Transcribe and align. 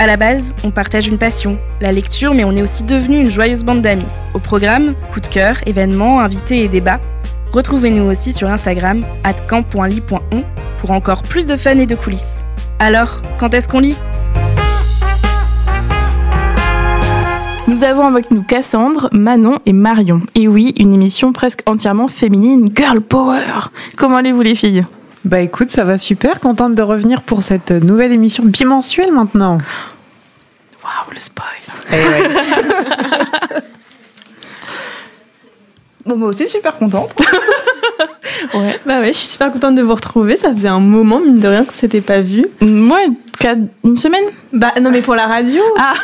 À 0.00 0.06
la 0.06 0.16
base, 0.16 0.54
on 0.64 0.70
partage 0.70 1.06
une 1.06 1.18
passion, 1.18 1.56
la 1.80 1.92
lecture, 1.92 2.34
mais 2.34 2.44
on 2.44 2.54
est 2.56 2.62
aussi 2.62 2.82
devenu 2.82 3.20
une 3.20 3.30
joyeuse 3.30 3.62
bande 3.62 3.80
d'amis. 3.80 4.04
Au 4.34 4.40
programme, 4.40 4.94
coup 5.12 5.20
de 5.20 5.28
cœur, 5.28 5.56
événements, 5.66 6.20
invités 6.20 6.64
et 6.64 6.68
débats. 6.68 7.00
Retrouvez-nous 7.52 8.10
aussi 8.10 8.32
sur 8.32 8.50
Instagram, 8.50 9.04
camp.ly.on, 9.48 10.42
pour 10.80 10.90
encore 10.90 11.22
plus 11.22 11.46
de 11.46 11.56
fun 11.56 11.78
et 11.78 11.86
de 11.86 11.94
coulisses. 11.94 12.44
Alors, 12.80 13.22
quand 13.38 13.54
est-ce 13.54 13.68
qu'on 13.68 13.78
lit? 13.78 13.96
Nous 17.68 17.84
avons 17.84 18.06
avec 18.06 18.30
nous 18.30 18.42
Cassandre, 18.42 19.08
Manon 19.12 19.58
et 19.64 19.72
Marion. 19.72 20.20
Et 20.34 20.48
oui, 20.48 20.74
une 20.76 20.92
émission 20.92 21.32
presque 21.32 21.62
entièrement 21.66 22.08
féminine, 22.08 22.70
Girl 22.74 23.00
Power. 23.00 23.70
Comment 23.96 24.16
allez-vous 24.16 24.42
les 24.42 24.56
filles? 24.56 24.84
Bah 25.24 25.40
écoute, 25.40 25.70
ça 25.70 25.84
va 25.84 25.96
super, 25.98 26.38
contente 26.40 26.74
de 26.74 26.82
revenir 26.82 27.22
pour 27.22 27.42
cette 27.42 27.70
nouvelle 27.70 28.12
émission 28.12 28.44
bimensuelle 28.44 29.10
maintenant. 29.12 29.58
Waouh, 30.82 31.14
le 31.14 31.20
spoil. 31.20 31.48
Eh 31.90 31.94
ouais. 31.96 32.28
Bon, 36.06 36.16
moi 36.16 36.28
aussi, 36.28 36.46
super 36.48 36.76
contente. 36.76 37.14
Ouais. 38.52 38.78
Bah 38.84 39.00
ouais, 39.00 39.12
je 39.12 39.18
suis 39.18 39.26
super 39.28 39.50
contente 39.50 39.74
de 39.74 39.82
vous 39.82 39.94
retrouver. 39.94 40.36
Ça 40.36 40.52
faisait 40.52 40.68
un 40.68 40.78
moment, 40.80 41.18
mine 41.20 41.38
de 41.38 41.48
rien, 41.48 41.64
qu'on 41.64 41.72
s'était 41.72 42.00
pas 42.02 42.20
vu. 42.20 42.44
Moi, 42.60 42.98
quatre- 43.38 43.58
une 43.84 43.96
semaine 43.96 44.24
Bah 44.52 44.72
non, 44.82 44.90
mais 44.90 45.00
pour 45.00 45.14
la 45.14 45.26
radio. 45.26 45.62
Ah 45.78 45.94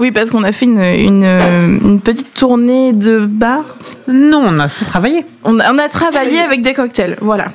Oui, 0.00 0.10
parce 0.12 0.30
qu'on 0.30 0.42
a 0.42 0.52
fait 0.52 0.66
une, 0.66 0.80
une, 0.80 1.24
une 1.24 2.00
petite 2.00 2.34
tournée 2.34 2.92
de 2.92 3.24
bar. 3.26 3.64
non, 4.06 4.42
on 4.46 4.58
a 4.58 4.68
fait 4.68 4.84
travailler. 4.84 5.24
On 5.44 5.58
a, 5.60 5.72
on 5.72 5.78
a 5.78 5.88
travaillé 5.88 6.40
avec 6.40 6.62
des 6.62 6.74
cocktails, 6.74 7.16
voilà. 7.20 7.46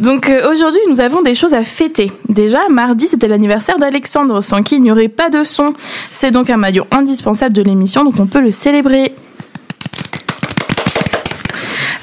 Donc 0.00 0.30
euh, 0.30 0.50
aujourd'hui, 0.50 0.80
nous 0.88 1.00
avons 1.00 1.20
des 1.20 1.34
choses 1.34 1.52
à 1.52 1.62
fêter. 1.62 2.10
Déjà, 2.28 2.58
mardi, 2.70 3.06
c'était 3.06 3.28
l'anniversaire 3.28 3.78
d'Alexandre, 3.78 4.42
sans 4.42 4.62
qui 4.62 4.76
il 4.76 4.82
n'y 4.82 4.90
aurait 4.90 5.08
pas 5.08 5.28
de 5.28 5.44
son. 5.44 5.74
C'est 6.10 6.30
donc 6.30 6.48
un 6.48 6.56
maillot 6.56 6.86
indispensable 6.90 7.54
de 7.54 7.62
l'émission, 7.62 8.04
donc 8.04 8.14
on 8.18 8.26
peut 8.26 8.40
le 8.40 8.50
célébrer. 8.50 9.12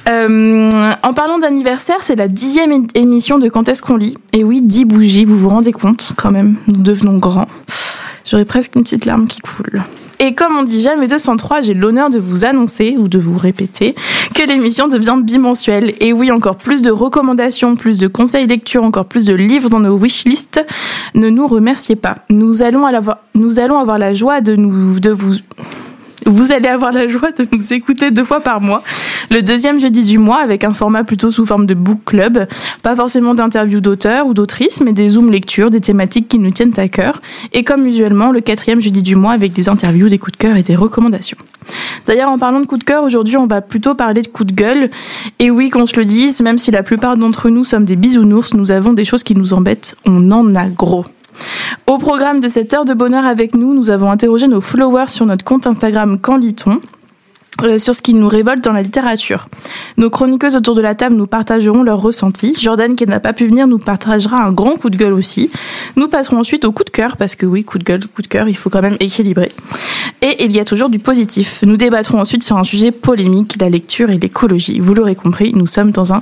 Euh, 0.09 0.93
en 1.03 1.13
parlant 1.13 1.39
d'anniversaire, 1.39 1.97
c'est 2.01 2.15
la 2.15 2.27
dixième 2.27 2.87
émission 2.93 3.39
de 3.39 3.49
Quand 3.49 3.67
est-ce 3.67 3.81
qu'on 3.81 3.97
lit? 3.97 4.15
Et 4.31 4.43
oui, 4.43 4.61
dix 4.61 4.85
bougies, 4.85 5.25
vous 5.25 5.37
vous 5.37 5.49
rendez 5.49 5.73
compte 5.73 6.13
quand 6.15 6.31
même, 6.31 6.55
nous 6.67 6.81
devenons 6.81 7.17
grands. 7.17 7.49
J'aurais 8.29 8.45
presque 8.45 8.75
une 8.75 8.83
petite 8.83 9.05
larme 9.05 9.27
qui 9.27 9.41
coule. 9.41 9.81
Et 10.19 10.33
comme 10.33 10.55
on 10.57 10.63
dit 10.63 10.81
jamais 10.81 11.07
203, 11.07 11.61
j'ai 11.61 11.73
l'honneur 11.73 12.09
de 12.09 12.17
vous 12.17 12.43
annoncer 12.43 12.95
ou 12.97 13.07
de 13.07 13.19
vous 13.19 13.37
répéter 13.37 13.95
que 14.33 14.47
l'émission 14.47 14.87
devient 14.87 15.17
bimensuelle. 15.21 15.93
Et 15.99 16.11
oui, 16.11 16.31
encore 16.31 16.57
plus 16.57 16.81
de 16.81 16.89
recommandations, 16.89 17.75
plus 17.75 17.99
de 17.99 18.07
conseils 18.07 18.47
lecture, 18.47 18.83
encore 18.83 19.05
plus 19.05 19.25
de 19.25 19.33
livres 19.33 19.69
dans 19.69 19.79
nos 19.79 19.95
wishlists. 19.95 20.65
Ne 21.13 21.29
nous 21.29 21.47
remerciez 21.47 21.95
pas. 21.95 22.15
Nous 22.29 22.63
allons 22.63 22.85
avoir, 22.85 23.19
nous 23.35 23.59
allons 23.59 23.77
avoir 23.77 23.99
la 23.99 24.13
joie 24.13 24.41
de 24.41 24.55
nous, 24.55 24.99
de 24.99 25.11
vous, 25.11 25.35
vous 26.27 26.51
allez 26.51 26.67
avoir 26.67 26.91
la 26.91 27.07
joie 27.07 27.31
de 27.31 27.47
nous 27.51 27.73
écouter 27.73 28.11
deux 28.11 28.25
fois 28.25 28.41
par 28.41 28.61
mois, 28.61 28.83
le 29.31 29.41
deuxième 29.41 29.79
jeudi 29.79 30.03
du 30.03 30.17
mois 30.17 30.39
avec 30.39 30.63
un 30.63 30.73
format 30.73 31.03
plutôt 31.03 31.31
sous 31.31 31.45
forme 31.45 31.65
de 31.65 31.73
book 31.73 31.99
club, 32.05 32.47
pas 32.83 32.95
forcément 32.95 33.33
d'interviews 33.33 33.81
d'auteurs 33.81 34.27
ou 34.27 34.33
d'autrices, 34.33 34.81
mais 34.81 34.93
des 34.93 35.09
zooms 35.09 35.31
lectures, 35.31 35.69
des 35.69 35.81
thématiques 35.81 36.27
qui 36.27 36.39
nous 36.39 36.51
tiennent 36.51 36.73
à 36.77 36.87
cœur, 36.87 37.21
et 37.53 37.63
comme 37.63 37.85
usuellement 37.85 38.31
le 38.31 38.41
quatrième 38.41 38.81
jeudi 38.81 39.03
du 39.03 39.15
mois 39.15 39.31
avec 39.31 39.53
des 39.53 39.69
interviews, 39.69 40.09
des 40.09 40.19
coups 40.19 40.33
de 40.33 40.37
cœur 40.37 40.57
et 40.57 40.63
des 40.63 40.75
recommandations. 40.75 41.37
D'ailleurs, 42.05 42.29
en 42.29 42.37
parlant 42.37 42.61
de 42.61 42.65
coups 42.65 42.79
de 42.79 42.85
cœur, 42.85 43.03
aujourd'hui, 43.03 43.37
on 43.37 43.47
va 43.47 43.61
plutôt 43.61 43.95
parler 43.95 44.21
de 44.21 44.27
coups 44.27 44.53
de 44.53 44.55
gueule. 44.55 44.89
Et 45.39 45.51
oui, 45.51 45.69
qu'on 45.69 45.85
se 45.85 45.97
le 45.97 46.05
dise, 46.05 46.41
même 46.41 46.57
si 46.57 46.71
la 46.71 46.83
plupart 46.83 47.17
d'entre 47.17 47.49
nous 47.49 47.65
sommes 47.65 47.83
des 47.83 47.97
bisounours, 47.97 48.53
nous 48.53 48.71
avons 48.71 48.93
des 48.93 49.03
choses 49.03 49.23
qui 49.23 49.35
nous 49.35 49.53
embêtent. 49.53 49.95
On 50.05 50.31
en 50.31 50.55
a 50.55 50.67
gros. 50.67 51.05
Au 51.85 51.97
programme 51.97 52.39
de 52.39 52.47
cette 52.47 52.73
heure 52.73 52.85
de 52.85 52.93
bonheur 52.93 53.25
avec 53.25 53.55
nous, 53.55 53.73
nous 53.73 53.89
avons 53.89 54.11
interrogé 54.11 54.47
nos 54.47 54.61
followers 54.61 55.07
sur 55.07 55.25
notre 55.25 55.43
compte 55.43 55.67
Instagram 55.67 56.19
Quand 56.19 56.37
lit-on 56.37 56.81
euh, 57.63 57.79
sur 57.79 57.95
ce 57.95 58.03
qui 58.03 58.13
nous 58.13 58.27
révolte 58.27 58.63
dans 58.63 58.73
la 58.73 58.83
littérature. 58.83 59.47
Nos 59.97 60.11
chroniqueuses 60.11 60.55
autour 60.55 60.75
de 60.75 60.81
la 60.81 60.93
table 60.93 61.15
nous 61.15 61.25
partageront 61.25 61.81
leurs 61.81 61.99
ressentis. 61.99 62.55
Jordan, 62.59 62.95
qui 62.95 63.07
n'a 63.07 63.19
pas 63.19 63.33
pu 63.33 63.47
venir, 63.47 63.65
nous 63.65 63.79
partagera 63.79 64.43
un 64.43 64.51
grand 64.51 64.75
coup 64.75 64.91
de 64.91 64.97
gueule 64.97 65.13
aussi. 65.13 65.49
Nous 65.95 66.07
passerons 66.07 66.37
ensuite 66.37 66.65
au 66.65 66.71
coup 66.71 66.83
de 66.83 66.91
cœur, 66.91 67.17
parce 67.17 67.35
que 67.35 67.47
oui, 67.47 67.63
coup 67.63 67.79
de 67.79 67.83
gueule, 67.83 68.05
coup 68.05 68.21
de 68.21 68.27
cœur, 68.27 68.47
il 68.47 68.55
faut 68.55 68.69
quand 68.69 68.83
même 68.83 68.97
équilibrer. 68.99 69.51
Et 70.21 70.45
il 70.45 70.51
y 70.55 70.59
a 70.59 70.65
toujours 70.65 70.89
du 70.89 70.99
positif. 70.99 71.63
Nous 71.65 71.77
débattrons 71.77 72.19
ensuite 72.19 72.43
sur 72.43 72.57
un 72.57 72.63
sujet 72.63 72.91
polémique, 72.91 73.55
la 73.59 73.69
lecture 73.69 74.11
et 74.11 74.19
l'écologie. 74.19 74.79
Vous 74.79 74.93
l'aurez 74.93 75.15
compris, 75.15 75.51
nous 75.55 75.67
sommes 75.67 75.89
dans 75.89 76.13
un 76.13 76.21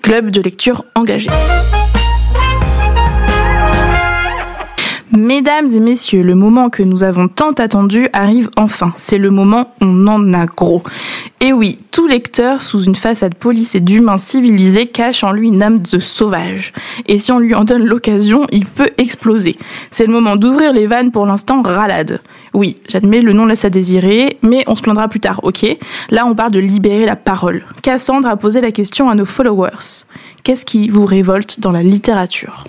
club 0.00 0.30
de 0.30 0.40
lecture 0.40 0.84
engagé. 0.94 1.28
Mesdames 5.16 5.68
et 5.68 5.78
messieurs, 5.78 6.24
le 6.24 6.34
moment 6.34 6.70
que 6.70 6.82
nous 6.82 7.04
avons 7.04 7.28
tant 7.28 7.52
attendu 7.52 8.08
arrive 8.12 8.50
enfin. 8.56 8.92
C'est 8.96 9.16
le 9.16 9.30
moment 9.30 9.72
où 9.80 9.84
on 9.84 10.06
en 10.08 10.34
a 10.34 10.46
gros. 10.46 10.82
Et 11.40 11.52
oui, 11.52 11.78
tout 11.92 12.08
lecteur, 12.08 12.62
sous 12.62 12.82
une 12.82 12.96
façade 12.96 13.36
police 13.36 13.76
et 13.76 13.80
d'humain 13.80 14.16
civilisé, 14.16 14.86
cache 14.86 15.22
en 15.22 15.30
lui 15.30 15.46
une 15.46 15.62
âme 15.62 15.78
de 15.78 16.00
sauvage. 16.00 16.72
Et 17.06 17.18
si 17.18 17.30
on 17.30 17.38
lui 17.38 17.54
en 17.54 17.62
donne 17.62 17.84
l'occasion, 17.84 18.48
il 18.50 18.66
peut 18.66 18.90
exploser. 18.98 19.56
C'est 19.92 20.06
le 20.06 20.12
moment 20.12 20.34
d'ouvrir 20.34 20.72
les 20.72 20.88
vannes 20.88 21.12
pour 21.12 21.26
l'instant 21.26 21.62
ralade. 21.62 22.20
Oui, 22.52 22.76
j'admets, 22.88 23.20
le 23.20 23.32
nom 23.32 23.46
laisse 23.46 23.64
à 23.64 23.70
désirer, 23.70 24.38
mais 24.42 24.64
on 24.66 24.74
se 24.74 24.82
plaindra 24.82 25.06
plus 25.06 25.20
tard, 25.20 25.38
ok? 25.44 25.64
Là, 26.10 26.26
on 26.26 26.34
parle 26.34 26.50
de 26.50 26.58
libérer 26.58 27.06
la 27.06 27.14
parole. 27.14 27.64
Cassandre 27.82 28.26
a 28.26 28.36
posé 28.36 28.60
la 28.60 28.72
question 28.72 29.08
à 29.08 29.14
nos 29.14 29.26
followers. 29.26 30.06
Qu'est-ce 30.42 30.64
qui 30.64 30.88
vous 30.88 31.06
révolte 31.06 31.60
dans 31.60 31.72
la 31.72 31.84
littérature? 31.84 32.64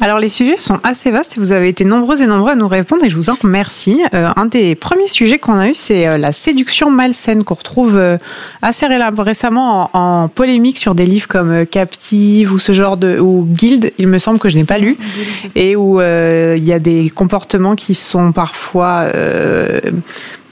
Alors 0.00 0.20
les 0.20 0.28
sujets 0.28 0.56
sont 0.56 0.78
assez 0.84 1.10
vastes 1.10 1.36
et 1.36 1.40
vous 1.40 1.50
avez 1.50 1.68
été 1.68 1.84
nombreux 1.84 2.22
et 2.22 2.26
nombreux 2.28 2.52
à 2.52 2.54
nous 2.54 2.68
répondre 2.68 3.04
et 3.04 3.08
je 3.08 3.16
vous 3.16 3.30
en 3.30 3.34
remercie. 3.42 4.00
Euh, 4.14 4.28
un 4.36 4.46
des 4.46 4.76
premiers 4.76 5.08
sujets 5.08 5.38
qu'on 5.40 5.58
a 5.58 5.68
eu, 5.68 5.74
c'est 5.74 6.06
euh, 6.06 6.18
la 6.18 6.30
séduction 6.30 6.88
malsaine 6.88 7.42
qu'on 7.42 7.54
retrouve 7.54 7.96
euh, 7.96 8.16
assez 8.62 8.86
ré- 8.86 8.98
récemment 9.18 9.90
en, 9.92 10.22
en 10.22 10.28
polémique 10.28 10.78
sur 10.78 10.94
des 10.94 11.04
livres 11.04 11.26
comme 11.26 11.66
Captive 11.66 12.52
ou 12.52 12.60
ce 12.60 12.72
genre 12.72 12.96
de 12.96 13.18
ou 13.18 13.44
Guild. 13.50 13.92
Il 13.98 14.06
me 14.06 14.18
semble 14.18 14.38
que 14.38 14.48
je 14.48 14.56
n'ai 14.56 14.64
pas 14.64 14.78
lu 14.78 14.96
et 15.56 15.74
où 15.74 16.00
euh, 16.00 16.54
il 16.56 16.64
y 16.64 16.72
a 16.72 16.78
des 16.78 17.10
comportements 17.10 17.74
qui 17.74 17.96
sont 17.96 18.30
parfois 18.30 19.02
euh, 19.14 19.80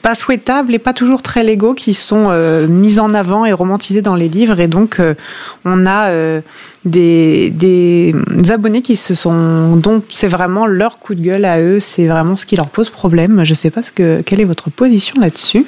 pas 0.07 0.15
souhaitables 0.15 0.73
et 0.73 0.79
pas 0.79 0.93
toujours 0.93 1.21
très 1.21 1.43
légaux 1.43 1.75
qui 1.75 1.93
sont 1.93 2.29
euh, 2.31 2.69
mis 2.69 3.01
en 3.01 3.13
avant 3.13 3.45
et 3.45 3.53
romantisés 3.53 4.03
dans 4.03 4.15
les 4.15 4.29
livres 4.29 4.61
et 4.61 4.69
donc 4.69 5.01
euh, 5.01 5.15
on 5.65 5.85
a 5.85 6.11
euh, 6.11 6.43
des, 6.85 7.51
des 7.51 8.15
abonnés 8.49 8.83
qui 8.83 8.95
se 8.95 9.17
sont 9.17 9.75
dont 9.75 10.05
c'est 10.09 10.29
vraiment 10.29 10.65
leur 10.65 11.01
coup 11.01 11.17
de 11.17 11.23
gueule 11.23 11.45
à 11.45 11.61
eux 11.61 11.81
c'est 11.81 12.07
vraiment 12.07 12.37
ce 12.37 12.47
qui 12.47 12.55
leur 12.55 12.69
pose 12.69 12.89
problème 12.89 13.43
je 13.43 13.53
sais 13.53 13.71
pas 13.71 13.83
ce 13.83 13.91
que 13.91 14.23
quelle 14.25 14.41
est 14.41 14.45
votre 14.45 14.71
position 14.71 15.21
là-dessus 15.21 15.67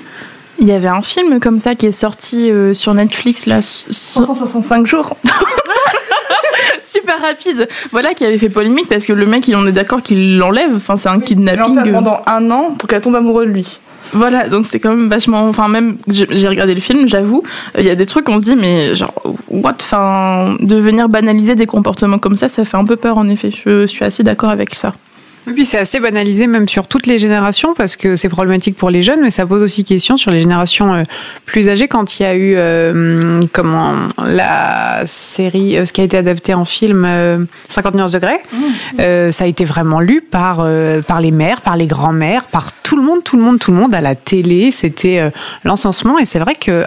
Il 0.61 0.69
y 0.69 0.73
avait 0.73 0.87
un 0.87 1.03
film 1.03 1.41
comme 1.41 1.59
ça 1.59 1.75
qui 1.75 1.87
est 1.87 1.91
sorti 1.91 2.53
sur 2.75 2.95
Netflix 2.95 3.47
là, 3.47 3.61
165 3.61 4.87
jours. 4.87 5.17
Super 6.85 7.21
rapide. 7.21 7.69
Voilà 7.91 8.15
qui 8.15 8.25
avait 8.25 8.39
fait 8.39 8.49
polémique 8.49 8.89
parce 8.89 9.05
que 9.05 9.13
le 9.13 9.27
mec 9.27 9.49
il 9.49 9.57
en 9.57 9.67
est 9.67 9.73
d'accord 9.73 10.01
qu'il 10.01 10.39
l'enlève. 10.39 10.71
Enfin 10.77 10.97
c'est 10.97 11.09
un 11.09 11.19
kidnapping. 11.19 11.61
en 11.61 11.85
fait 11.85 11.91
pendant 11.91 12.21
un 12.27 12.51
an 12.53 12.77
pour 12.79 12.89
qu'elle 12.89 13.03
tombe 13.03 13.17
amoureuse 13.17 13.49
de 13.49 13.53
lui. 13.53 13.81
Voilà 14.13 14.49
donc 14.49 14.67
c'est 14.67 14.81
quand 14.81 14.91
même 14.95 15.09
vachement. 15.09 15.49
Enfin 15.49 15.69
même 15.69 15.97
j'ai 16.09 16.49
regardé 16.49 16.75
le 16.75 16.81
film, 16.81 17.09
j'avoue. 17.09 17.43
euh, 17.77 17.81
Il 17.81 17.87
y 17.87 17.91
a 17.91 17.95
des 17.95 18.07
trucs 18.07 18.29
on 18.29 18.39
se 18.39 18.45
dit 18.45 18.57
mais 18.57 18.95
genre 18.95 19.13
what. 19.49 19.75
Enfin 19.81 20.57
de 20.61 20.77
venir 20.77 21.09
banaliser 21.09 21.55
des 21.55 21.67
comportements 21.67 22.19
comme 22.19 22.37
ça, 22.37 22.49
ça 22.49 22.65
fait 22.65 22.77
un 22.77 22.85
peu 22.85 22.97
peur 22.97 23.19
en 23.19 23.29
effet. 23.29 23.51
Je 23.65 23.87
suis 23.87 24.05
assez 24.05 24.23
d'accord 24.23 24.51
avec 24.51 24.75
ça. 24.75 24.93
Et 25.49 25.53
puis 25.53 25.65
c'est 25.65 25.79
assez 25.79 25.99
banalisé 25.99 26.47
même 26.47 26.69
sur 26.69 26.87
toutes 26.87 27.07
les 27.07 27.17
générations 27.17 27.73
parce 27.75 27.97
que 27.97 28.17
c'est 28.17 28.29
problématique 28.29 28.77
pour 28.77 28.91
les 28.91 29.03
jeunes, 29.03 29.21
mais 29.23 29.31
ça 29.31 29.47
pose 29.47 29.63
aussi 29.63 29.83
question 29.83 30.19
sur 30.19 30.31
les 30.31 30.41
générations 30.41 30.93
euh, 30.93 31.05
plus 31.47 31.71
âgées 31.71 31.89
quand 31.89 32.21
il 32.21 32.23
y 32.23 32.27
a 32.27 32.35
eu 32.35 32.55
euh, 32.57 33.41
comment 33.53 33.95
la 34.19 35.05
série, 35.07 35.79
euh, 35.79 35.87
ce 35.87 35.93
qui 35.93 36.03
a 36.03 36.05
été 36.05 36.19
adapté 36.19 36.53
en 36.53 36.67
film 36.67 37.05
euh, 37.07 37.39
50 37.71 37.95
nuances 37.95 38.13
de 38.13 38.19
Grey. 38.19 38.41
Euh, 39.01 39.33
ça 39.33 39.45
a 39.45 39.47
été 39.47 39.65
vraiment 39.65 40.01
lu 40.01 40.21
par 40.21 40.59
euh, 40.61 41.01
par 41.01 41.21
les 41.23 41.31
mères, 41.31 41.63
par 41.63 41.77
les 41.77 41.87
grands-mères, 41.87 42.45
par 42.45 42.73
tout 42.83 42.97
le 42.97 43.03
monde, 43.03 43.25
tout 43.25 43.37
le 43.37 43.43
monde, 43.43 43.59
tout 43.59 43.71
le 43.71 43.79
monde 43.79 43.95
à 43.95 44.03
la 44.03 44.15
télé. 44.15 44.71
C'était 44.71 45.31
l'encensement 45.65 46.19
et 46.19 46.25
c'est 46.25 46.39
vrai 46.39 46.55
que 46.55 46.85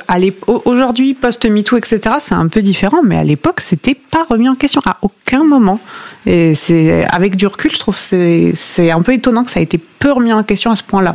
aujourd'hui 0.48 1.14
post 1.14 1.46
MeToo 1.50 1.78
etc. 1.78 2.00
C'est 2.20 2.36
un 2.36 2.48
peu 2.48 2.62
différent, 2.62 3.02
mais 3.04 3.18
à 3.18 3.24
l'époque 3.24 3.60
c'était 3.60 3.96
pas 3.96 4.24
remis 4.30 4.50
en 4.50 4.56
question 4.56 4.82
à 4.86 4.98
aucun 5.02 5.44
moment. 5.44 5.80
Et 6.26 6.54
c'est 6.54 7.06
avec 7.06 7.36
du 7.36 7.48
recul, 7.48 7.72
je 7.72 7.80
trouve 7.80 7.98
c'est 7.98 8.51
c'est 8.54 8.92
un 8.92 9.02
peu 9.02 9.14
étonnant 9.14 9.44
que 9.44 9.52
ça 9.52 9.60
a 9.60 9.64
été 9.64 9.78
peu 9.78 10.12
remis 10.12 10.34
en 10.34 10.44
question 10.44 10.72
à 10.72 10.76
ce 10.76 10.84
point-là. 10.84 11.14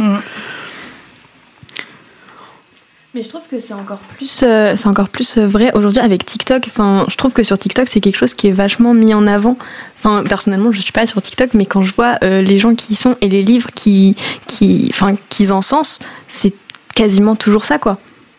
Mais 3.15 3.23
je 3.23 3.31
trouve 3.31 3.43
que 3.51 3.61
c'est 3.61 3.73
encore 3.73 4.01
plus, 4.01 4.43
euh, 4.43 4.75
c'est 4.77 4.89
encore 4.89 5.09
plus 5.09 5.39
euh, 5.39 5.47
vrai 5.47 5.73
aujourd'hui 5.75 6.01
avec 6.01 6.27
TikTok. 6.27 6.65
Enfin, 6.67 7.07
je 7.09 7.17
trouve 7.17 7.33
que 7.33 7.43
sur 7.43 7.59
TikTok, 7.59 7.89
c'est 7.89 8.01
quelque 8.01 8.19
chose 8.19 8.35
qui 8.35 8.49
est 8.49 8.51
vachement 8.51 8.93
mis 8.93 9.15
en 9.15 9.27
avant. 9.27 9.57
Enfin, 9.99 10.23
personnellement, 10.29 10.71
je 10.71 10.81
suis 10.81 10.93
pas 10.93 11.07
sur 11.07 11.23
TikTok, 11.23 11.55
mais 11.55 11.65
quand 11.65 11.83
je 11.83 11.95
vois 11.95 12.19
euh, 12.23 12.43
les 12.43 12.59
gens 12.59 12.75
qui 12.75 12.93
y 12.93 12.95
sont 12.95 13.17
et 13.23 13.31
les 13.31 13.43
livres 13.43 13.71
qui, 13.75 14.15
qui, 14.47 14.91
enfin, 14.93 15.15
qu'ils 15.31 15.51
encensent, 15.55 15.99
c'est 16.29 16.53
quasiment 16.95 17.37
toujours 17.37 17.65
ça, 17.65 17.79
quoi. 17.79 17.97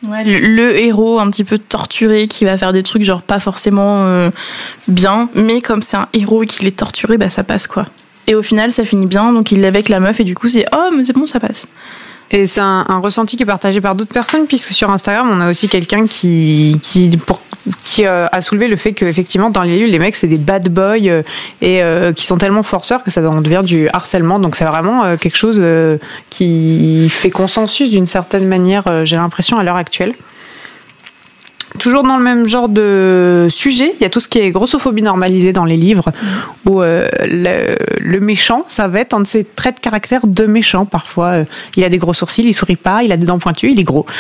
Ouais, 0.08 0.24
le, 0.24 0.40
le 0.40 0.80
héros 0.80 1.20
un 1.20 1.28
petit 1.32 1.44
peu 1.44 1.58
torturé 1.58 2.28
qui 2.28 2.46
va 2.46 2.56
faire 2.56 2.72
des 2.72 2.84
trucs 2.84 3.04
genre 3.04 3.24
pas 3.24 3.40
forcément 3.40 4.06
euh, 4.06 4.30
bien, 4.88 5.28
mais 5.34 5.60
comme 5.60 5.82
c'est 5.82 5.98
un 5.98 6.08
héros 6.14 6.44
et 6.44 6.46
qu'il 6.46 6.68
est 6.68 6.78
torturé, 6.78 7.18
bah 7.18 7.32
ça 7.32 7.44
passe 7.44 7.66
quoi. 7.66 7.86
Et 8.28 8.36
au 8.36 8.44
final, 8.44 8.72
ça 8.72 8.84
finit 8.84 9.06
bien, 9.06 9.32
donc 9.32 9.52
il 9.52 9.62
l'est 9.62 9.68
avec 9.68 9.90
la 9.90 10.00
meuf 10.00 10.20
et 10.20 10.24
du 10.24 10.36
coup 10.36 10.50
c'est 10.50 10.66
oh 10.74 10.90
mais 10.96 11.04
c'est 11.04 11.14
bon, 11.14 11.26
ça 11.26 11.40
passe. 11.40 11.68
Et 12.30 12.46
c'est 12.46 12.62
un, 12.62 13.00
ressenti 13.02 13.38
qui 13.38 13.44
est 13.44 13.48
partagé 13.48 13.80
par 13.80 13.96
d'autres 13.96 14.14
personnes, 14.14 14.48
puisque 14.48 14.72
sur 14.72 14.90
Instagram, 14.90 15.30
on 15.32 15.40
a 15.40 15.50
aussi 15.50 15.70
quelqu'un 15.70 16.06
qui, 16.08 16.78
qui, 16.82 17.10
euh, 18.06 18.28
a 18.32 18.42
soulevé 18.42 18.68
le 18.68 18.76
fait 18.76 18.92
qu'effectivement, 18.92 19.50
dans 19.50 19.64
les 19.64 19.78
livres, 19.78 19.92
les 19.92 20.00
mecs, 20.00 20.16
c'est 20.16 20.28
des 20.28 20.38
bad 20.38 20.68
boys 20.70 20.98
euh, 21.08 21.24
et 21.62 21.82
euh, 21.82 22.12
qui 22.12 22.26
sont 22.26 22.38
tellement 22.38 22.64
forceurs 22.64 23.04
que 23.04 23.12
ça 23.12 23.22
en 23.30 23.42
devient 23.42 23.62
du 23.64 23.88
harcèlement. 23.94 24.40
Donc 24.40 24.58
c'est 24.58 24.66
vraiment 24.66 25.16
quelque 25.16 25.38
chose 25.38 25.64
qui 26.30 27.08
fait 27.10 27.30
consensus 27.30 27.90
d'une 27.90 28.08
certaine 28.08 28.48
manière, 28.48 29.06
j'ai 29.06 29.16
l'impression, 29.16 29.58
à 29.58 29.64
l'heure 29.64 29.78
actuelle. 29.78 30.14
Toujours 31.80 32.04
dans 32.04 32.18
le 32.18 32.24
même 32.24 32.48
genre 32.48 32.70
de 32.70 33.48
sujet, 33.50 33.94
il 34.00 34.04
y 34.04 34.06
a 34.06 34.10
tout 34.10 34.20
ce 34.20 34.28
qui 34.28 34.40
est 34.40 34.52
grossophobie 34.52 35.02
normalisée 35.02 35.54
dans 35.54 35.66
les 35.66 35.76
livres, 35.76 36.12
où 36.66 36.82
euh, 36.82 37.08
le, 37.22 37.76
le 38.00 38.20
méchant, 38.20 38.66
ça 38.68 38.88
va 38.88 39.02
être 39.02 39.14
un 39.14 39.20
de 39.20 39.28
ses 39.28 39.44
traits 39.44 39.76
de 39.76 39.82
caractère 39.82 40.26
de 40.26 40.46
méchant 40.46 40.86
parfois. 40.86 41.28
Euh, 41.28 41.46
il 41.76 41.84
a 41.84 41.90
des 41.90 41.98
gros 41.98 42.14
sourcils, 42.14 42.44
il 42.44 42.54
sourit 42.54 42.76
pas, 42.76 43.04
il 43.04 43.12
a 43.12 43.18
des 43.18 43.26
dents 43.26 43.40
pointues, 43.40 43.72
il 43.72 43.80
est 43.80 43.84
gros. 43.84 44.06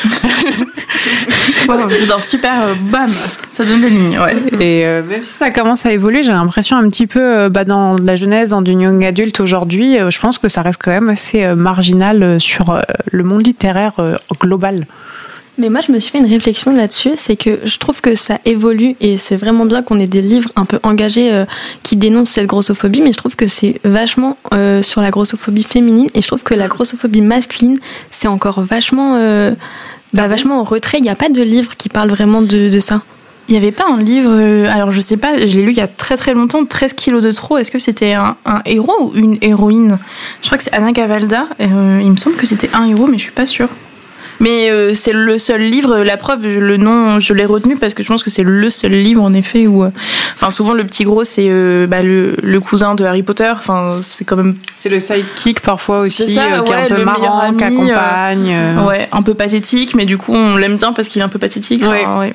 Wow, 1.68 1.90
j'adore 1.90 2.22
super, 2.22 2.62
euh, 2.62 2.74
bam, 2.80 3.10
ça 3.10 3.66
donne 3.66 3.82
la 3.82 3.90
ligne, 3.90 4.18
ouais. 4.20 4.36
Et 4.60 4.86
euh, 4.86 5.04
même 5.04 5.24
si 5.24 5.34
ça 5.34 5.50
commence 5.50 5.86
à 5.86 5.92
évoluer, 5.92 6.24
j'ai 6.24 6.32
l'impression 6.32 6.78
un 6.78 6.90
petit 6.90 7.08
peu 7.08 7.50
bah, 7.50 7.66
dans 7.66 7.96
la 7.98 8.16
jeunesse, 8.16 8.50
dans 8.50 8.62
du 8.62 8.72
young 8.72 9.04
adulte 9.04 9.40
aujourd'hui, 9.42 9.98
je 10.10 10.20
pense 10.20 10.38
que 10.38 10.48
ça 10.48 10.62
reste 10.62 10.82
quand 10.82 10.92
même 10.92 11.10
assez 11.10 11.46
marginal 11.56 12.40
sur 12.40 12.82
le 13.12 13.24
monde 13.24 13.46
littéraire 13.46 13.94
global. 14.40 14.86
Mais 15.60 15.70
moi, 15.70 15.82
je 15.82 15.92
me 15.92 16.00
suis 16.00 16.12
fait 16.12 16.20
une 16.20 16.28
réflexion 16.28 16.72
là-dessus, 16.72 17.14
c'est 17.18 17.36
que 17.36 17.62
je 17.64 17.78
trouve 17.80 18.00
que 18.00 18.14
ça 18.14 18.40
évolue 18.46 18.96
et 19.02 19.18
c'est 19.18 19.36
vraiment 19.36 19.66
bien 19.66 19.82
qu'on 19.82 19.98
ait 20.00 20.08
des 20.08 20.22
livres 20.22 20.52
un 20.56 20.66
peu 20.66 20.80
engagés 20.84 21.34
euh, 21.34 21.46
qui 21.82 21.96
dénoncent 21.96 22.30
cette 22.30 22.46
grossophobie, 22.46 23.02
mais 23.02 23.12
je 23.12 23.18
trouve 23.18 23.36
que 23.36 23.48
c'est 23.48 23.82
vachement 23.84 24.38
euh, 24.54 24.84
sur 24.84 25.02
la 25.02 25.10
grossophobie 25.10 25.64
féminine 25.64 26.10
et 26.14 26.22
je 26.22 26.28
trouve 26.28 26.44
que 26.44 26.54
la 26.54 26.68
grossophobie 26.68 27.22
masculine, 27.22 27.80
c'est 28.12 28.28
encore 28.28 28.62
vachement, 28.62 29.16
euh, 29.16 29.56
bah, 30.14 30.28
vachement 30.28 30.60
en 30.60 30.64
retrait. 30.64 31.00
Il 31.00 31.04
n'y 31.04 31.10
a 31.10 31.16
pas 31.16 31.30
de 31.30 31.42
livre 31.42 31.76
qui 31.76 31.90
parle 31.90 32.10
vraiment 32.10 32.44
de, 32.44 32.70
de 32.70 32.80
ça. 32.80 33.02
Il 33.50 33.56
y 33.56 33.58
avait 33.58 33.72
pas 33.72 33.86
un 33.90 34.00
livre, 34.00 34.30
alors 34.70 34.92
je 34.92 35.00
sais 35.00 35.16
pas, 35.16 35.40
je 35.40 35.56
l'ai 35.56 35.64
lu 35.64 35.72
il 35.72 35.78
y 35.78 35.82
a 35.82 35.88
très 35.88 36.18
très 36.18 36.34
longtemps, 36.34 36.66
13 36.66 36.94
kilos 36.94 37.24
de 37.24 37.32
trop. 37.32 37.58
Est-ce 37.58 37.72
que 37.72 37.80
c'était 37.80 38.12
un, 38.12 38.36
un 38.46 38.62
héros 38.66 38.94
ou 39.00 39.14
une 39.16 39.38
héroïne? 39.42 39.98
Je 40.42 40.48
crois 40.48 40.58
que 40.58 40.66
c'est 40.66 40.74
Anna 40.74 40.92
Gavalda. 40.92 41.48
il 41.60 41.68
me 41.68 42.18
semble 42.18 42.36
que 42.36 42.46
c'était 42.46 42.70
un 42.74 42.86
héros, 42.90 43.08
mais 43.08 43.18
je 43.18 43.24
suis 43.24 43.32
pas 43.32 43.46
sûre. 43.46 43.70
Mais 44.40 44.70
euh, 44.70 44.94
c'est 44.94 45.14
le 45.14 45.40
seul 45.40 45.62
livre, 45.62 45.98
la 46.00 46.16
preuve, 46.18 46.44
je- 46.44 46.60
le 46.60 46.78
nom, 46.78 47.20
je 47.20 47.34
l'ai 47.34 47.46
retenu 47.46 47.76
parce 47.76 47.94
que 47.94 48.04
je 48.04 48.08
pense 48.08 48.24
que 48.24 48.30
c'est 48.30 48.44
le 48.44 48.70
seul 48.70 48.92
livre 48.92 49.24
en 49.24 49.34
effet 49.34 49.66
où. 49.68 49.84
euh, 49.84 49.90
Enfin, 50.36 50.52
souvent 50.52 50.74
le 50.74 50.84
petit 50.86 51.04
gros, 51.06 51.24
c'est 51.24 51.48
euh, 51.50 51.88
bah, 51.88 52.02
le, 52.04 52.36
le 52.44 52.60
cousin 52.60 52.94
de 52.94 53.04
Harry 53.04 53.24
Potter. 53.24 53.52
Enfin, 53.56 54.00
c'est 54.04 54.26
quand 54.26 54.36
même 54.36 54.56
C'est 54.76 54.90
le 54.90 55.00
sidekick 55.00 55.62
parfois 55.62 56.00
aussi, 56.02 56.32
ça, 56.36 56.44
euh, 56.44 56.62
qui 56.62 56.72
est 56.72 56.76
ouais, 56.76 56.82
un 56.84 56.88
peu 56.96 57.04
marrant, 57.04 57.54
qui 57.54 57.64
accompagne. 57.64 58.54
euh. 58.54 58.86
ouais, 58.86 59.10
un 59.12 59.22
peu 59.24 59.34
pathétique, 59.34 59.96
mais 59.96 60.06
du 60.06 60.18
coup, 60.18 60.34
on 60.36 60.56
l'aime 60.58 60.78
bien 60.78 60.94
parce 60.94 61.08
qu'il 61.08 61.22
est 61.22 61.26
un 61.26 61.30
peu 61.30 61.40
pathétique. 61.40 61.82
Enfin, 61.84 62.20
ouais. 62.20 62.34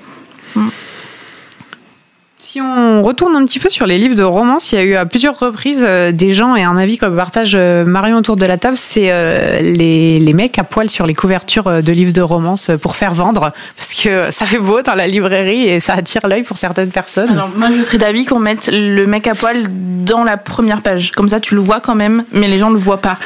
Si 2.52 2.60
on 2.60 3.00
retourne 3.00 3.34
un 3.34 3.46
petit 3.46 3.58
peu 3.58 3.70
sur 3.70 3.86
les 3.86 3.96
livres 3.96 4.14
de 4.14 4.22
romance, 4.22 4.72
il 4.72 4.74
y 4.74 4.78
a 4.78 4.84
eu 4.84 4.94
à 4.94 5.06
plusieurs 5.06 5.38
reprises 5.38 5.86
euh, 5.88 6.12
des 6.12 6.34
gens 6.34 6.54
et 6.54 6.62
un 6.62 6.76
avis 6.76 6.98
que 6.98 7.06
partage 7.06 7.52
euh, 7.54 7.86
Marion 7.86 8.18
autour 8.18 8.36
de 8.36 8.44
la 8.44 8.58
table, 8.58 8.76
c'est 8.76 9.10
euh, 9.10 9.62
les, 9.62 10.18
les 10.18 10.32
mecs 10.34 10.58
à 10.58 10.62
poil 10.62 10.90
sur 10.90 11.06
les 11.06 11.14
couvertures 11.14 11.66
euh, 11.66 11.80
de 11.80 11.90
livres 11.92 12.12
de 12.12 12.20
romance 12.20 12.68
euh, 12.68 12.76
pour 12.76 12.94
faire 12.94 13.14
vendre, 13.14 13.54
parce 13.74 13.94
que 13.94 14.30
ça 14.30 14.44
fait 14.44 14.58
beau 14.58 14.82
dans 14.82 14.94
la 14.94 15.06
librairie 15.06 15.66
et 15.66 15.80
ça 15.80 15.94
attire 15.94 16.28
l'œil 16.28 16.42
pour 16.42 16.58
certaines 16.58 16.90
personnes. 16.90 17.30
Alors, 17.30 17.48
moi, 17.56 17.68
je 17.74 17.80
serais 17.80 17.96
d'avis 17.96 18.26
qu'on 18.26 18.38
mette 18.38 18.68
le 18.70 19.06
mec 19.06 19.28
à 19.28 19.34
poil 19.34 19.56
dans 20.04 20.22
la 20.22 20.36
première 20.36 20.82
page. 20.82 21.12
Comme 21.12 21.30
ça, 21.30 21.40
tu 21.40 21.54
le 21.54 21.62
vois 21.62 21.80
quand 21.80 21.94
même, 21.94 22.22
mais 22.32 22.48
les 22.48 22.58
gens 22.58 22.68
le 22.68 22.76
voient 22.76 23.00
pas. 23.00 23.16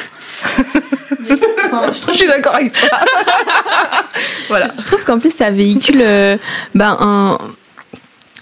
je 1.27 2.13
suis 2.13 2.27
d'accord 2.27 2.55
avec 2.55 2.71
toi. 2.71 2.97
Voilà. 4.47 4.71
Je 4.79 4.85
trouve 4.85 5.03
qu'en 5.03 5.19
plus 5.19 5.31
ça 5.31 5.51
véhicule 5.51 5.99
euh, 6.01 6.37
ben, 6.73 6.95
un 7.01 7.37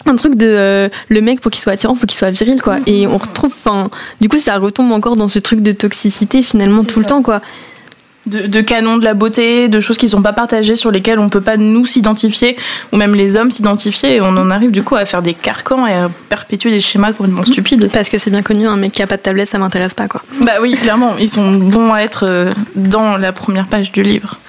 un 0.05 0.15
truc 0.15 0.35
de 0.35 0.47
euh, 0.47 0.89
le 1.09 1.21
mec 1.21 1.41
pour 1.41 1.51
qu'il 1.51 1.61
soit 1.61 1.73
attirant 1.73 1.95
faut 1.95 2.05
qu'il 2.05 2.17
soit 2.17 2.31
viril 2.31 2.61
quoi. 2.61 2.77
Et 2.85 3.07
on 3.07 3.17
retrouve 3.17 3.53
enfin 3.55 3.89
du 4.21 4.29
coup 4.29 4.37
ça 4.37 4.57
retombe 4.57 4.91
encore 4.91 5.15
dans 5.15 5.27
ce 5.27 5.39
truc 5.39 5.61
de 5.61 5.71
toxicité 5.71 6.43
finalement 6.43 6.83
tout 6.83 6.99
le 6.99 7.05
temps 7.05 7.21
quoi. 7.21 7.41
De, 8.27 8.47
de 8.47 8.61
canons 8.61 8.97
de 8.97 9.03
la 9.03 9.13
beauté, 9.13 9.67
de 9.67 9.79
choses 9.79 9.99
qui 9.99 10.09
sont 10.09 10.23
pas 10.23 10.33
partagées, 10.33 10.75
sur 10.75 10.89
lesquelles 10.89 11.19
on 11.19 11.29
peut 11.29 11.41
pas 11.41 11.57
nous 11.57 11.85
s'identifier, 11.85 12.57
ou 12.91 12.97
même 12.97 13.13
les 13.13 13.37
hommes 13.37 13.51
s'identifier, 13.51 14.15
et 14.15 14.21
on 14.21 14.29
en 14.29 14.49
arrive 14.49 14.71
du 14.71 14.81
coup 14.81 14.95
à 14.95 15.05
faire 15.05 15.21
des 15.21 15.35
carcans 15.35 15.85
et 15.85 15.93
à 15.93 16.09
perpétuer 16.27 16.71
des 16.71 16.81
schémas 16.81 17.13
complètement 17.13 17.43
stupides. 17.43 17.87
parce 17.93 18.09
que 18.09 18.17
c'est 18.17 18.31
bien 18.31 18.41
connu 18.41 18.67
un 18.67 18.77
mec 18.77 18.93
qui 18.93 19.03
a 19.03 19.07
pas 19.07 19.17
de 19.17 19.21
tablette 19.21 19.49
ça 19.49 19.59
m'intéresse 19.59 19.93
pas 19.93 20.07
quoi. 20.07 20.23
Bah 20.41 20.53
oui, 20.59 20.73
clairement, 20.73 21.17
ils 21.19 21.29
sont 21.29 21.53
bons 21.53 21.93
à 21.93 21.99
être 21.99 22.25
euh, 22.25 22.51
dans 22.75 23.15
la 23.15 23.31
première 23.31 23.67
page 23.67 23.91
du 23.91 24.01
livre. 24.01 24.39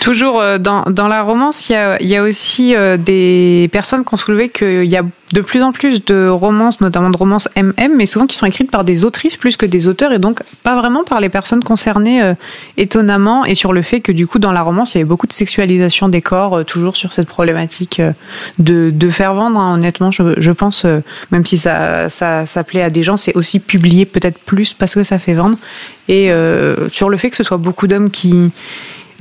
Toujours 0.00 0.40
euh, 0.40 0.58
dans, 0.58 0.82
dans 0.84 1.08
la 1.08 1.22
romance, 1.22 1.68
il 1.68 1.72
y 1.72 1.76
a, 1.76 2.02
y 2.02 2.16
a 2.16 2.22
aussi 2.22 2.74
euh, 2.74 2.96
des 2.96 3.68
personnes 3.72 4.04
qui 4.04 4.14
ont 4.14 4.16
soulevé 4.16 4.48
qu'il 4.48 4.84
y 4.84 4.96
a 4.96 5.02
de 5.32 5.40
plus 5.40 5.62
en 5.62 5.72
plus 5.72 6.04
de 6.04 6.28
romances, 6.28 6.80
notamment 6.80 7.10
de 7.10 7.16
romances 7.16 7.48
MM, 7.56 7.96
mais 7.96 8.06
souvent 8.06 8.26
qui 8.26 8.36
sont 8.36 8.46
écrites 8.46 8.70
par 8.70 8.84
des 8.84 9.04
autrices 9.04 9.36
plus 9.36 9.56
que 9.56 9.64
des 9.64 9.88
auteurs, 9.88 10.12
et 10.12 10.18
donc 10.18 10.42
pas 10.62 10.76
vraiment 10.76 11.04
par 11.04 11.20
les 11.20 11.30
personnes 11.30 11.64
concernées, 11.64 12.22
euh, 12.22 12.34
étonnamment, 12.76 13.44
et 13.44 13.54
sur 13.54 13.72
le 13.72 13.82
fait 13.82 14.00
que 14.00 14.12
du 14.12 14.26
coup, 14.26 14.38
dans 14.38 14.52
la 14.52 14.62
romance, 14.62 14.94
il 14.94 14.98
y 14.98 15.00
avait 15.00 15.08
beaucoup 15.08 15.26
de 15.26 15.32
sexualisation 15.32 16.08
des 16.08 16.20
corps, 16.20 16.58
euh, 16.58 16.64
toujours 16.64 16.96
sur 16.96 17.12
cette 17.12 17.28
problématique 17.28 18.00
euh, 18.00 18.12
de, 18.58 18.90
de 18.90 19.08
faire 19.08 19.32
vendre, 19.32 19.58
hein, 19.58 19.74
honnêtement, 19.74 20.10
je, 20.10 20.34
je 20.36 20.50
pense, 20.50 20.84
euh, 20.84 21.00
même 21.30 21.46
si 21.46 21.56
ça, 21.56 22.10
ça, 22.10 22.44
ça 22.44 22.62
plaît 22.62 22.82
à 22.82 22.90
des 22.90 23.02
gens, 23.02 23.16
c'est 23.16 23.34
aussi 23.34 23.58
publié 23.58 24.04
peut-être 24.04 24.38
plus 24.38 24.74
parce 24.74 24.94
que 24.94 25.02
ça 25.02 25.18
fait 25.18 25.34
vendre, 25.34 25.56
et 26.08 26.30
sur 26.90 27.08
le 27.08 27.16
fait 27.16 27.30
que 27.30 27.36
ce 27.36 27.44
soit 27.44 27.56
beaucoup 27.56 27.86
d'hommes 27.86 28.10
qui 28.10 28.50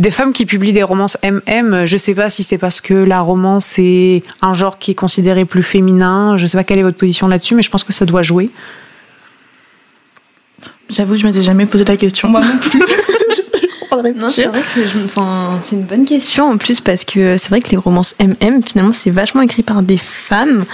des 0.01 0.09
femmes 0.09 0.33
qui 0.33 0.47
publient 0.47 0.73
des 0.73 0.81
romances 0.81 1.15
MM, 1.23 1.85
je 1.85 1.95
sais 1.95 2.15
pas 2.15 2.31
si 2.31 2.41
c'est 2.41 2.57
parce 2.57 2.81
que 2.81 2.95
la 2.95 3.21
romance 3.21 3.75
est 3.77 4.23
un 4.41 4.55
genre 4.55 4.79
qui 4.79 4.91
est 4.91 4.95
considéré 4.95 5.45
plus 5.45 5.61
féminin, 5.61 6.37
je 6.37 6.47
sais 6.47 6.57
pas 6.57 6.63
quelle 6.63 6.79
est 6.79 6.83
votre 6.83 6.97
position 6.97 7.27
là-dessus, 7.27 7.53
mais 7.53 7.61
je 7.61 7.69
pense 7.69 7.83
que 7.83 7.93
ça 7.93 8.05
doit 8.05 8.23
jouer. 8.23 8.49
J'avoue, 10.89 11.17
je 11.17 11.27
m'étais 11.27 11.43
jamais 11.43 11.67
posé 11.67 11.85
la 11.85 11.97
question. 11.97 12.29
Moi 12.29 12.41
non 12.41 12.57
plus. 12.57 12.79
non 14.15 14.31
c'est 14.31 14.45
vrai 14.45 14.61
que 14.73 14.81
je, 14.87 14.97
enfin 15.05 15.59
c'est 15.61 15.75
une 15.75 15.83
bonne 15.83 16.05
question 16.05 16.49
en 16.49 16.57
plus 16.57 16.81
parce 16.81 17.05
que 17.05 17.37
c'est 17.37 17.49
vrai 17.49 17.61
que 17.61 17.69
les 17.69 17.77
romances 17.77 18.15
MM 18.19 18.63
finalement 18.63 18.93
c'est 18.93 19.11
vachement 19.11 19.41
écrit 19.41 19.61
par 19.63 19.83
des 19.83 19.97
femmes 19.97 20.65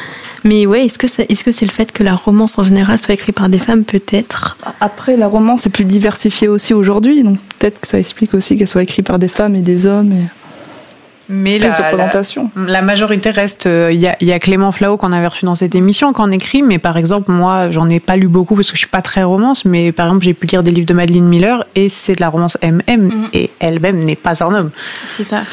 mais 0.43 0.65
ouais 0.65 0.85
est-ce 0.85 0.97
que 0.97 1.07
c'est 1.07 1.65
le 1.65 1.71
fait 1.71 1.91
que 1.91 2.03
la 2.03 2.15
romance 2.15 2.57
en 2.57 2.63
général 2.63 2.97
soit 2.97 3.13
écrite 3.13 3.35
par 3.35 3.49
des 3.49 3.59
femmes 3.59 3.83
peut-être? 3.83 4.57
Après, 4.81 5.17
la 5.17 5.27
romance 5.27 5.65
est 5.65 5.69
plus 5.69 5.85
diversifiée 5.85 6.47
aussi 6.47 6.73
aujourd'hui, 6.73 7.23
donc 7.23 7.37
peut-être 7.59 7.81
que 7.81 7.87
ça 7.87 7.99
explique 7.99 8.33
aussi 8.33 8.57
qu'elle 8.57 8.67
soit 8.67 8.83
écrite 8.83 9.05
par 9.05 9.19
des 9.19 9.27
femmes 9.27 9.55
et 9.55 9.61
des 9.61 9.85
hommes 9.85 10.13
Mais 11.29 11.57
plus 11.57 11.67
la, 11.67 11.73
de 11.77 11.81
représentation. 11.83 12.51
la- 12.55 12.71
la 12.73 12.81
majorité 12.81 13.29
reste. 13.31 13.65
euh, 13.65 13.91
Il 13.91 13.99
y, 13.99 14.07
a, 14.07 14.15
il 14.21 14.27
y 14.27 14.31
a 14.31 14.39
Clément 14.39 14.71
Flao 14.71 14.95
qu'on 14.97 15.11
avait 15.11 15.27
reçu 15.27 15.45
dans 15.45 15.55
cette 15.55 15.75
émission 15.75 16.13
qu'on 16.13 16.31
écrit, 16.31 16.61
mais 16.61 16.79
par 16.79 16.95
exemple 16.97 17.31
moi 17.31 17.69
j'en 17.71 17.89
ai 17.89 17.99
pas 17.99 18.15
lu 18.15 18.27
beaucoup 18.27 18.55
parce 18.55 18.69
que 18.69 18.75
je 18.75 18.79
suis 18.79 18.87
pas 18.87 19.01
très 19.01 19.23
romance, 19.23 19.65
mais 19.65 19.91
par 19.91 20.07
exemple 20.07 20.23
j'ai 20.25 20.33
pu 20.33 20.47
lire 20.47 20.63
des 20.63 20.71
livres 20.71 20.87
de 20.87 20.93
Madeleine 20.93 21.25
Miller 21.27 21.65
et 21.75 21.89
c'est 21.89 22.15
de 22.15 22.21
la 22.21 22.29
romance 22.29 22.57
MM 22.63 23.11
et 23.33 23.49
elle-même 23.59 23.99
n'est 24.03 24.15
pas 24.15 24.43
un 24.43 24.53
homme. 24.53 24.71
C'est 25.07 25.23
ça. 25.23 25.43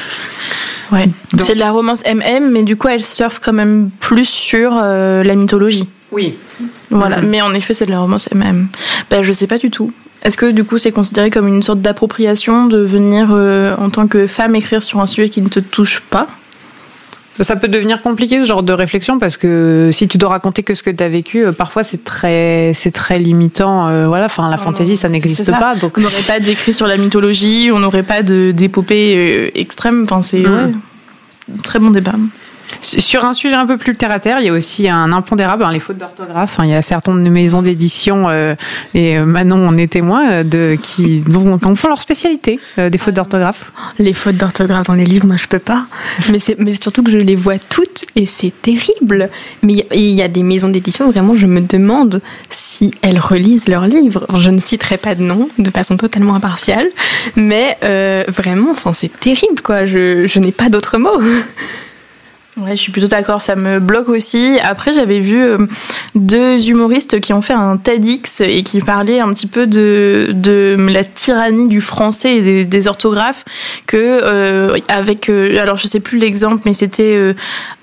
Ouais. 0.91 1.09
C'est 1.43 1.55
de 1.55 1.59
la 1.59 1.71
romance 1.71 2.03
MM, 2.05 2.51
mais 2.51 2.61
du 2.63 2.77
coup, 2.77 2.87
elle 2.87 3.03
surfe 3.03 3.39
quand 3.43 3.53
même 3.53 3.89
plus 3.99 4.25
sur 4.29 4.71
euh, 4.75 5.23
la 5.23 5.33
mythologie. 5.35 5.89
Oui. 6.11 6.37
Voilà. 6.91 7.17
Mhm. 7.17 7.29
Mais 7.29 7.41
en 7.41 7.53
effet, 7.55 7.73
c'est 7.73 7.87
de 7.87 7.91
la 7.91 7.99
romance 7.99 8.29
MM. 8.33 8.67
Ben, 9.09 9.23
je 9.23 9.31
sais 9.31 9.47
pas 9.47 9.57
du 9.57 9.71
tout. 9.71 9.91
Est-ce 10.25 10.37
que 10.37 10.47
du 10.47 10.63
coup, 10.63 10.79
c'est 10.79 10.91
considéré 10.91 11.29
comme 11.29 11.47
une 11.47 11.61
sorte 11.61 11.81
d'appropriation 11.81 12.65
de 12.65 12.79
venir 12.79 13.27
euh, 13.29 13.75
en 13.77 13.91
tant 13.91 14.07
que 14.07 14.25
femme 14.25 14.55
écrire 14.55 14.81
sur 14.81 14.99
un 14.99 15.05
sujet 15.05 15.29
qui 15.29 15.39
ne 15.39 15.49
te 15.49 15.59
touche 15.59 15.99
pas? 16.01 16.25
Ça 17.39 17.55
peut 17.57 17.67
devenir 17.67 18.01
compliqué 18.01 18.39
ce 18.39 18.45
genre 18.45 18.63
de 18.63 18.73
réflexion 18.73 19.19
parce 19.19 19.37
que 19.37 19.89
si 19.91 20.07
tu 20.07 20.17
dois 20.17 20.29
raconter 20.29 20.63
que 20.63 20.73
ce 20.73 20.81
que 20.81 20.89
tu 20.89 21.03
as 21.03 21.09
vécu, 21.09 21.45
euh, 21.45 21.51
parfois 21.51 21.83
c'est 21.83 22.03
très 22.03 22.71
c'est 22.73 22.91
très 22.91 23.19
limitant. 23.19 23.87
euh, 23.87 24.07
voilà, 24.07 24.25
enfin 24.25 24.49
la 24.49 24.57
Oh 24.59 24.63
fantaisie 24.63 24.93
non, 24.93 24.97
ça 24.97 25.09
n'existe 25.09 25.51
pas. 25.51 25.75
Donc 25.75 25.97
On 25.97 26.01
n'aurait 26.01 26.23
pas 26.25 26.39
d'écrit 26.39 26.73
sur 26.73 26.87
la 26.87 26.97
mythologie, 26.97 27.69
on 27.71 27.79
n'aurait 27.79 28.03
pas 28.03 28.23
de 28.23 28.51
d'épopée 28.51 29.15
euh, 29.15 29.51
extrême. 29.53 30.03
Enfin, 30.05 30.21
c'est 30.21 30.47
ouais, 30.47 30.71
très 31.61 31.77
bon 31.77 31.91
débat. 31.91 32.13
Sur 32.81 33.25
un 33.25 33.33
sujet 33.33 33.55
un 33.55 33.65
peu 33.65 33.77
plus 33.77 33.95
terre 33.95 34.11
à 34.11 34.19
terre, 34.19 34.39
il 34.39 34.45
y 34.45 34.49
a 34.49 34.53
aussi 34.53 34.89
un 34.89 35.11
impondérable, 35.11 35.63
hein, 35.63 35.71
les 35.71 35.79
fautes 35.79 35.97
d'orthographe. 35.97 36.59
Hein. 36.59 36.65
il 36.65 36.71
y 36.71 36.75
a 36.75 36.81
certaines 36.81 37.29
maisons 37.29 37.61
d'édition 37.61 38.29
euh, 38.29 38.55
et 38.93 39.17
euh, 39.17 39.25
Manon 39.25 39.57
on 39.57 39.77
est 39.77 39.91
témoin 39.91 40.43
euh, 40.43 40.75
qui 40.77 41.21
dont, 41.21 41.57
qui 41.57 41.75
font 41.75 41.87
leur 41.87 42.01
spécialité 42.01 42.59
des 42.77 42.97
fautes 42.97 43.15
d'orthographe. 43.15 43.71
Les 43.99 44.13
fautes 44.13 44.37
d'orthographe 44.37 44.85
dans 44.87 44.93
les 44.93 45.05
livres, 45.05 45.27
moi 45.27 45.37
je 45.37 45.47
peux 45.47 45.59
pas. 45.59 45.85
Mais 46.31 46.39
c'est 46.39 46.59
mais 46.59 46.71
surtout 46.71 47.03
que 47.03 47.11
je 47.11 47.17
les 47.17 47.35
vois 47.35 47.57
toutes 47.57 48.05
et 48.15 48.25
c'est 48.25 48.53
terrible. 48.61 49.29
Mais 49.63 49.85
il 49.91 50.11
y 50.11 50.21
a 50.21 50.27
des 50.27 50.43
maisons 50.43 50.69
d'édition 50.69 51.09
vraiment 51.09 51.35
je 51.35 51.45
me 51.47 51.61
demande 51.61 52.21
si 52.49 52.93
elles 53.01 53.19
relisent 53.19 53.67
leurs 53.67 53.87
livres. 53.87 54.27
Je 54.37 54.51
ne 54.51 54.59
citerai 54.59 54.97
pas 54.97 55.15
de 55.15 55.23
nom 55.23 55.49
de 55.57 55.69
façon 55.69 55.97
totalement 55.97 56.35
impartiale, 56.35 56.85
mais 57.35 57.77
vraiment, 58.27 58.75
c'est 58.93 59.19
terrible 59.19 59.61
quoi. 59.61 59.85
Je 59.85 60.27
je 60.27 60.39
n'ai 60.39 60.51
pas 60.51 60.69
d'autres 60.69 60.97
mots. 60.97 61.21
Ouais, 62.57 62.71
je 62.71 62.81
suis 62.81 62.91
plutôt 62.93 63.07
d'accord, 63.07 63.41
ça 63.41 63.57
me 63.57 63.81
bloque 63.81 64.07
aussi. 64.07 64.57
Après, 64.63 64.93
j'avais 64.93 65.19
vu 65.19 65.43
euh, 65.43 65.57
deux 66.15 66.69
humoristes 66.69 67.19
qui 67.19 67.33
ont 67.33 67.41
fait 67.41 67.53
un 67.53 67.75
TEDx 67.75 68.39
et 68.39 68.63
qui 68.63 68.79
parlaient 68.79 69.19
un 69.19 69.33
petit 69.33 69.47
peu 69.47 69.67
de, 69.67 70.29
de 70.31 70.77
la 70.89 71.03
tyrannie 71.03 71.67
du 71.67 71.81
français 71.81 72.37
et 72.37 72.63
des, 72.63 72.87
orthographes 72.87 73.43
que 73.87 73.97
euh, 73.97 74.77
avec 74.89 75.27
euh, 75.29 75.59
alors 75.59 75.77
je 75.77 75.87
sais 75.87 75.99
plus 75.99 76.19
l'exemple 76.19 76.61
mais 76.65 76.73
c'était 76.73 77.33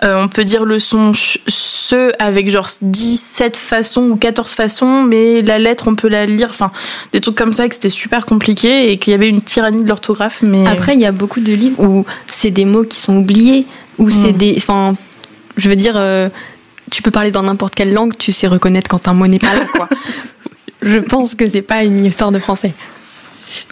on 0.00 0.28
peut 0.28 0.44
dire 0.44 0.64
le 0.64 0.78
son 0.78 1.12
ce 1.14 2.12
avec 2.22 2.48
genre 2.48 2.68
17 2.80 3.56
façons 3.56 4.10
ou 4.10 4.16
14 4.16 4.52
façons 4.52 5.02
mais 5.02 5.42
la 5.42 5.58
lettre 5.58 5.88
on 5.88 5.96
peut 5.96 6.08
la 6.08 6.24
lire 6.24 6.48
enfin 6.50 6.70
des 7.12 7.20
trucs 7.20 7.34
comme 7.34 7.52
ça 7.52 7.68
que 7.68 7.74
c'était 7.74 7.88
super 7.88 8.26
compliqué 8.26 8.92
et 8.92 8.98
qu'il 8.98 9.10
y 9.10 9.14
avait 9.14 9.28
une 9.28 9.42
tyrannie 9.42 9.82
de 9.82 9.88
l'orthographe 9.88 10.42
mais 10.42 10.66
Après, 10.66 10.94
il 10.94 11.00
y 11.00 11.06
a 11.06 11.12
beaucoup 11.12 11.40
de 11.40 11.52
livres 11.52 11.82
où 11.82 12.04
c'est 12.28 12.50
des 12.50 12.64
mots 12.64 12.84
qui 12.84 13.00
sont 13.00 13.16
oubliés 13.16 13.66
ou 13.98 14.10
c'est 14.10 14.32
mm. 14.32 14.36
des. 14.36 14.54
Enfin, 14.56 14.94
je 15.56 15.68
veux 15.68 15.76
dire, 15.76 15.94
euh, 15.96 16.28
tu 16.90 17.02
peux 17.02 17.10
parler 17.10 17.30
dans 17.30 17.42
n'importe 17.42 17.74
quelle 17.74 17.92
langue, 17.92 18.16
tu 18.18 18.32
sais 18.32 18.46
reconnaître 18.46 18.88
quand 18.88 19.08
un 19.08 19.14
mot 19.14 19.26
n'est 19.26 19.38
pas 19.38 19.54
là, 19.54 19.66
quoi. 19.72 19.88
je 20.82 20.98
pense 20.98 21.34
que 21.34 21.48
c'est 21.48 21.62
pas 21.62 21.84
une 21.84 22.04
histoire 22.04 22.32
de 22.32 22.38
français. 22.38 22.72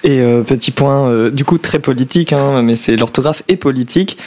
Et 0.04 0.20
euh, 0.20 0.42
petit 0.42 0.70
point, 0.70 1.08
euh, 1.08 1.30
du 1.30 1.44
coup 1.44 1.56
très 1.56 1.78
politique, 1.78 2.32
hein, 2.32 2.62
mais 2.62 2.76
c'est 2.76 2.96
l'orthographe 2.96 3.42
et 3.48 3.56
politique. 3.56 4.18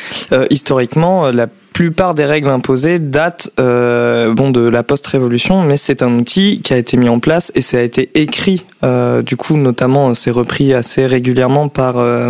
historiquement, 0.49 1.29
la 1.31 1.47
plupart 1.73 2.13
des 2.13 2.25
règles 2.25 2.49
imposées 2.49 2.99
datent 2.99 3.49
euh, 3.59 4.33
bon 4.33 4.51
de 4.51 4.61
la 4.61 4.83
post-révolution, 4.83 5.63
mais 5.63 5.75
c'est 5.77 6.01
un 6.01 6.13
outil 6.17 6.61
qui 6.63 6.73
a 6.73 6.77
été 6.77 6.95
mis 6.97 7.09
en 7.09 7.19
place 7.19 7.51
et 7.55 7.61
ça 7.61 7.77
a 7.77 7.81
été 7.81 8.09
écrit. 8.13 8.63
Euh, 8.83 9.21
du 9.21 9.35
coup, 9.35 9.57
notamment, 9.57 10.13
c'est 10.13 10.31
repris 10.31 10.73
assez 10.73 11.05
régulièrement 11.05 11.69
par 11.69 11.97
euh, 11.97 12.29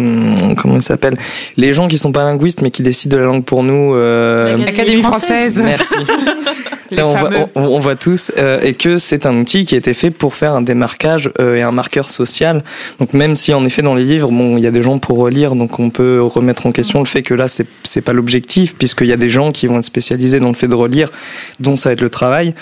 comment 0.58 0.80
ça 0.82 0.90
s'appelle 0.90 1.18
les 1.58 1.74
gens 1.74 1.88
qui 1.88 1.98
sont 1.98 2.12
pas 2.12 2.24
linguistes 2.24 2.62
mais 2.62 2.72
qui 2.72 2.84
décident 2.84 3.18
de 3.18 3.22
la 3.22 3.28
langue 3.28 3.44
pour 3.44 3.64
nous. 3.64 3.94
Euh, 3.96 4.58
L'Académie 4.58 5.04
française. 5.04 5.62
Merci. 5.64 5.96
on, 7.02 7.16
voit, 7.16 7.50
on, 7.56 7.80
voit, 7.80 7.96
tous 7.96 8.32
et 8.64 8.74
que 8.74 8.98
c'est 8.98 9.26
un 9.26 9.38
outil 9.38 9.66
qui 9.66 9.76
a 9.76 9.78
été 9.78 9.94
fait 9.94 10.12
pour 10.12 10.34
faire 10.34 10.54
un 10.54 10.62
démarquage 10.62 11.32
et 11.40 11.62
un 11.62 11.72
marqueur 11.72 12.10
social. 12.10 12.64
Donc 13.00 13.14
même 13.14 13.36
si 13.36 13.54
en 13.54 13.64
effet 13.66 13.82
dans 13.82 13.96
les 13.96 14.04
livres, 14.04 14.30
bon, 14.32 14.58
il 14.58 14.64
y 14.64 14.68
a 14.68 14.72
des 14.72 14.82
gens 14.82 15.00
pour 15.00 15.18
relire, 15.18 15.56
donc 15.56 15.80
on 15.80 15.90
peut 15.90 16.22
remettre 16.22 16.66
en 16.66 16.72
question 16.72 17.00
le 17.00 17.06
fait 17.06 17.22
que 17.22 17.34
là 17.34 17.48
c'est 17.48 17.68
c'est 17.84 18.02
pas 18.02 18.14
l'objectif 18.14 18.76
puisqu'il 18.76 19.08
y 19.08 19.14
a 19.14 19.18
des 19.18 19.30
gens 19.30 19.52
qui 19.52 19.68
vont 19.68 19.80
être 19.80 19.86
spécialisés 19.86 20.40
dans 20.40 20.50
le 20.50 20.54
fait 20.54 20.68
de 20.68 20.76
relire, 20.76 21.12
dont 21.60 21.76
ça 21.76 21.90
va 21.90 21.94
être 21.94 22.02
le 22.02 22.10
travail. 22.10 22.54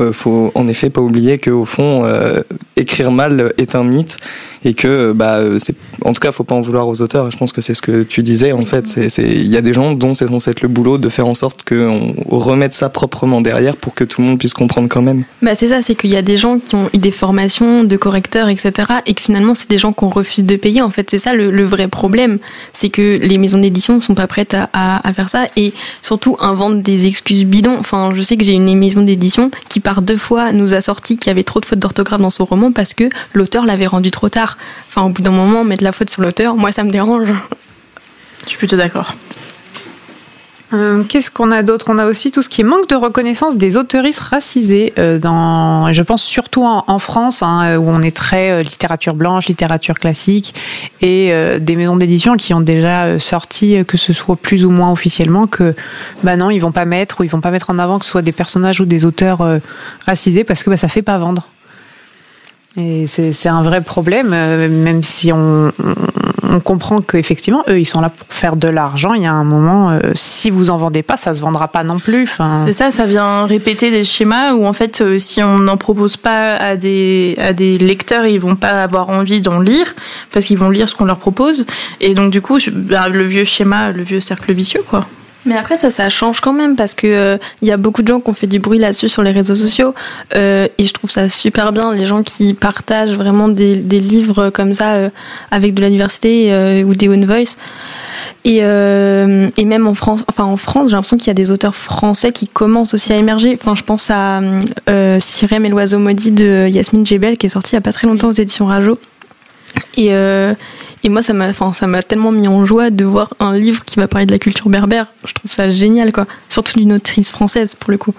Euh, 0.00 0.12
faut 0.12 0.52
en 0.54 0.68
effet 0.68 0.90
pas 0.90 1.00
oublier 1.00 1.38
qu'au 1.38 1.64
fond, 1.64 2.04
euh, 2.04 2.42
écrire 2.76 3.10
mal 3.10 3.52
est 3.58 3.74
un 3.74 3.84
mythe 3.84 4.18
et 4.64 4.74
que 4.74 5.12
bah 5.12 5.40
c'est 5.58 5.74
en 6.04 6.12
tout 6.12 6.20
cas 6.20 6.32
faut 6.32 6.44
pas 6.44 6.54
en 6.54 6.60
vouloir 6.60 6.88
aux 6.88 7.00
auteurs. 7.02 7.30
Je 7.30 7.36
pense 7.36 7.52
que 7.52 7.60
c'est 7.60 7.74
ce 7.74 7.82
que 7.82 8.02
tu 8.02 8.22
disais 8.22 8.52
en 8.52 8.64
fait. 8.64 8.98
Il 9.18 9.48
y 9.48 9.56
a 9.56 9.60
des 9.60 9.72
gens 9.72 9.92
dont 9.92 10.14
c'est 10.14 10.26
censé 10.26 10.50
être 10.50 10.62
le 10.62 10.68
boulot 10.68 10.98
de 10.98 11.08
faire 11.08 11.26
en 11.26 11.34
sorte 11.34 11.68
qu'on 11.68 12.14
remette 12.28 12.72
ça 12.72 12.88
proprement 12.88 13.40
derrière 13.40 13.76
pour 13.76 13.94
que 13.94 14.04
tout 14.04 14.20
le 14.20 14.28
monde 14.28 14.38
puisse 14.38 14.54
comprendre 14.54 14.88
quand 14.88 15.02
même. 15.02 15.24
Bah 15.42 15.54
c'est 15.54 15.68
ça, 15.68 15.82
c'est 15.82 15.94
qu'il 15.94 16.10
y 16.10 16.16
a 16.16 16.22
des 16.22 16.36
gens 16.36 16.58
qui 16.58 16.74
ont 16.74 16.88
eu 16.92 16.98
des 16.98 17.10
formations 17.10 17.84
de 17.84 17.96
correcteurs 17.96 18.48
etc 18.48 18.88
et 19.06 19.14
que 19.14 19.22
finalement 19.22 19.54
c'est 19.54 19.70
des 19.70 19.78
gens 19.78 19.92
qu'on 19.92 20.08
refuse 20.08 20.44
de 20.44 20.56
payer. 20.56 20.82
En 20.82 20.90
fait 20.90 21.08
c'est 21.10 21.18
ça 21.18 21.34
le, 21.34 21.64
vrai 21.64 21.88
problème, 21.88 22.38
c'est 22.72 22.88
que 22.88 23.18
les 23.18 23.36
maisons 23.36 23.58
d'édition 23.58 24.00
sont 24.00 24.14
pas 24.14 24.26
prêtes 24.26 24.56
à, 24.72 25.12
faire 25.12 25.28
ça 25.28 25.46
et 25.56 25.72
surtout 26.02 26.36
inventent 26.40 26.82
des 26.82 27.06
excuses 27.06 27.44
bidons. 27.44 27.76
Enfin 27.78 28.10
je 28.14 28.22
sais 28.22 28.36
que 28.36 28.44
j'ai 28.44 28.54
une 28.54 28.78
maison 28.78 29.02
d'édition 29.02 29.50
qui 29.68 29.80
par 29.88 30.02
deux 30.02 30.18
fois 30.18 30.52
nous 30.52 30.74
a 30.74 30.82
sorti 30.82 31.16
qu'il 31.16 31.30
y 31.30 31.30
avait 31.30 31.44
trop 31.44 31.60
de 31.60 31.64
fautes 31.64 31.78
d'orthographe 31.78 32.20
dans 32.20 32.28
son 32.28 32.44
roman 32.44 32.72
parce 32.72 32.92
que 32.92 33.08
l'auteur 33.32 33.64
l'avait 33.64 33.86
rendu 33.86 34.10
trop 34.10 34.28
tard. 34.28 34.58
Enfin, 34.86 35.00
au 35.00 35.08
bout 35.08 35.22
d'un 35.22 35.30
moment, 35.30 35.64
mettre 35.64 35.82
la 35.82 35.92
faute 35.92 36.10
sur 36.10 36.20
l'auteur, 36.20 36.56
moi, 36.56 36.72
ça 36.72 36.84
me 36.84 36.90
dérange. 36.90 37.30
Je 38.44 38.50
suis 38.50 38.58
plutôt 38.58 38.76
d'accord. 38.76 39.14
Euh, 40.74 41.02
qu'est-ce 41.02 41.30
qu'on 41.30 41.50
a 41.50 41.62
d'autre? 41.62 41.86
On 41.88 41.98
a 41.98 42.06
aussi 42.06 42.30
tout 42.30 42.42
ce 42.42 42.48
qui 42.48 42.62
manque 42.62 42.88
de 42.88 42.94
reconnaissance 42.94 43.56
des 43.56 43.76
autoristes 43.76 44.20
racisées. 44.20 44.92
Euh, 44.98 45.18
dans, 45.18 45.92
je 45.92 46.02
pense 46.02 46.22
surtout 46.22 46.64
en, 46.64 46.98
France, 46.98 47.42
hein, 47.42 47.76
où 47.78 47.88
on 47.88 48.02
est 48.02 48.14
très 48.14 48.50
euh, 48.50 48.62
littérature 48.62 49.14
blanche, 49.14 49.46
littérature 49.46 49.94
classique, 49.94 50.54
et 51.00 51.32
des 51.60 51.76
maisons 51.76 51.96
d'édition 51.96 52.36
qui 52.36 52.52
ont 52.54 52.60
déjà 52.60 53.18
sorti, 53.18 53.84
que 53.86 53.96
ce 53.96 54.12
soit 54.12 54.36
plus 54.36 54.64
ou 54.64 54.70
moins 54.70 54.90
officiellement, 54.90 55.46
que 55.46 55.74
bah 56.22 56.36
non, 56.36 56.50
ils 56.50 56.58
vont 56.58 56.72
pas 56.72 56.84
mettre 56.84 57.20
ou 57.20 57.24
ils 57.24 57.30
vont 57.30 57.40
pas 57.40 57.50
mettre 57.50 57.70
en 57.70 57.78
avant 57.78 57.98
que 57.98 58.04
ce 58.04 58.10
soit 58.10 58.22
des 58.22 58.32
personnages 58.32 58.80
ou 58.80 58.84
des 58.84 59.04
auteurs 59.04 59.60
racisés 60.06 60.44
parce 60.44 60.62
que 60.62 60.70
bah, 60.70 60.76
ça 60.76 60.88
fait 60.88 61.02
pas 61.02 61.18
vendre. 61.18 61.48
Et 62.76 63.06
c'est 63.06 63.48
un 63.48 63.62
vrai 63.62 63.80
problème, 63.80 64.30
euh, 64.32 64.68
même 64.68 65.02
si 65.02 65.32
on, 65.32 65.72
on 66.48 66.60
comprend 66.60 67.00
qu'effectivement, 67.00 67.64
eux, 67.68 67.80
ils 67.80 67.86
sont 67.86 68.00
là 68.00 68.10
pour 68.10 68.26
faire 68.28 68.56
de 68.56 68.68
l'argent. 68.68 69.14
Il 69.14 69.22
y 69.22 69.26
a 69.26 69.32
un 69.32 69.44
moment, 69.44 69.90
euh, 69.90 70.12
si 70.14 70.50
vous 70.50 70.70
en 70.70 70.76
vendez 70.76 71.02
pas, 71.02 71.16
ça 71.16 71.34
se 71.34 71.40
vendra 71.40 71.68
pas 71.68 71.82
non 71.82 71.98
plus. 71.98 72.24
Enfin... 72.24 72.62
C'est 72.64 72.72
ça, 72.72 72.90
ça 72.90 73.06
vient 73.06 73.46
répéter 73.46 73.90
des 73.90 74.04
schémas 74.04 74.52
où 74.52 74.66
en 74.66 74.72
fait, 74.72 75.00
euh, 75.00 75.18
si 75.18 75.42
on 75.42 75.58
n'en 75.58 75.76
propose 75.76 76.16
pas 76.16 76.54
à 76.56 76.76
des 76.76 77.36
à 77.38 77.52
des 77.52 77.78
lecteurs, 77.78 78.26
ils 78.26 78.38
vont 78.38 78.56
pas 78.56 78.82
avoir 78.82 79.10
envie 79.10 79.40
d'en 79.40 79.60
lire 79.60 79.94
parce 80.32 80.46
qu'ils 80.46 80.58
vont 80.58 80.70
lire 80.70 80.88
ce 80.88 80.94
qu'on 80.94 81.04
leur 81.04 81.18
propose. 81.18 81.66
Et 82.00 82.14
donc 82.14 82.30
du 82.30 82.40
coup, 82.40 82.58
bah, 82.72 83.08
le 83.08 83.24
vieux 83.24 83.44
schéma, 83.44 83.90
le 83.90 84.02
vieux 84.02 84.20
cercle 84.20 84.52
vicieux, 84.52 84.82
quoi. 84.86 85.06
Mais 85.48 85.56
après 85.56 85.76
ça, 85.76 85.90
ça 85.90 86.10
change 86.10 86.40
quand 86.40 86.52
même 86.52 86.76
parce 86.76 86.92
que 86.92 87.06
il 87.06 87.14
euh, 87.14 87.38
y 87.62 87.70
a 87.70 87.78
beaucoup 87.78 88.02
de 88.02 88.08
gens 88.08 88.20
qui 88.20 88.28
ont 88.28 88.34
fait 88.34 88.46
du 88.46 88.58
bruit 88.58 88.78
là-dessus 88.78 89.08
sur 89.08 89.22
les 89.22 89.30
réseaux 89.30 89.54
sociaux. 89.54 89.94
Euh, 90.34 90.68
et 90.76 90.84
je 90.84 90.92
trouve 90.92 91.10
ça 91.10 91.30
super 91.30 91.72
bien 91.72 91.94
les 91.94 92.04
gens 92.04 92.22
qui 92.22 92.52
partagent 92.52 93.14
vraiment 93.14 93.48
des, 93.48 93.74
livres 93.74 94.50
comme 94.50 94.74
ça 94.74 94.96
euh, 94.96 95.10
avec 95.50 95.72
de 95.72 95.80
la 95.80 95.88
diversité 95.88 96.52
euh, 96.52 96.82
ou 96.82 96.94
des 96.94 97.08
One 97.08 97.24
Voice. 97.24 97.56
Et, 98.44 98.58
et 98.58 99.64
même 99.64 99.86
en 99.86 99.94
France, 99.94 100.24
enfin 100.28 100.44
en 100.44 100.56
France, 100.56 100.88
j'ai 100.88 100.96
l'impression 100.96 101.16
qu'il 101.16 101.26
y 101.28 101.30
a 101.30 101.34
des 101.34 101.50
auteurs 101.50 101.74
français 101.74 102.32
qui 102.32 102.46
commencent 102.46 102.94
aussi 102.94 103.12
à 103.12 103.16
émerger. 103.16 103.58
Enfin, 103.60 103.74
je 103.74 103.82
pense 103.82 104.10
à 104.10 104.40
Sirem 105.20 105.66
et 105.66 105.68
l'oiseau 105.68 105.98
maudit 105.98 106.30
de 106.30 106.66
Yasmine 106.68 107.06
Jebel 107.06 107.36
qui 107.36 107.46
est 107.46 107.50
sorti 107.50 107.72
il 107.72 107.76
y 107.76 107.78
a 107.78 107.82
pas 107.82 107.92
très 107.92 108.06
longtemps 108.06 108.28
aux 108.28 108.32
éditions 108.32 108.66
Rajo. 108.66 108.98
Et 109.96 110.10
et 111.04 111.08
moi, 111.08 111.22
ça 111.22 111.32
m'a, 111.32 111.48
enfin, 111.48 111.72
ça 111.72 111.86
m'a 111.86 112.02
tellement 112.02 112.32
mis 112.32 112.48
en 112.48 112.64
joie 112.64 112.90
de 112.90 113.04
voir 113.04 113.34
un 113.38 113.56
livre 113.56 113.84
qui 113.84 113.96
va 113.96 114.08
parler 114.08 114.26
de 114.26 114.32
la 114.32 114.38
culture 114.38 114.68
berbère. 114.68 115.06
Je 115.26 115.34
trouve 115.34 115.50
ça 115.50 115.70
génial, 115.70 116.12
quoi. 116.12 116.26
Surtout 116.48 116.78
d'une 116.78 116.92
autrice 116.92 117.30
française, 117.30 117.74
pour 117.74 117.90
le 117.90 117.98
coup. 117.98 118.14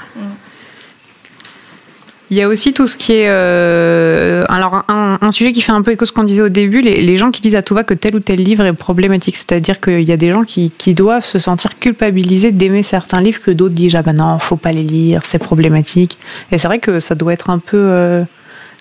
Il 2.32 2.38
y 2.38 2.44
a 2.44 2.48
aussi 2.48 2.74
tout 2.74 2.86
ce 2.86 2.96
qui 2.96 3.14
est 3.14 3.28
euh, 3.28 4.46
alors 4.50 4.84
un, 4.88 5.32
sujet 5.32 5.52
qui 5.52 5.62
fait 5.62 5.72
un 5.72 5.82
peu 5.82 5.92
écho 5.92 6.04
à 6.04 6.06
ce 6.06 6.12
qu'on 6.12 6.24
disait 6.24 6.44
au 6.44 6.50
début, 6.50 6.82
les, 6.82 7.02
les, 7.02 7.18
gens 7.18 7.32
qui 7.32 7.42
disent 7.42 7.56
à 7.56 7.64
tout 7.64 7.74
va 7.74 7.84
que 7.84 7.96
tel 7.96 8.16
ou 8.16 8.20
tel 8.20 8.40
livre 8.40 8.64
est 8.66 8.74
problématique, 8.74 9.36
c'est-à-dire 9.36 9.82
qu'il 9.82 10.04
y 10.04 10.12
a 10.12 10.18
des 10.18 10.32
gens 10.32 10.44
qui, 10.44 10.70
qui 10.78 10.94
doivent 10.94 11.26
se 11.26 11.40
sentir 11.40 11.80
culpabilisés 11.80 12.52
d'aimer 12.52 12.84
certains 12.84 13.20
livres 13.20 13.42
que 13.42 13.50
d'autres 13.50 13.74
disent 13.74 13.96
ah 13.96 14.04
ben 14.04 14.14
non 14.14 14.38
faut 14.38 14.58
pas 14.58 14.72
les 14.72 14.84
lire, 14.84 15.22
c'est 15.26 15.40
problématique. 15.40 16.20
Et 16.52 16.60
c'est 16.60 16.68
vrai 16.68 16.78
que 16.78 17.00
ça 17.00 17.16
doit 17.16 17.34
être 17.34 17.50
un 17.50 17.58
peu 17.58 17.78
euh, 17.78 18.24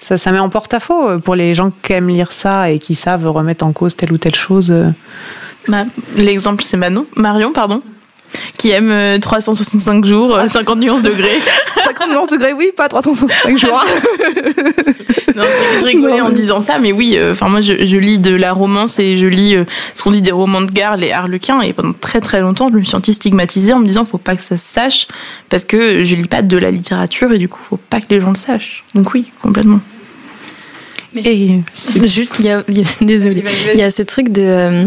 ça, 0.00 0.16
ça 0.16 0.32
met 0.32 0.38
en 0.38 0.48
porte-à-faux 0.48 1.08
euh, 1.08 1.18
pour 1.18 1.34
les 1.34 1.54
gens 1.54 1.70
qui 1.82 1.92
aiment 1.92 2.08
lire 2.08 2.32
ça 2.32 2.70
et 2.70 2.78
qui 2.78 2.94
savent 2.94 3.26
remettre 3.28 3.64
en 3.64 3.72
cause 3.72 3.96
telle 3.96 4.12
ou 4.12 4.18
telle 4.18 4.34
chose. 4.34 4.70
Euh. 4.70 4.90
L'exemple, 6.16 6.62
c'est 6.62 6.76
Manon. 6.76 7.06
Marion, 7.16 7.52
pardon 7.52 7.82
qui 8.56 8.70
aime 8.70 9.18
365 9.20 10.04
euh, 10.04 10.08
jours, 10.08 10.40
50 10.40 10.78
nuances 10.78 11.02
degrés. 11.02 11.38
50 11.84 12.10
nuances 12.10 12.28
degrés, 12.28 12.52
oui, 12.52 12.70
pas 12.76 12.88
365 12.88 13.58
jours. 13.58 13.84
non, 15.36 15.44
je 15.80 15.84
rigolais 15.84 16.20
en 16.20 16.30
disant 16.30 16.60
ça, 16.60 16.78
mais 16.78 16.92
oui, 16.92 17.18
enfin 17.30 17.48
moi 17.48 17.60
je, 17.60 17.86
je, 17.86 17.96
lis 17.96 18.18
de 18.18 18.34
la 18.34 18.52
romance 18.52 18.98
et 18.98 19.16
je 19.16 19.26
lis 19.26 19.56
ce 19.94 20.02
qu'on 20.02 20.10
dit 20.10 20.22
des 20.22 20.32
romans 20.32 20.60
de 20.60 20.70
gare, 20.70 20.96
les 20.96 21.12
harlequins, 21.12 21.60
et 21.60 21.72
pendant 21.72 21.92
très 21.92 22.20
très 22.20 22.40
longtemps 22.40 22.68
je 22.70 22.74
me 22.74 22.82
suis 22.82 22.90
sentie 22.90 23.14
stigmatisée 23.14 23.72
en 23.72 23.80
me 23.80 23.86
disant 23.86 24.04
faut 24.04 24.18
pas 24.18 24.36
que 24.36 24.42
ça 24.42 24.56
se 24.56 24.66
sache 24.66 25.06
parce 25.48 25.64
que 25.64 26.04
je 26.04 26.14
lis 26.14 26.28
pas 26.28 26.42
de 26.42 26.56
la 26.56 26.70
littérature 26.70 27.32
et 27.32 27.38
du 27.38 27.48
coup 27.48 27.60
faut 27.68 27.78
pas 27.78 28.00
que 28.00 28.06
les 28.10 28.20
gens 28.20 28.30
le 28.30 28.36
sachent. 28.36 28.84
Donc 28.94 29.14
oui, 29.14 29.26
complètement. 29.42 29.80
Et 31.16 31.60
juste, 32.04 32.34
il 32.38 32.44
y 32.44 32.50
a, 32.50 32.62
désolé, 33.00 33.44
il 33.74 33.80
y 33.80 33.82
a 33.82 33.90
ce 33.90 34.02
truc 34.02 34.30
de, 34.30 34.42
euh, 34.42 34.86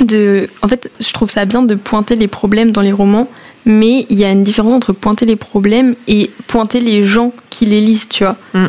de, 0.00 0.48
en 0.62 0.68
fait, 0.68 0.90
je 1.00 1.12
trouve 1.12 1.30
ça 1.30 1.44
bien 1.44 1.62
de 1.62 1.74
pointer 1.74 2.16
les 2.16 2.28
problèmes 2.28 2.70
dans 2.70 2.82
les 2.82 2.92
romans, 2.92 3.28
mais 3.64 4.06
il 4.08 4.18
y 4.18 4.24
a 4.24 4.30
une 4.30 4.42
différence 4.42 4.72
entre 4.72 4.92
pointer 4.92 5.26
les 5.26 5.36
problèmes 5.36 5.94
et 6.08 6.30
pointer 6.46 6.80
les 6.80 7.04
gens 7.04 7.32
qui 7.50 7.66
les 7.66 7.80
lisent, 7.80 8.08
tu 8.08 8.24
vois. 8.24 8.36
Mm. 8.54 8.68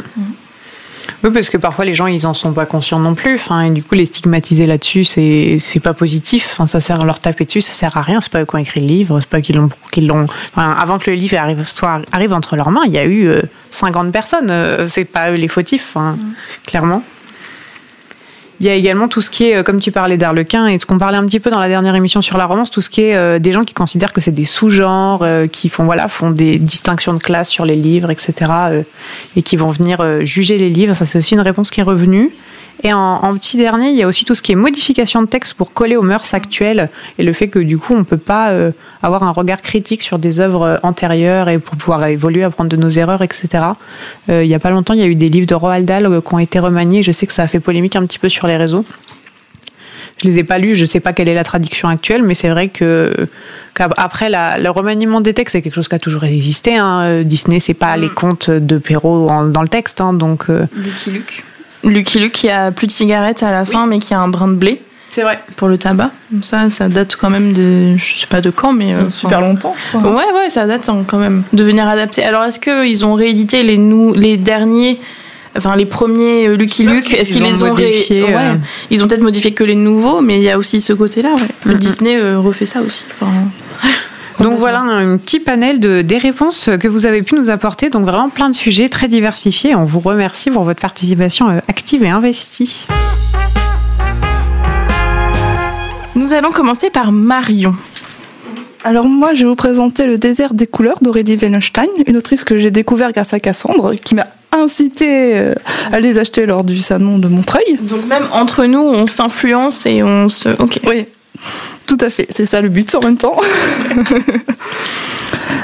Oui, 1.24 1.30
parce 1.32 1.50
que 1.50 1.58
parfois 1.58 1.86
les 1.86 1.94
gens 1.94 2.08
ils 2.08 2.26
en 2.26 2.34
sont 2.34 2.54
pas 2.54 2.66
conscients 2.66 3.00
non 3.00 3.14
plus. 3.16 3.36
Enfin, 3.36 3.62
et 3.62 3.70
du 3.70 3.84
coup 3.84 3.96
les 3.96 4.06
stigmatiser 4.06 4.66
là-dessus 4.66 5.04
c'est 5.04 5.58
c'est 5.60 5.80
pas 5.80 5.94
positif. 5.94 6.50
Enfin, 6.52 6.66
ça 6.68 6.80
sert 6.80 7.00
à 7.00 7.06
leur 7.06 7.20
taper 7.20 7.46
dessus, 7.46 7.62
ça 7.62 7.74
sert 7.74 7.96
à 7.98 8.02
rien. 8.02 8.22
C'est 8.22 8.32
pas 8.32 8.42
eux 8.42 8.46
qui 8.46 8.56
ont 8.56 8.60
écrit 8.60 8.82
le 8.82 8.88
livre, 8.88 9.20
c'est 9.20 9.30
pas 9.30 9.42
qu'ils 9.42 9.58
l'ont 9.58 9.70
qu'ils 9.92 10.08
l'ont. 10.08 10.26
Enfin, 10.56 10.72
avant 10.72 10.98
que 10.98 11.12
le 11.12 11.16
livre 11.16 11.38
arrive 11.38 11.68
soit 11.68 12.02
arrive 12.12 12.34
entre 12.34 12.56
leurs 12.56 12.72
mains, 12.72 12.84
il 12.86 12.94
y 12.94 12.98
a 12.98 13.06
eu 13.06 13.32
50 13.70 14.12
personnes. 14.12 14.88
c'est 14.88 15.06
pas 15.06 15.32
eux 15.32 15.36
les 15.36 15.48
fautifs, 15.48 15.96
mm. 15.96 16.16
clairement. 16.66 17.04
Il 18.62 18.68
y 18.68 18.70
a 18.70 18.76
également 18.76 19.08
tout 19.08 19.24
ce 19.24 19.32
qui 19.32 19.50
est, 19.50 19.56
euh, 19.56 19.64
comme 19.64 19.80
tu 19.80 19.92
parlais 19.92 20.18
d'Arlequin, 20.18 20.68
et 20.68 20.78
ce 20.78 20.86
qu'on 20.86 21.00
parlait 21.00 21.18
un 21.18 21.26
petit 21.26 21.40
peu 21.40 21.50
dans 21.50 21.60
la 21.60 21.68
dernière 21.68 21.96
émission 21.96 22.22
sur 22.22 22.38
la 22.38 22.46
romance, 22.46 22.70
tout 22.70 22.82
ce 22.82 22.92
qui 22.92 23.02
est 23.02 23.16
euh, 23.16 23.40
des 23.40 23.52
gens 23.52 23.64
qui 23.64 23.74
considèrent 23.74 24.14
que 24.14 24.22
c'est 24.22 24.32
des 24.32 24.46
sous-genres, 24.46 25.24
euh, 25.24 25.48
qui 25.48 25.68
font 25.68 25.86
voilà 25.86 26.08
font 26.08 26.30
des 26.30 26.60
distinctions 26.60 27.16
de 27.16 27.24
classe 27.24 27.50
sur 27.50 27.66
les 27.66 27.76
livres, 27.76 28.12
etc., 28.12 28.86
et 29.36 29.42
qui 29.42 29.56
vont 29.56 29.72
venir 29.72 30.26
juger 30.28 30.60
les 30.60 30.70
livres. 30.70 30.94
Ça, 30.94 31.06
c'est 31.06 31.18
aussi 31.18 31.34
une 31.34 31.42
réponse 31.42 31.72
qui 31.72 31.80
est 31.80 31.84
revenue. 31.84 32.30
Et 32.84 32.94
en, 32.94 33.34
petit 33.36 33.58
dernier, 33.58 33.90
il 33.90 33.96
y 33.96 34.04
a 34.04 34.08
aussi 34.08 34.26
tout 34.26 34.34
ce 34.34 34.42
qui 34.42 34.52
est 34.52 34.56
modification 34.56 35.22
de 35.22 35.28
texte 35.28 35.54
pour 35.54 35.72
coller 35.72 35.96
aux 35.96 36.02
mœurs 36.02 36.34
actuelles 36.34 36.90
et 37.20 37.24
le 37.24 37.32
fait 37.32 37.48
que 37.48 37.60
du 37.60 37.78
coup, 37.78 37.94
on 37.94 38.04
peut 38.04 38.18
pas 38.18 38.52
euh, 38.52 38.72
avoir 39.04 39.22
un 39.24 39.32
regard 39.32 39.62
critique 39.62 40.02
sur 40.02 40.18
des 40.18 40.40
œuvres 40.40 40.80
antérieures 40.82 41.48
et 41.48 41.60
pour 41.60 41.78
pouvoir 41.78 42.04
évoluer, 42.06 42.44
apprendre 42.44 42.70
de 42.70 42.78
nos 42.78 42.90
erreurs, 42.90 43.22
etc. 43.22 43.50
Euh, 44.30 44.44
il 44.44 44.50
y 44.50 44.56
a 44.56 44.60
pas 44.60 44.72
longtemps, 44.72 44.96
il 44.96 45.00
y 45.00 45.04
a 45.04 45.08
eu 45.08 45.16
des 45.16 45.30
livres 45.30 45.46
de 45.46 45.54
Roald 45.54 45.86
Dahl 45.86 46.08
euh, 46.08 46.22
qui 46.22 46.34
ont 46.34 46.40
été 46.40 46.58
remaniés. 46.58 47.04
Je 47.04 47.12
sais 47.12 47.28
que 47.28 47.34
ça 47.34 47.44
a 47.44 47.48
fait 47.48 47.60
polémique 47.60 47.96
un 47.96 48.06
petit 48.06 48.20
peu 48.20 48.30
sur 48.30 48.48
les 48.48 48.58
réseaux. 48.58 48.84
Je 50.24 50.28
les 50.28 50.40
ai 50.40 50.44
pas 50.44 50.58
lus, 50.58 50.76
je 50.76 50.86
sais 50.86 51.00
pas 51.00 51.14
quelle 51.14 51.30
est 51.30 51.36
la 51.36 51.44
traduction 51.44 51.88
actuelle, 51.88 52.22
mais 52.22 52.36
c'est 52.36 52.50
vrai 52.50 52.68
que 52.70 53.28
qu'après 53.74 54.30
le 54.30 54.70
remaniement 54.70 55.20
des 55.20 55.34
textes, 55.34 55.54
c'est 55.54 55.64
quelque 55.64 55.74
chose 55.74 55.88
qui 55.88 55.96
a 55.96 56.00
toujours 56.00 56.26
existé. 56.26 56.78
Hein. 56.78 57.24
Disney, 57.24 57.60
c'est 57.60 57.74
pas 57.74 57.98
mm. 57.98 58.02
les 58.02 58.10
contes 58.10 58.50
de 58.52 58.78
Perrault 58.78 59.28
dans 59.50 59.62
le 59.64 59.68
texte, 59.68 60.00
hein, 60.00 60.14
donc. 60.14 60.48
Lucky 60.48 61.10
Luke. 61.10 61.44
Lucky 61.84 62.20
Luke 62.20 62.34
qui 62.34 62.50
a 62.50 62.72
plus 62.72 62.88
de 62.88 62.92
cigarettes 62.92 63.44
à 63.44 63.52
la 63.52 63.66
fin, 63.66 63.88
mais 63.88 64.00
qui 64.00 64.14
a 64.14 64.20
un 64.20 64.28
brin 64.28 64.48
de 64.48 64.56
blé. 64.56 64.82
C'est 65.12 65.24
vrai. 65.24 65.40
Pour 65.58 65.68
le 65.68 65.78
tabac. 65.78 66.10
Ça, 66.42 66.70
ça 66.70 66.88
date 66.88 67.18
quand 67.18 67.30
même 67.30 67.52
de, 67.52 67.98
je 67.98 68.16
sais 68.16 68.28
pas 68.28 68.40
de 68.40 68.50
quand, 68.50 68.72
mais 68.72 68.94
euh, 68.94 69.10
super 69.10 69.42
longtemps. 69.42 69.76
Je 69.94 69.98
crois. 69.98 70.10
Ouais, 70.10 70.32
ouais, 70.34 70.50
ça 70.50 70.66
date 70.66 70.88
hein, 70.88 71.04
quand 71.06 71.18
même 71.18 71.44
de 71.52 71.64
venir 71.66 71.86
adapter. 71.88 72.24
Alors, 72.24 72.46
est-ce 72.46 72.62
que 72.62 72.88
ils 72.88 73.04
ont 73.04 73.14
réédité 73.14 73.62
les 73.62 73.78
nous, 73.78 74.14
les 74.14 74.38
derniers, 74.38 75.02
enfin 75.58 75.76
les 75.76 75.86
premiers 75.86 76.48
euh, 76.48 76.56
Lucky 76.56 76.86
Luke 76.86 77.14
Est-ce 77.14 77.34
qu'ils 77.34 77.44
les 77.44 77.62
ont 77.62 77.74
modifiés 77.74 78.24
ouais. 78.24 78.34
Euh. 78.34 78.56
Ils 78.90 79.04
ont 79.04 79.08
peut-être 79.10 79.24
modifié 79.24 79.52
que 79.52 79.66
les 79.66 79.76
nouveaux, 79.76 80.22
mais 80.22 80.38
il 80.38 80.44
y 80.44 80.50
a 80.50 80.58
aussi 80.58 80.80
ce 80.80 80.94
côté-là. 80.94 81.34
Ouais. 81.34 81.74
Le 81.74 81.76
Disney 81.76 82.18
refait 82.36 82.66
ça 82.66 82.80
aussi. 82.82 83.04
Enfin, 83.12 83.32
donc 84.42 84.58
voilà 84.58 84.80
un 84.80 85.18
petit 85.18 85.40
panel 85.40 85.80
de, 85.80 86.02
des 86.02 86.18
réponses 86.18 86.70
que 86.80 86.88
vous 86.88 87.06
avez 87.06 87.22
pu 87.22 87.36
nous 87.36 87.50
apporter. 87.50 87.90
Donc 87.90 88.06
vraiment 88.06 88.30
plein 88.30 88.50
de 88.50 88.56
sujets 88.56 88.90
très 88.90 89.08
diversifiés. 89.08 89.76
On 89.76 89.86
vous 89.86 90.00
remercie 90.00 90.50
pour 90.50 90.64
votre 90.64 90.82
participation 90.82 91.50
euh, 91.50 91.60
active 91.68 92.04
et 92.04 92.10
investie. 92.10 92.86
Nous 96.16 96.34
allons 96.34 96.52
commencer 96.52 96.90
par 96.90 97.12
Marion. 97.12 97.76
Alors 98.84 99.06
moi, 99.06 99.34
je 99.36 99.42
vais 99.44 99.50
vous 99.50 99.56
présenter 99.56 100.08
Le 100.08 100.18
désert 100.18 100.54
des 100.54 100.66
couleurs 100.66 100.98
d'Aurélie 101.02 101.36
Wellenstein, 101.36 101.88
une 102.08 102.18
autrice 102.18 102.44
que 102.44 102.58
j'ai 102.58 102.72
découvert 102.72 103.12
grâce 103.12 103.34
à 103.34 103.40
Cassandre, 103.40 103.94
qui 103.96 104.16
m'a 104.16 104.26
incité 104.52 105.36
euh, 105.36 105.54
à 105.92 106.00
les 106.00 106.18
acheter 106.18 106.46
lors 106.46 106.64
du 106.64 106.78
salon 106.80 107.20
de 107.20 107.28
Montreuil. 107.28 107.78
Donc 107.82 108.06
même 108.08 108.24
entre 108.34 108.66
nous, 108.66 108.80
on 108.80 109.06
s'influence 109.08 109.86
et 109.86 110.02
on 110.04 110.30
se... 110.30 110.50
Ok. 110.62 110.80
Oui, 110.88 111.06
tout 111.86 111.98
à 112.00 112.10
fait, 112.10 112.28
c'est 112.30 112.46
ça 112.46 112.62
le 112.62 112.70
but 112.70 112.94
en 112.96 113.02
même 113.02 113.18
temps. 113.18 113.36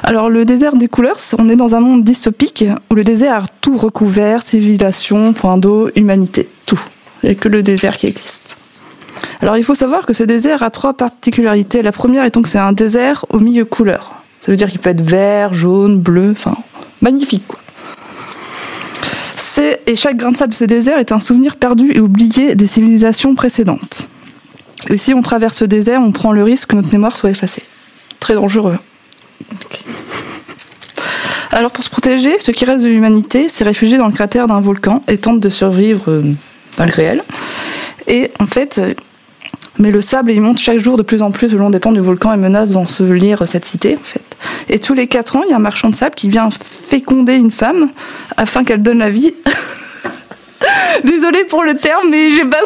Alors 0.04 0.30
le 0.30 0.46
désert 0.46 0.76
des 0.76 0.88
couleurs, 0.88 1.18
on 1.38 1.50
est 1.50 1.56
dans 1.56 1.76
un 1.76 1.80
monde 1.80 2.04
dystopique 2.04 2.66
où 2.90 2.96
le 2.96 3.04
désert 3.04 3.36
a 3.36 3.44
tout 3.62 3.78
recouvert, 3.78 4.42
civilisation, 4.42 5.34
point 5.34 5.58
d'eau, 5.58 5.90
humanité, 5.96 6.48
tout. 6.66 6.80
Il 7.24 7.30
n'y 7.30 7.36
a 7.36 7.40
que 7.40 7.50
le 7.50 7.64
désert 7.64 7.98
qui 7.98 8.08
existe. 8.08 8.56
Alors 9.42 9.58
il 9.58 9.64
faut 9.64 9.76
savoir 9.76 10.06
que 10.06 10.14
ce 10.14 10.24
désert 10.24 10.64
a 10.64 10.70
trois 10.70 10.94
particularités. 10.94 11.82
La 11.82 11.92
première 11.92 12.24
étant 12.24 12.42
que 12.42 12.50
c'est 12.50 12.58
un 12.58 12.74
désert 12.74 13.26
au 13.30 13.40
milieu 13.40 13.66
couleur. 13.66 14.14
Ça 14.42 14.52
veut 14.52 14.58
dire 14.58 14.70
qu'il 14.70 14.80
peut 14.80 14.92
être 14.92 15.02
vert, 15.02 15.54
jaune, 15.54 16.00
bleu, 16.00 16.32
enfin 16.32 16.56
magnifique 17.02 17.44
quoi. 17.48 17.60
Et 19.88 19.96
chaque 19.96 20.18
grain 20.18 20.32
de 20.32 20.38
sable 20.38 20.52
de 20.52 20.58
ce 20.58 20.66
désert 20.66 21.00
est 21.00 21.12
un 21.12 21.20
souvenir 21.20 21.56
perdu 21.56 21.92
et 21.92 22.00
oublié 22.00 22.56
des 22.56 22.68
civilisations 22.68 23.34
précédentes. 23.34 24.08
Et 24.90 24.98
si 24.98 25.14
on 25.14 25.22
traverse 25.22 25.58
ce 25.58 25.66
désert, 25.66 26.02
on 26.02 26.12
prend 26.12 26.32
le 26.32 26.44
risque 26.44 26.70
que 26.70 26.76
notre 26.76 26.92
mémoire 26.92 27.18
soit 27.18 27.30
effacée. 27.30 27.64
Très 28.20 28.36
dangereux. 28.36 28.78
Alors 31.52 31.72
pour 31.72 31.84
se 31.84 31.90
protéger, 31.90 32.40
ce 32.40 32.52
qui 32.52 32.66
reste 32.66 32.84
de 32.84 32.90
l'humanité 32.90 33.50
s'est 33.50 33.64
réfugié 33.64 33.98
dans 33.98 34.08
le 34.08 34.14
cratère 34.14 34.48
d'un 34.48 34.62
volcan 34.62 35.02
et 35.08 35.18
tente 35.18 35.40
de 35.40 35.50
survivre 35.50 36.04
euh, 36.12 36.22
malgré 36.78 37.04
elle. 37.04 37.24
Et 38.08 38.32
en 38.40 38.48
fait, 38.48 38.78
euh, 38.78 38.94
mais 39.80 39.92
le 39.92 40.02
sable 40.02 40.32
il 40.32 40.42
monte 40.42 40.60
chaque 40.60 40.80
jour 40.80 40.98
de 40.98 41.04
plus 41.04 41.22
en 41.22 41.32
plus 41.32 41.52
le 41.52 41.58
long 41.58 41.70
des 41.70 41.80
pans 41.80 41.92
du 41.92 42.00
volcan 42.00 42.34
et 42.34 42.38
menace 42.38 42.72
d'ensevelir 42.72 43.48
cette 43.48 43.66
cité 43.66 43.96
en 43.96 44.04
fait. 44.04 44.24
Et 44.70 44.80
tous 44.80 44.94
les 44.94 45.08
quatre 45.08 45.36
ans, 45.36 45.44
il 45.46 45.50
y 45.50 45.54
a 45.54 45.56
un 45.56 45.60
marchand 45.60 45.90
de 45.90 45.96
sable 45.96 46.16
qui 46.16 46.30
vient 46.30 46.50
féconder 46.52 47.36
une 47.36 47.52
femme 47.52 47.90
afin 48.36 48.64
qu'elle 48.64 48.82
donne 48.82 49.00
la 49.00 49.10
vie 49.10 49.34
Désolée 51.04 51.44
pour 51.44 51.64
le 51.64 51.76
terme, 51.76 52.10
mais 52.10 52.32
j'ai 52.32 52.46
pas 52.46 52.58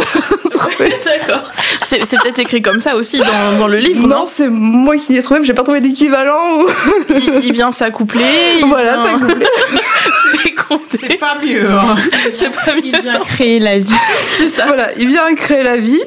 trouvé. 0.49 0.93
D'accord. 1.05 1.43
C'est, 1.81 1.99
peut-être 1.99 2.39
écrit 2.39 2.61
comme 2.61 2.79
ça 2.79 2.95
aussi 2.95 3.19
dans, 3.19 3.59
dans 3.59 3.67
le 3.67 3.79
livre, 3.79 4.07
non, 4.07 4.19
non? 4.19 4.25
c'est 4.27 4.47
moi 4.47 4.95
qui 4.95 5.13
l'ai 5.13 5.21
trouvé, 5.21 5.41
mais 5.41 5.45
j'ai 5.45 5.53
pas 5.53 5.63
trouvé 5.63 5.81
d'équivalent. 5.81 6.65
il, 7.43 7.51
vient 7.51 7.71
s'accoupler. 7.71 8.23
Voilà, 8.65 9.03
s'accoupler. 9.03 9.45
C'est 10.89 11.17
pas 11.17 11.37
mieux. 11.43 11.69
Hein. 11.69 11.95
C'est 12.33 12.51
pas 12.51 12.73
mieux. 12.75 12.81
Il 12.85 13.01
vient 13.01 13.19
créer 13.25 13.59
la 13.59 13.79
vie. 13.79 13.93
C'est 14.37 14.49
ça. 14.49 14.65
Voilà, 14.67 14.89
il 14.97 15.07
vient 15.07 15.33
créer 15.35 15.63
la 15.63 15.77
vie 15.77 16.03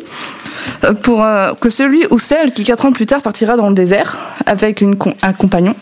euh, 0.84 0.92
pour 0.92 1.22
euh, 1.22 1.52
que 1.60 1.70
celui 1.70 2.06
ou 2.10 2.18
celle 2.18 2.52
qui 2.52 2.64
quatre 2.64 2.86
ans 2.86 2.92
plus 2.92 3.06
tard 3.06 3.22
partira 3.22 3.56
dans 3.56 3.68
le 3.68 3.74
désert 3.74 4.16
avec 4.46 4.80
une, 4.80 4.96
un 5.22 5.32
compagnon 5.32 5.74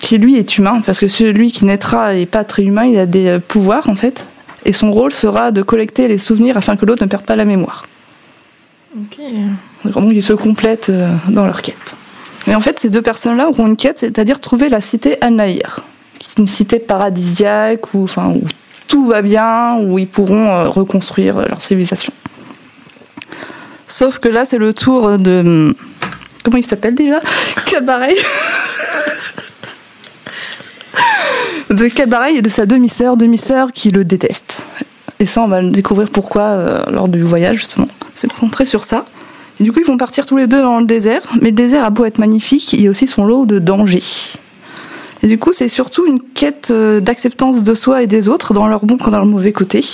qui 0.00 0.18
lui 0.18 0.38
est 0.38 0.58
humain 0.58 0.80
parce 0.84 0.98
que 0.98 1.08
celui 1.08 1.52
qui 1.52 1.66
naîtra 1.66 2.14
est 2.14 2.26
pas 2.26 2.44
très 2.44 2.62
humain, 2.62 2.84
il 2.86 2.98
a 2.98 3.06
des 3.06 3.26
euh, 3.26 3.38
pouvoirs 3.38 3.88
en 3.88 3.96
fait 3.96 4.24
et 4.64 4.72
son 4.72 4.92
rôle 4.92 5.12
sera 5.12 5.50
de 5.52 5.62
collecter 5.62 6.08
les 6.08 6.18
souvenirs 6.18 6.56
afin 6.56 6.76
que 6.76 6.84
l'autre 6.84 7.02
ne 7.02 7.08
perde 7.08 7.24
pas 7.24 7.36
la 7.36 7.44
mémoire. 7.44 7.86
Ok. 8.96 9.18
Donc 9.84 10.12
ils 10.12 10.22
se 10.22 10.32
complètent 10.32 10.90
euh, 10.90 11.14
dans 11.28 11.46
leur 11.46 11.62
quête. 11.62 11.96
Et 12.46 12.54
en 12.54 12.60
fait, 12.60 12.78
ces 12.80 12.90
deux 12.90 13.02
personnes-là 13.02 13.48
auront 13.48 13.66
une 13.66 13.76
quête, 13.76 13.98
c'est-à-dire 13.98 14.40
trouver 14.40 14.68
la 14.68 14.80
cité 14.80 15.20
Al-Nahir, 15.20 15.80
une 16.38 16.48
cité 16.48 16.78
paradisiaque 16.78 17.94
où, 17.94 18.04
enfin, 18.04 18.30
où 18.30 18.42
tout 18.88 19.06
va 19.06 19.22
bien, 19.22 19.78
où 19.78 19.98
ils 19.98 20.08
pourront 20.08 20.48
euh, 20.48 20.68
reconstruire 20.68 21.46
leur 21.48 21.62
civilisation. 21.62 22.12
Sauf 23.86 24.18
que 24.18 24.28
là, 24.28 24.44
c'est 24.44 24.58
le 24.58 24.72
tour 24.72 25.18
de. 25.18 25.74
Comment 26.42 26.56
il 26.56 26.64
s'appelle 26.64 26.94
déjà? 26.94 27.20
Cabaret 27.66 28.14
de 31.70 31.86
Cabaret 31.88 32.34
et 32.34 32.42
de 32.42 32.48
sa 32.48 32.66
demi-sœur, 32.66 33.16
demi-sœur 33.16 33.72
qui 33.72 33.90
le 33.90 34.04
déteste. 34.04 34.62
Et 35.20 35.26
ça, 35.26 35.42
on 35.42 35.48
va 35.48 35.62
découvrir 35.62 36.08
pourquoi 36.08 36.42
euh, 36.42 36.84
lors 36.90 37.08
du 37.08 37.22
voyage, 37.22 37.58
justement. 37.58 37.88
C'est 38.14 38.30
concentré 38.30 38.64
sur 38.64 38.84
ça. 38.84 39.04
Et 39.60 39.64
du 39.64 39.72
coup, 39.72 39.80
ils 39.80 39.86
vont 39.86 39.98
partir 39.98 40.24
tous 40.24 40.38
les 40.38 40.46
deux 40.46 40.62
dans 40.62 40.80
le 40.80 40.86
désert. 40.86 41.22
Mais 41.40 41.50
le 41.50 41.56
désert 41.56 41.84
a 41.84 41.90
beau 41.90 42.06
être 42.06 42.18
magnifique, 42.18 42.72
il 42.72 42.80
y 42.80 42.86
a 42.86 42.90
aussi 42.90 43.06
son 43.06 43.24
lot 43.24 43.46
de 43.46 43.58
dangers. 43.58 44.02
Et 45.22 45.26
du 45.26 45.38
coup, 45.38 45.52
c'est 45.52 45.68
surtout 45.68 46.06
une 46.06 46.20
quête 46.20 46.68
euh, 46.70 47.00
d'acceptance 47.00 47.62
de 47.62 47.74
soi 47.74 48.02
et 48.02 48.06
des 48.06 48.28
autres, 48.28 48.54
dans 48.54 48.66
leur 48.66 48.86
bon 48.86 48.96
comme 48.96 49.12
dans 49.12 49.18
leur 49.18 49.26
mauvais 49.26 49.52
côté. 49.52 49.84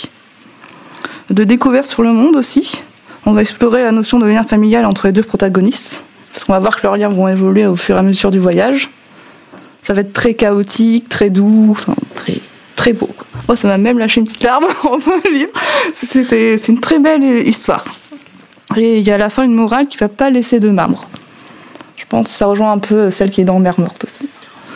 De 1.31 1.42
découverte 1.42 1.87
sur 1.87 2.05
le 2.05 2.12
monde 2.12 2.37
aussi. 2.37 2.83
On 3.27 3.33
va 3.33 3.40
explorer 3.40 3.83
la 3.83 3.90
notion 3.90 4.21
de 4.21 4.27
lien 4.27 4.45
familial 4.45 4.87
entre 4.87 5.09
les 5.09 5.12
deux 5.12 5.25
protagonistes. 5.25 6.05
Parce 6.33 6.45
qu'on 6.45 6.53
va 6.53 6.61
voir 6.61 6.77
que 6.77 6.83
leurs 6.85 6.97
liens 6.97 7.09
vont 7.09 7.27
évoluer 7.27 7.66
au 7.66 7.75
fur 7.75 7.97
et 7.97 7.99
à 7.99 8.03
mesure 8.03 8.31
du 8.31 8.38
voyage 8.38 8.90
ça 9.87 9.94
va 9.94 10.01
être 10.01 10.12
très 10.12 10.35
chaotique, 10.35 11.09
très 11.09 11.31
doux, 11.31 11.68
enfin, 11.70 11.94
très, 12.16 12.40
très 12.75 12.92
beau. 12.92 13.09
Moi, 13.46 13.55
ça 13.55 13.68
m'a 13.68 13.79
même 13.79 14.01
lâché 14.01 14.20
une 14.20 14.27
petite 14.27 14.42
larme 14.42 14.64
en 14.83 14.96
le 14.96 15.33
livre. 15.33 15.53
C'était, 15.94 16.59
c'est 16.59 16.72
une 16.72 16.81
très 16.81 16.99
belle 16.99 17.22
histoire. 17.22 17.85
Et 18.77 18.99
il 18.99 19.07
y 19.07 19.12
a 19.12 19.14
à 19.14 19.18
la 19.18 19.31
fin 19.31 19.44
une 19.44 19.55
morale 19.55 19.87
qui 19.87 19.96
va 19.96 20.09
pas 20.09 20.29
laisser 20.29 20.59
de 20.59 20.70
marbre. 20.70 21.09
Je 21.96 22.05
pense 22.09 22.27
que 22.27 22.33
ça 22.33 22.46
rejoint 22.46 22.72
un 22.72 22.79
peu 22.79 23.11
celle 23.11 23.31
qui 23.31 23.42
est 23.42 23.44
dans 23.44 23.61
Mère 23.61 23.79
morte 23.79 24.03
aussi. 24.03 24.29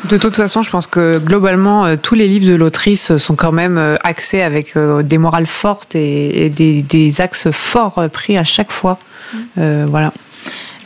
De 0.09 0.16
toute 0.16 0.37
façon, 0.37 0.62
je 0.62 0.70
pense 0.70 0.87
que 0.87 1.18
globalement, 1.18 1.87
euh, 1.87 1.96
tous 2.01 2.14
les 2.14 2.29
livres 2.29 2.49
de 2.49 2.55
l'autrice 2.55 3.16
sont 3.16 3.35
quand 3.35 3.53
même 3.53 3.79
euh, 3.79 3.96
axés 4.05 4.42
avec 4.42 4.77
euh, 4.77 5.03
des 5.03 5.18
morales 5.18 5.49
fortes 5.49 5.96
et, 5.96 6.51
des, 6.51 6.83
des, 6.83 7.20
axes 7.20 7.51
forts 7.51 8.01
pris 8.12 8.38
à 8.38 8.44
chaque 8.44 8.70
fois. 8.70 9.01
Mm. 9.57 9.87
voilà. 9.87 10.12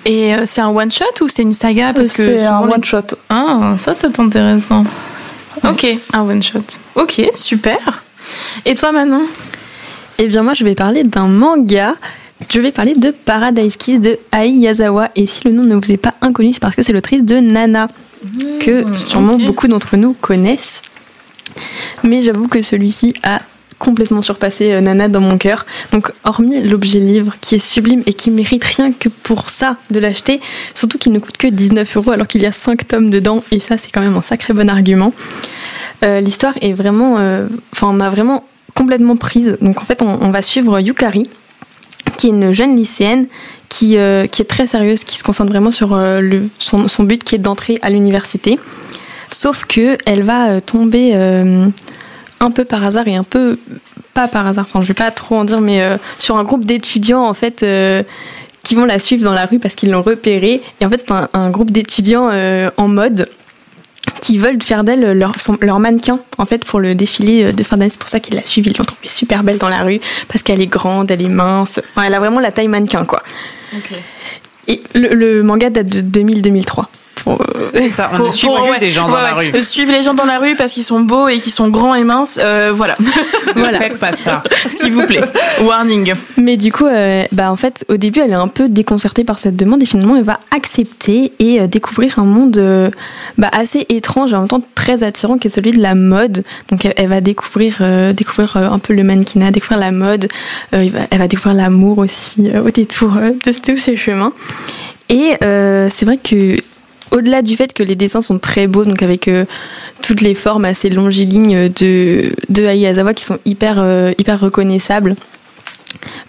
Et 0.06 0.34
euh, 0.34 0.42
c'est 0.44 0.60
un 0.60 0.68
one 0.68 0.90
shot 0.92 1.04
ou 1.22 1.28
c'est 1.28 1.42
une 1.42 1.54
saga? 1.54 1.92
Parce 1.94 2.12
que 2.12 2.22
c'est 2.24 2.44
un 2.44 2.60
one 2.60 2.84
shot. 2.84 3.16
Ah, 3.30 3.76
ça 3.82 3.94
c'est 3.94 4.18
intéressant. 4.18 4.84
Ok, 5.62 5.86
un 6.12 6.20
one 6.22 6.42
shot. 6.42 6.64
Ok, 6.94 7.22
super. 7.34 8.04
Et 8.66 8.74
toi 8.74 8.92
Manon? 8.92 9.22
Eh 10.18 10.26
bien 10.26 10.42
moi 10.42 10.54
je 10.54 10.64
vais 10.64 10.74
parler 10.74 11.04
d'un 11.04 11.28
manga. 11.28 11.94
Je 12.50 12.60
vais 12.60 12.72
parler 12.72 12.94
de 12.94 13.10
Paradise 13.10 13.76
Kiss 13.76 14.00
de 14.00 14.18
Ai 14.36 14.48
Yazawa. 14.48 15.08
Et 15.16 15.26
si 15.26 15.44
le 15.48 15.52
nom 15.52 15.62
ne 15.62 15.76
vous 15.76 15.90
est 15.90 15.96
pas 15.96 16.14
inconnu, 16.20 16.52
c'est 16.52 16.60
parce 16.60 16.74
que 16.74 16.82
c'est 16.82 16.92
l'autrice 16.92 17.24
de 17.24 17.36
Nana, 17.36 17.88
que 18.60 18.84
mmh, 18.84 18.98
sûrement 18.98 19.38
beaucoup 19.38 19.68
d'entre 19.68 19.96
nous 19.96 20.12
connaissent. 20.12 20.82
Mais 22.02 22.20
j'avoue 22.20 22.48
que 22.48 22.60
celui-ci 22.60 23.14
a 23.22 23.40
complètement 23.84 24.22
surpassé 24.22 24.80
Nana 24.80 25.08
dans 25.08 25.20
mon 25.20 25.38
cœur. 25.38 25.66
Donc 25.92 26.10
hormis 26.24 26.62
l'objet 26.62 26.98
livre 26.98 27.34
qui 27.40 27.54
est 27.54 27.58
sublime 27.58 28.02
et 28.06 28.12
qui 28.12 28.30
mérite 28.30 28.64
rien 28.64 28.92
que 28.92 29.08
pour 29.08 29.50
ça 29.50 29.76
de 29.90 29.98
l'acheter, 30.00 30.40
surtout 30.74 30.98
qu'il 30.98 31.12
ne 31.12 31.18
coûte 31.18 31.36
que 31.36 31.46
19 31.46 31.96
euros 31.96 32.10
alors 32.12 32.26
qu'il 32.26 32.42
y 32.42 32.46
a 32.46 32.52
5 32.52 32.86
tomes 32.86 33.10
dedans 33.10 33.42
et 33.50 33.58
ça 33.58 33.78
c'est 33.78 33.90
quand 33.92 34.00
même 34.00 34.16
un 34.16 34.22
sacré 34.22 34.52
bon 34.54 34.68
argument. 34.68 35.12
L'histoire 36.02 36.52
est 36.60 36.74
vraiment, 36.74 37.14
enfin 37.72 37.92
m'a 37.94 38.10
vraiment 38.10 38.44
complètement 38.74 39.16
prise. 39.16 39.56
Donc 39.60 39.80
en 39.80 39.84
fait 39.84 40.02
on, 40.02 40.30
va 40.30 40.42
suivre 40.42 40.80
Yukari 40.80 41.28
qui 42.18 42.26
est 42.26 42.30
une 42.30 42.52
jeune 42.52 42.76
lycéenne 42.76 43.26
qui, 43.68 43.96
euh, 43.96 44.26
qui 44.26 44.42
est 44.42 44.44
très 44.44 44.66
sérieuse, 44.66 45.04
qui 45.04 45.16
se 45.16 45.24
concentre 45.24 45.50
vraiment 45.50 45.70
sur 45.70 45.94
euh, 45.94 46.40
son, 46.58 46.86
son, 46.86 47.02
but 47.04 47.24
qui 47.24 47.34
est 47.34 47.38
d'entrer 47.38 47.78
à 47.82 47.90
l'université. 47.90 48.58
Sauf 49.30 49.64
que 49.64 49.96
elle 50.06 50.22
va 50.22 50.50
euh, 50.50 50.60
tomber 50.60 51.12
un 52.44 52.50
peu 52.50 52.64
par 52.64 52.84
hasard 52.84 53.08
et 53.08 53.16
un 53.16 53.24
peu 53.24 53.58
pas 54.12 54.28
par 54.28 54.46
hasard, 54.46 54.64
enfin 54.68 54.80
je 54.82 54.88
vais 54.88 54.94
pas 54.94 55.10
trop 55.10 55.36
en 55.36 55.44
dire, 55.44 55.60
mais 55.60 55.82
sur 56.18 56.36
un 56.36 56.44
groupe 56.44 56.64
d'étudiants 56.64 57.24
en 57.24 57.34
fait 57.34 57.64
qui 58.62 58.74
vont 58.74 58.84
la 58.84 58.98
suivre 58.98 59.24
dans 59.24 59.32
la 59.32 59.46
rue 59.46 59.58
parce 59.58 59.74
qu'ils 59.74 59.90
l'ont 59.90 60.02
repérée. 60.02 60.62
Et 60.80 60.86
en 60.86 60.90
fait 60.90 60.98
c'est 60.98 61.10
un, 61.10 61.28
un, 61.32 61.50
groupe 61.50 61.70
d'étudiants 61.70 62.30
en 62.76 62.88
mode 62.88 63.28
qui 64.20 64.38
veulent 64.38 64.62
faire 64.62 64.84
d'elle 64.84 65.18
leur, 65.18 65.32
leur, 65.60 65.80
mannequin 65.80 66.20
en 66.38 66.46
fait 66.46 66.64
pour 66.64 66.80
le 66.80 66.94
défilé 66.94 67.52
de 67.52 67.62
fin 67.62 67.76
d'année. 67.76 67.90
C'est 67.90 67.98
pour 67.98 68.08
ça 68.08 68.20
qu'ils 68.20 68.36
la 68.36 68.46
suivent. 68.46 68.66
Ils 68.66 68.76
l'ont 68.78 68.84
trouvée 68.84 69.08
super 69.08 69.42
belle 69.42 69.58
dans 69.58 69.68
la 69.68 69.82
rue 69.82 70.00
parce 70.28 70.42
qu'elle 70.42 70.60
est 70.60 70.66
grande, 70.66 71.10
elle 71.10 71.22
est 71.22 71.28
mince. 71.28 71.80
Enfin, 71.90 72.06
elle 72.06 72.14
a 72.14 72.18
vraiment 72.20 72.40
la 72.40 72.52
taille 72.52 72.68
mannequin 72.68 73.04
quoi. 73.04 73.22
Okay. 73.76 73.96
Et 74.68 74.80
le, 74.94 75.14
le, 75.14 75.42
manga 75.42 75.70
date 75.70 75.86
de 75.86 76.00
2000-2003. 76.00 76.84
C'est 77.74 77.90
ça, 77.90 78.10
on 78.12 78.16
pour, 78.16 78.34
suit 78.34 78.48
ouais, 78.48 78.78
des 78.78 78.90
gens 78.90 79.08
dans 79.08 79.14
ouais, 79.14 79.22
la 79.22 79.34
rue. 79.34 79.62
Suivre 79.62 79.92
les 79.92 80.02
gens 80.02 80.14
dans 80.14 80.24
la 80.24 80.38
rue 80.38 80.56
parce 80.56 80.72
qu'ils 80.72 80.84
sont 80.84 81.00
beaux 81.00 81.28
et 81.28 81.38
qu'ils 81.38 81.52
sont 81.52 81.68
grands 81.68 81.94
et 81.94 82.04
minces, 82.04 82.38
euh, 82.42 82.72
voilà. 82.74 82.96
voilà. 83.54 83.78
Ne 83.78 83.84
faites 83.84 83.98
pas 83.98 84.12
ça. 84.12 84.42
S'il 84.68 84.92
vous 84.92 85.06
plaît. 85.06 85.22
Warning. 85.62 86.14
Mais 86.36 86.56
du 86.56 86.72
coup, 86.72 86.86
euh, 86.86 87.24
bah 87.32 87.50
en 87.50 87.56
fait, 87.56 87.84
au 87.88 87.96
début, 87.96 88.20
elle 88.20 88.30
est 88.30 88.34
un 88.34 88.48
peu 88.48 88.68
déconcertée 88.68 89.24
par 89.24 89.38
cette 89.38 89.56
demande 89.56 89.82
et 89.82 89.86
finalement, 89.86 90.16
elle 90.16 90.24
va 90.24 90.38
accepter 90.54 91.32
et 91.38 91.60
euh, 91.60 91.66
découvrir 91.66 92.18
un 92.18 92.24
monde 92.24 92.56
euh, 92.58 92.90
bah, 93.38 93.50
assez 93.52 93.86
étrange 93.88 94.32
et 94.32 94.36
en 94.36 94.40
même 94.40 94.48
temps 94.48 94.62
très 94.74 95.02
attirant 95.02 95.38
qui 95.38 95.48
est 95.48 95.50
celui 95.50 95.72
de 95.72 95.80
la 95.80 95.94
mode. 95.94 96.44
Donc, 96.70 96.84
elle, 96.84 96.94
elle 96.96 97.08
va 97.08 97.20
découvrir, 97.20 97.78
euh, 97.80 98.12
découvrir 98.12 98.56
un 98.56 98.78
peu 98.78 98.94
le 98.94 99.02
mannequinat, 99.02 99.50
découvrir 99.50 99.78
la 99.78 99.92
mode. 99.92 100.28
elle 100.72 100.90
va 100.90 101.28
découvrir 101.28 101.54
l'amour 101.54 101.98
aussi 101.98 102.50
au 102.56 102.70
détour 102.70 103.12
de 103.12 103.52
tous 103.52 103.76
ces 103.76 103.96
chemins. 103.96 104.32
Et 105.08 105.36
c'est 105.40 106.04
vrai 106.04 106.18
que 106.18 106.56
au-delà 107.10 107.42
du 107.42 107.56
fait 107.56 107.72
que 107.72 107.82
les 107.82 107.96
dessins 107.96 108.20
sont 108.22 108.38
très 108.38 108.66
beaux, 108.66 108.84
donc 108.84 109.02
avec 109.02 109.28
euh, 109.28 109.44
toutes 110.02 110.20
les 110.20 110.34
formes 110.34 110.64
assez 110.64 110.90
longilignes 110.90 111.68
de, 111.68 112.32
de 112.48 112.64
Ayazawa 112.64 113.14
qui 113.14 113.24
sont 113.24 113.38
hyper, 113.44 113.76
euh, 113.78 114.12
hyper 114.18 114.40
reconnaissables, 114.40 115.16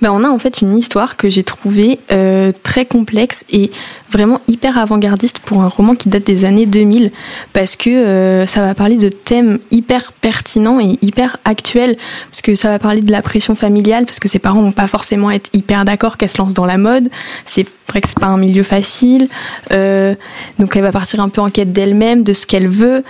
ben 0.02 0.12
on 0.12 0.24
a 0.24 0.30
en 0.30 0.40
fait 0.40 0.62
une 0.62 0.78
histoire 0.78 1.18
que 1.18 1.30
j'ai 1.30 1.44
trouvée 1.44 2.00
euh, 2.12 2.52
très 2.64 2.86
complexe 2.86 3.46
et 3.50 3.72
vraiment 4.10 4.42
hyper 4.48 4.78
avant-gardiste 4.78 5.40
pour 5.40 5.62
un 5.62 5.68
roman 5.68 5.96
qui 5.96 6.10
date 6.10 6.26
des 6.26 6.46
années 6.46 6.66
2000 6.66 7.12
parce 7.54 7.76
que 7.76 7.90
euh, 7.90 8.48
ça 8.48 8.62
va 8.62 8.74
parler 8.76 8.98
de 8.98 9.10
thèmes 9.10 9.60
hyper 9.72 10.14
pertinents 10.14 10.80
et 10.80 10.98
hyper 11.02 11.38
actuels. 11.46 11.98
Parce 12.30 12.42
que 12.42 12.56
ça 12.56 12.70
va 12.70 12.80
parler 12.80 13.02
de 13.02 13.12
la 13.12 13.22
pression 13.22 13.56
familiale 13.56 14.06
parce 14.06 14.20
que 14.20 14.28
ses 14.28 14.40
parents 14.40 14.62
vont 14.62 14.72
pas 14.72 14.88
forcément 14.88 15.32
être 15.32 15.50
hyper 15.54 15.86
d'accord 15.86 16.18
qu'elle 16.18 16.30
se 16.30 16.38
lance 16.38 16.54
dans 16.54 16.66
la 16.66 16.78
mode. 16.78 17.10
C'est 17.46 17.66
vrai 17.90 18.02
que 18.02 18.08
c'est 18.08 18.20
pas 18.20 18.28
un 18.28 18.38
milieu 18.38 18.64
facile. 18.64 19.28
Euh, 19.72 20.16
donc 20.60 20.76
elle 20.76 20.84
va 20.84 20.92
partir 20.92 21.22
un 21.22 21.30
peu 21.30 21.42
en 21.42 21.50
quête 21.50 21.74
d'elle-même 21.74 22.24
de 22.24 22.34
ce 22.34 22.46
qu'elle 22.46 22.68
veut 22.68 23.04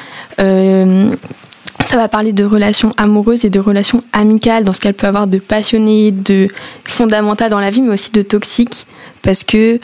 ça 1.86 1.98
va 1.98 2.08
parler 2.08 2.34
de 2.34 2.43
relations 2.43 2.93
amoureuses 2.98 3.45
et 3.45 3.50
de 3.50 3.60
relations 3.60 4.04
amicales, 4.13 4.63
dans 4.63 4.74
ce 4.74 4.80
qu'elle 4.80 4.93
peut 4.93 5.08
avoir 5.08 5.28
de 5.28 5.38
passionné, 5.38 6.12
de 6.12 6.48
fondamental 6.86 7.50
dans 7.50 7.60
la 7.60 7.69
vie, 7.69 7.82
mais 7.82 7.93
aussi 7.93 8.12
de 8.12 8.21
toxique, 8.21 8.88
parce 9.21 9.43
que 9.43 9.80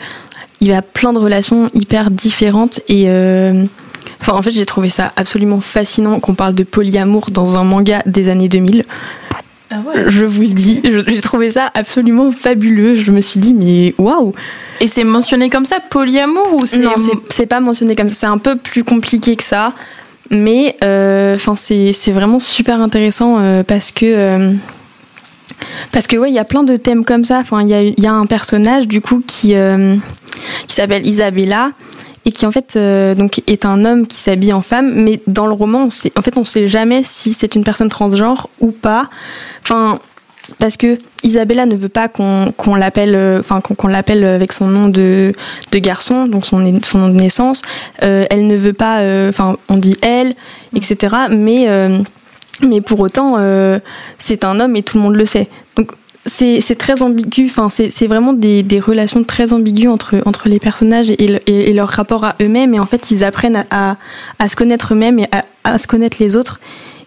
il 0.60 0.68
y 0.68 0.72
a 0.72 0.82
plein 0.82 1.12
de 1.12 1.18
relations 1.18 1.70
hyper 1.74 2.10
différentes 2.10 2.80
et 2.88 3.04
euh, 3.08 3.64
enfin 4.20 4.32
en 4.34 4.42
fait 4.42 4.52
j'ai 4.52 4.64
trouvé 4.64 4.90
ça 4.90 5.12
absolument 5.16 5.60
fascinant 5.60 6.20
qu'on 6.20 6.34
parle 6.34 6.54
de 6.54 6.62
polyamour 6.62 7.30
dans 7.32 7.56
un 7.56 7.64
manga 7.64 8.02
des 8.06 8.28
années 8.28 8.48
2000. 8.48 8.84
Ah 9.72 9.76
ouais. 9.86 10.04
Je 10.06 10.24
vous 10.24 10.42
le 10.42 10.48
dis, 10.48 10.80
j'ai 10.84 11.20
trouvé 11.20 11.50
ça 11.50 11.72
absolument 11.74 12.30
fabuleux. 12.30 12.94
Je 12.94 13.10
me 13.10 13.20
suis 13.20 13.40
dit 13.40 13.54
mais 13.54 13.94
waouh. 13.98 14.32
Et 14.80 14.86
c'est 14.86 15.02
mentionné 15.02 15.50
comme 15.50 15.64
ça 15.64 15.78
polyamour 15.80 16.54
ou 16.54 16.66
c'est 16.66 16.78
Non, 16.78 16.92
c'est 17.30 17.46
pas 17.46 17.60
mentionné 17.60 17.96
comme 17.96 18.08
ça. 18.08 18.14
C'est 18.14 18.26
un 18.26 18.38
peu 18.38 18.56
plus 18.56 18.84
compliqué 18.84 19.34
que 19.34 19.44
ça 19.44 19.72
mais 20.30 20.76
euh, 20.82 21.34
enfin 21.34 21.56
c'est 21.56 21.92
c'est 21.92 22.12
vraiment 22.12 22.40
super 22.40 22.80
intéressant 22.80 23.38
euh, 23.38 23.62
parce 23.62 23.90
que 23.90 24.06
euh, 24.06 24.52
parce 25.90 26.06
que 26.06 26.16
ouais 26.16 26.30
il 26.30 26.34
y 26.34 26.38
a 26.38 26.44
plein 26.44 26.62
de 26.62 26.76
thèmes 26.76 27.04
comme 27.04 27.24
ça. 27.24 27.38
Enfin 27.38 27.62
il 27.62 27.68
y 27.68 27.74
a 27.74 27.82
y 27.82 28.06
a 28.06 28.12
un 28.12 28.26
personnage 28.26 28.88
du 28.88 29.00
coup 29.00 29.22
qui 29.26 29.54
qui 30.66 30.74
s'appelle 30.74 31.06
Isabella 31.06 31.72
et 32.24 32.32
qui 32.32 32.46
en 32.46 32.52
fait 32.52 32.78
donc 33.16 33.42
est 33.46 33.64
un 33.64 33.84
homme 33.84 34.06
qui 34.06 34.16
s'habille 34.16 34.52
en 34.52 34.62
femme. 34.62 34.92
Mais 34.94 35.20
dans 35.26 35.46
le 35.46 35.52
roman 35.52 35.84
on 35.84 35.90
sait, 35.90 36.12
en 36.16 36.22
fait 36.22 36.36
on 36.36 36.44
sait 36.44 36.68
jamais 36.68 37.02
si 37.02 37.32
c'est 37.32 37.54
une 37.54 37.64
personne 37.64 37.88
transgenre 37.88 38.48
ou 38.60 38.70
pas. 38.70 39.08
Enfin 39.62 39.98
parce 40.58 40.76
que 40.76 40.98
Isabella 41.22 41.66
ne 41.66 41.76
veut 41.76 41.88
pas 41.88 42.08
qu'on 42.08 42.52
qu'on 42.56 42.74
l'appelle, 42.74 43.14
euh, 43.14 43.40
enfin 43.40 43.60
qu'on 43.60 43.88
l'appelle 43.88 44.24
avec 44.24 44.52
son 44.52 44.66
nom 44.66 44.88
de, 44.88 45.32
de 45.70 45.78
garçon, 45.78 46.26
donc 46.26 46.46
son, 46.46 46.80
son 46.82 46.98
nom 46.98 47.08
de 47.08 47.14
naissance. 47.14 47.62
Euh, 48.02 48.26
elle 48.30 48.46
ne 48.46 48.56
veut 48.56 48.72
pas, 48.72 49.00
euh, 49.00 49.28
enfin 49.28 49.56
on 49.68 49.76
dit 49.76 49.96
elle, 50.02 50.34
etc. 50.74 51.14
Mais 51.30 51.68
mais 52.62 52.80
pour 52.80 53.00
autant, 53.00 53.36
c'est 54.18 54.44
un 54.44 54.60
homme 54.60 54.76
et 54.76 54.82
tout 54.82 54.98
le 54.98 55.02
monde 55.02 55.16
le 55.16 55.26
sait. 55.26 55.48
Donc 55.76 55.92
c'est 56.24 56.78
très 56.78 57.02
ambigu, 57.02 57.46
enfin 57.46 57.68
c'est 57.68 58.06
vraiment 58.06 58.32
des, 58.32 58.62
des 58.62 58.78
relations 58.78 59.24
très 59.24 59.52
ambiguës 59.52 59.92
entre, 59.92 60.16
entre 60.24 60.48
les 60.48 60.60
personnages 60.60 61.10
et, 61.10 61.16
et, 61.20 61.70
et 61.70 61.72
leur 61.72 61.88
rapport 61.88 62.24
à 62.24 62.36
eux-mêmes. 62.40 62.74
Et 62.74 62.80
en 62.80 62.86
fait, 62.86 63.10
ils 63.10 63.24
apprennent 63.24 63.64
à, 63.70 63.96
à, 64.38 64.48
se 64.48 64.54
connaître 64.54 64.92
eux-mêmes 64.94 65.18
et 65.18 65.26
à, 65.32 65.44
à, 65.64 65.78
se 65.78 65.86
connaître 65.86 66.18
les 66.20 66.36
autres. 66.36 66.60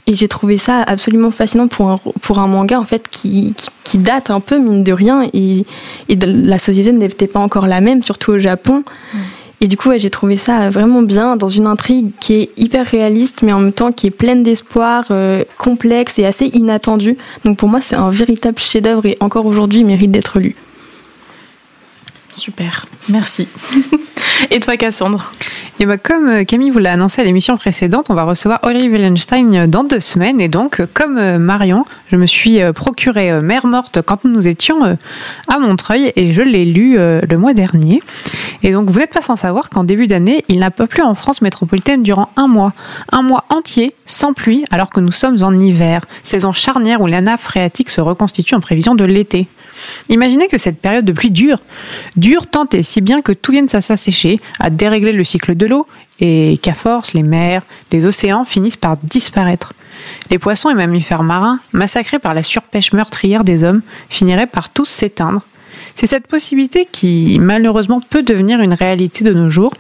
Et 0.08 0.14
j'ai 0.14 0.28
trouvé 0.28 0.58
ça 0.58 0.84
absolument 0.84 1.32
fascinant 1.32 1.68
pour 1.68 1.90
un, 1.90 2.00
pour 2.22 2.38
un 2.40 2.48
manga 2.48 2.80
en 2.80 2.84
fait 2.84 3.08
qui, 3.10 3.54
qui, 3.58 3.70
qui 3.84 3.98
date 3.98 4.30
un 4.30 4.40
peu 4.40 4.60
mine 4.60 4.84
de 4.84 4.94
rien 4.94 5.28
et, 5.34 5.66
et 6.10 6.16
de, 6.16 6.48
la 6.48 6.60
société 6.60 6.92
n'était 6.92 7.28
pas 7.28 7.40
encore 7.40 7.66
la 7.66 7.82
même, 7.82 8.04
surtout 8.04 8.34
au 8.34 8.38
Japon. 8.38 8.84
Et 9.62 9.68
du 9.68 9.78
coup, 9.78 9.90
ouais, 9.90 9.98
j'ai 10.00 10.10
trouvé 10.10 10.38
ça 10.38 10.70
vraiment 10.70 11.02
bien 11.02 11.38
dans 11.38 11.48
une 11.48 11.68
intrigue 11.68 12.12
qui 12.20 12.34
est 12.36 12.50
hyper 12.58 12.86
réaliste, 12.86 13.42
mais 13.42 13.54
en 13.54 13.60
même 13.60 13.74
temps 13.74 13.92
qui 13.92 14.08
est 14.08 14.12
pleine 14.12 14.44
d'espoir, 14.44 15.06
euh, 15.12 15.44
complexe 15.58 16.20
et 16.20 16.26
assez 16.26 16.48
inattendue. 16.48 17.18
Donc 17.46 17.58
pour 17.58 17.70
moi, 17.70 17.82
c'est 17.82 17.96
un 17.96 18.10
véritable 18.10 18.60
chef-d'œuvre 18.60 19.06
et 19.06 19.18
encore 19.22 19.46
aujourd'hui, 19.46 19.80
il 19.80 19.86
mérite 19.86 20.12
d'être 20.12 20.40
lu. 20.40 20.56
Super, 22.36 22.86
merci. 23.10 23.48
Et 24.52 24.60
toi, 24.60 24.76
Cassandre 24.76 25.32
Et 25.80 25.86
bah, 25.86 25.98
comme 25.98 26.28
euh, 26.28 26.44
Camille 26.44 26.70
vous 26.70 26.80
l'a 26.80 26.92
annoncé 26.92 27.22
à 27.22 27.24
l'émission 27.24 27.56
précédente, 27.56 28.08
on 28.10 28.14
va 28.14 28.24
recevoir 28.24 28.60
Olivier 28.64 28.90
Willenstein 28.90 29.68
dans 29.68 29.86
deux 29.86 30.02
semaines. 30.02 30.42
Et 30.42 30.50
donc, 30.50 30.82
comme 30.94 31.18
euh, 31.18 31.40
Marion, 31.40 31.86
je 32.12 32.18
me 32.18 32.26
suis 32.26 32.62
euh, 32.62 32.74
procuré 32.74 33.42
Mère 33.42 33.66
morte 33.68 34.02
quand 34.02 34.26
nous 34.26 34.50
étions 34.50 34.98
à 35.48 35.60
Montreuil 35.60 36.12
et 36.18 36.34
je 36.34 36.42
l'ai 36.42 36.66
lu 36.66 36.98
le 36.98 37.38
mois 37.38 37.54
dernier. 37.54 38.02
Et 38.64 38.72
donc, 38.74 38.90
vous 38.90 39.00
n'êtes 39.00 39.14
pas 39.14 39.22
sans 39.22 39.38
savoir 39.38 39.70
qu'en 39.70 39.86
début 39.86 40.08
d'année, 40.08 40.44
il 40.50 40.60
n'a 40.60 40.72
pas 40.72 40.88
plu 40.88 41.02
en 41.02 41.16
France 41.16 41.42
métropolitaine 41.42 42.04
durant 42.04 42.30
un 42.36 42.48
mois. 42.48 42.74
Un 43.12 43.22
mois 43.22 43.46
entier, 43.50 43.96
sans 44.06 44.34
pluie, 44.34 44.66
alors 44.72 44.90
que 44.90 45.00
nous 45.00 45.12
sommes 45.12 45.42
en 45.44 45.58
hiver, 45.58 46.02
saison 46.24 46.52
charnière 46.52 47.02
où 47.02 47.08
la 47.08 47.22
nappe 47.22 47.42
phréatique 47.42 47.90
se 47.90 48.02
reconstitue 48.02 48.56
en 48.56 48.60
prévision 48.60 48.96
de 48.96 49.06
l'été. 49.06 49.48
Imaginez 50.10 50.48
que 50.48 50.58
cette 50.58 50.80
période 50.80 51.06
de 51.06 51.12
pluie 51.12 51.32
dure, 51.32 51.60
dure 52.16 52.48
tant 52.48 52.68
et 52.74 52.84
si 52.84 53.02
bien 53.02 53.22
que 53.22 53.32
tout 53.32 53.52
vienne 53.52 53.70
s'assécher, 53.70 54.40
à 54.60 54.70
dérégler 54.70 55.12
le 55.12 55.24
cycle 55.24 55.56
de 55.56 55.66
l'eau, 55.66 55.88
et 56.20 56.60
qu'à 56.62 56.74
force, 56.74 57.14
les 57.14 57.24
mers, 57.24 57.64
les 57.92 58.06
océans 58.06 58.46
finissent 58.46 58.78
par 58.78 58.98
disparaître. 58.98 59.74
Les 60.32 60.40
poissons 60.40 60.70
et 60.70 60.76
mammifères 60.76 61.24
marins, 61.24 61.60
massacrés 61.74 62.20
par 62.20 62.34
la 62.34 62.44
surpêche 62.44 62.94
meurtrière 62.94 63.44
des 63.44 63.64
hommes, 63.64 63.82
finiraient 64.10 64.48
par 64.48 64.70
tous 64.70 64.86
s'éteindre. 64.86 65.42
C'est 65.96 66.08
cette 66.08 66.28
possibilité 66.28 66.88
qui, 66.90 67.38
malheureusement, 67.40 68.02
peut 68.02 68.24
devenir 68.24 68.60
une 68.60 68.74
réalité 68.74 69.24
de 69.24 69.34
nos 69.34 69.50
jours, 69.50 69.74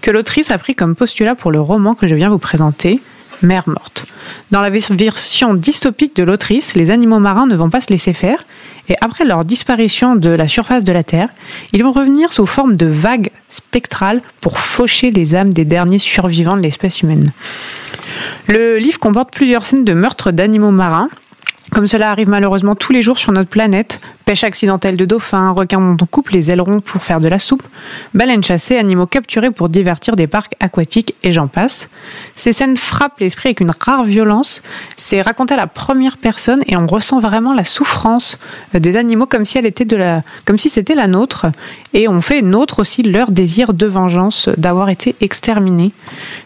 que 0.00 0.10
l'autrice 0.10 0.50
a 0.50 0.58
pris 0.58 0.74
comme 0.74 0.96
postulat 0.96 1.34
pour 1.34 1.50
le 1.50 1.60
roman 1.60 1.94
que 1.94 2.08
je 2.08 2.14
viens 2.14 2.28
vous 2.28 2.38
présenter, 2.38 3.00
Mère 3.42 3.68
morte. 3.68 4.06
Dans 4.50 4.60
la 4.60 4.70
version 4.70 5.54
dystopique 5.54 6.16
de 6.16 6.22
l'autrice, 6.22 6.74
les 6.74 6.90
animaux 6.90 7.18
marins 7.18 7.46
ne 7.46 7.56
vont 7.56 7.70
pas 7.70 7.80
se 7.80 7.88
laisser 7.88 8.12
faire, 8.12 8.44
et 8.88 8.96
après 9.00 9.24
leur 9.24 9.44
disparition 9.44 10.16
de 10.16 10.30
la 10.30 10.48
surface 10.48 10.84
de 10.84 10.92
la 10.92 11.04
Terre, 11.04 11.28
ils 11.72 11.82
vont 11.82 11.92
revenir 11.92 12.32
sous 12.32 12.46
forme 12.46 12.76
de 12.76 12.86
vagues 12.86 13.30
spectrales 13.48 14.20
pour 14.40 14.58
faucher 14.58 15.10
les 15.10 15.34
âmes 15.34 15.52
des 15.52 15.64
derniers 15.64 15.98
survivants 15.98 16.56
de 16.56 16.62
l'espèce 16.62 17.02
humaine. 17.02 17.32
Le 18.48 18.78
livre 18.78 18.98
comporte 18.98 19.32
plusieurs 19.32 19.64
scènes 19.64 19.84
de 19.84 19.94
meurtres 19.94 20.32
d'animaux 20.32 20.72
marins, 20.72 21.08
comme 21.70 21.86
cela 21.86 22.10
arrive 22.10 22.28
malheureusement 22.28 22.74
tous 22.74 22.92
les 22.92 23.02
jours 23.02 23.18
sur 23.18 23.32
notre 23.32 23.48
planète, 23.48 24.00
Pêche 24.30 24.44
accidentelle 24.44 24.96
de 24.96 25.04
dauphins, 25.04 25.50
requins 25.50 25.80
dont 25.80 25.96
on 26.00 26.06
coupe 26.06 26.28
les 26.28 26.52
ailerons 26.52 26.78
pour 26.78 27.02
faire 27.02 27.18
de 27.18 27.26
la 27.26 27.40
soupe, 27.40 27.64
baleines 28.14 28.44
chassées, 28.44 28.76
animaux 28.76 29.06
capturés 29.06 29.50
pour 29.50 29.68
divertir 29.68 30.14
des 30.14 30.28
parcs 30.28 30.54
aquatiques 30.60 31.16
et 31.24 31.32
j'en 31.32 31.48
passe. 31.48 31.90
Ces 32.36 32.52
scènes 32.52 32.76
frappent 32.76 33.18
l'esprit 33.18 33.48
avec 33.48 33.58
une 33.58 33.72
rare 33.80 34.04
violence. 34.04 34.62
C'est 34.96 35.20
raconté 35.20 35.54
à 35.54 35.56
la 35.56 35.66
première 35.66 36.16
personne 36.16 36.62
et 36.68 36.76
on 36.76 36.86
ressent 36.86 37.18
vraiment 37.18 37.52
la 37.52 37.64
souffrance 37.64 38.38
des 38.72 38.96
animaux 38.96 39.26
comme 39.26 39.44
si 39.44 39.58
elle 39.58 39.66
était 39.66 39.84
de 39.84 39.96
la, 39.96 40.22
comme 40.44 40.58
si 40.58 40.70
c'était 40.70 40.94
la 40.94 41.08
nôtre 41.08 41.46
et 41.92 42.06
on 42.06 42.20
fait 42.20 42.40
nôtre 42.40 42.78
aussi 42.78 43.02
leur 43.02 43.32
désir 43.32 43.74
de 43.74 43.86
vengeance 43.86 44.48
d'avoir 44.56 44.90
été 44.90 45.16
exterminés. 45.20 45.90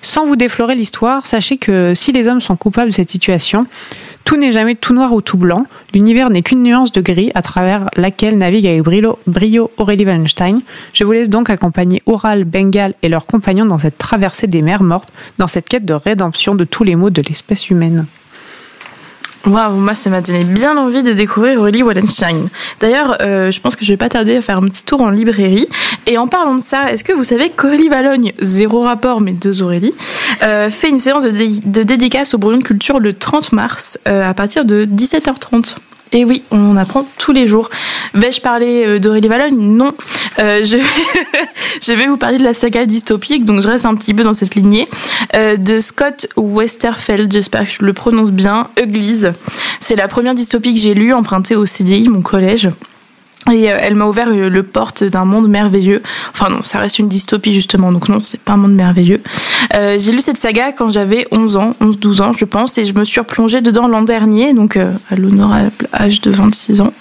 Sans 0.01 0.25
vous 0.25 0.37
déflorer 0.37 0.75
l'histoire, 0.75 1.27
sachez 1.27 1.59
que 1.59 1.93
si 1.95 2.13
les 2.13 2.29
hommes 2.29 2.41
sont 2.41 2.57
coupables 2.57 2.89
de 2.89 2.95
cette 2.95 3.11
situation, 3.11 3.67
tout 4.25 4.39
n'est 4.39 4.53
jamais 4.53 4.75
tout 4.75 4.95
noir 4.95 5.13
ou 5.13 5.21
tout 5.21 5.37
blanc. 5.37 5.67
L'univers 5.93 6.31
n'est 6.31 6.41
qu'une 6.41 6.63
nuance 6.63 6.93
de 6.93 7.03
gris 7.03 7.31
à 7.35 7.43
travers 7.43 7.74
laquelle 7.97 8.39
navigue 8.39 8.67
avec 8.67 8.83
brio, 9.27 9.71
Aurélie 9.77 10.05
Wallenstein. 10.05 10.61
Je 10.93 11.05
vous 11.05 11.13
laisse 11.13 11.29
donc 11.29 11.51
accompagner 11.51 12.03
Oral, 12.07 12.45
Bengal 12.45 12.95
et 13.03 13.09
leurs 13.09 13.27
compagnons 13.27 13.67
dans 13.67 13.79
cette 13.79 13.99
traversée 13.99 14.47
des 14.47 14.63
mers 14.63 14.83
mortes, 14.83 15.11
dans 15.39 15.49
cette 15.49 15.69
quête 15.69 15.85
de 15.85 15.95
rédemption 15.95 16.55
de 16.55 16.65
tous 16.65 16.85
les 16.85 16.97
maux 16.97 17.11
de 17.11 17.23
l'espèce 17.23 17.71
humaine. 17.71 18.07
Waouh, 19.47 19.75
moi 19.75 19.95
ça 19.95 20.09
m'a 20.09 20.23
donné 20.23 20.43
bien 20.45 20.77
envie 20.79 21.03
de 21.03 21.13
découvrir 21.13 21.61
Aurélie 21.61 21.83
Wallenstein. 21.83 22.49
D'ailleurs, 22.81 23.19
euh, 23.21 23.51
je 23.51 23.61
pense 23.61 23.77
que 23.77 23.85
je 23.85 23.93
vais 23.93 23.99
pas 23.99 24.09
tarder 24.09 24.37
à 24.37 24.41
faire 24.41 24.57
un 24.57 24.67
petit 24.69 24.85
tour 24.85 25.03
en 25.03 25.11
librairie. 25.11 25.69
Et 26.07 26.17
en 26.17 26.29
parlant 26.29 26.55
de 26.55 26.61
ça, 26.63 26.91
est-ce 26.91 27.05
que 27.05 27.13
vous 27.13 27.25
savez 27.25 27.51
qu'Aurélie 27.51 27.89
Valogne, 27.89 28.33
zéro 28.41 28.81
rapport 28.81 29.21
mais 29.21 29.33
deux 29.33 29.63
Aurélie, 29.63 29.93
euh, 30.43 30.71
fait 30.71 30.89
une 30.89 30.99
séance 30.99 31.25
de, 31.25 31.31
de 31.31 31.83
dédicace 31.83 32.33
au 32.33 32.39
Brouillon 32.39 32.59
de 32.59 32.65
Culture 32.65 33.01
le 33.01 33.13
30 33.13 33.53
mars 33.53 33.99
euh, 34.09 34.29
à 34.29 34.33
partir 34.33 34.65
de 34.65 34.87
17h30 34.87 35.77
et 36.15 36.25
oui, 36.25 36.45
on 36.53 36.71
en 36.71 36.77
apprend 36.77 37.05
tous 37.19 37.33
les 37.33 37.49
jours. 37.49 37.69
Vais-je 38.15 38.41
parler 38.41 38.85
euh, 38.87 38.99
d'Aurélie 39.01 39.27
Valogne? 39.27 39.57
Non. 39.59 39.93
Euh, 40.39 40.65
je, 40.65 40.77
je 41.83 41.93
vais 41.93 42.07
vous 42.07 42.17
parler 42.17 42.39
de 42.39 42.45
la 42.45 42.55
saga 42.55 42.87
dystopique, 42.87 43.45
donc 43.45 43.61
je 43.61 43.69
reste 43.69 43.85
un 43.85 43.97
petit 43.97 44.15
peu 44.15 44.23
dans 44.23 44.33
cette 44.33 44.55
lignée, 44.55 44.89
euh, 45.35 45.57
de 45.57 45.81
Scott 45.81 46.29
Westerfeld, 46.37 47.33
j'espère 47.33 47.65
que 47.65 47.71
je 47.81 47.85
le 47.85 47.93
prononce 47.93 48.31
bien, 48.31 48.69
Uglies. 48.81 49.25
C'est 49.81 49.97
la 49.97 50.07
première 50.07 50.35
dystopie 50.35 50.75
que 50.75 50.81
j'ai 50.81 50.95
lue, 50.95 51.13
empruntée 51.13 51.57
au 51.57 51.67
CDI, 51.67 52.09
mon 52.09 52.23
collège. 52.23 52.71
Et 53.53 53.71
euh, 53.71 53.77
elle 53.79 53.95
m'a 53.95 54.07
ouvert 54.07 54.29
euh, 54.29 54.49
le 54.49 54.63
porte 54.63 55.05
d'un 55.05 55.25
monde 55.25 55.49
merveilleux. 55.49 56.03
Enfin 56.31 56.49
non, 56.49 56.63
ça 56.63 56.79
reste 56.79 56.99
une 56.99 57.09
dystopie 57.09 57.53
justement, 57.53 57.93
donc 57.93 58.09
non, 58.09 58.21
c'est 58.23 58.41
pas 58.41 58.55
un 58.55 58.57
monde 58.57 58.75
merveilleux. 58.75 59.21
Euh, 59.75 59.99
j'ai 59.99 60.13
lu 60.13 60.21
cette 60.21 60.39
saga 60.39 60.73
quand 60.73 60.91
j'avais 60.91 61.27
11 61.31 61.57
ans, 61.59 61.71
11-12 61.81 62.23
ans 62.23 62.33
je 62.33 62.45
pense, 62.47 62.79
et 62.79 62.85
je 62.85 62.95
me 62.95 63.05
suis 63.05 63.21
replongée 63.21 63.61
dedans 63.61 63.87
l'an 63.87 64.03
dernier, 64.03 64.55
donc 64.55 64.77
à 64.77 65.17
l'honorable 65.17 65.89
âge 65.93 66.21
de 66.23 66.31
26 66.31 66.81
ans. 66.81 66.93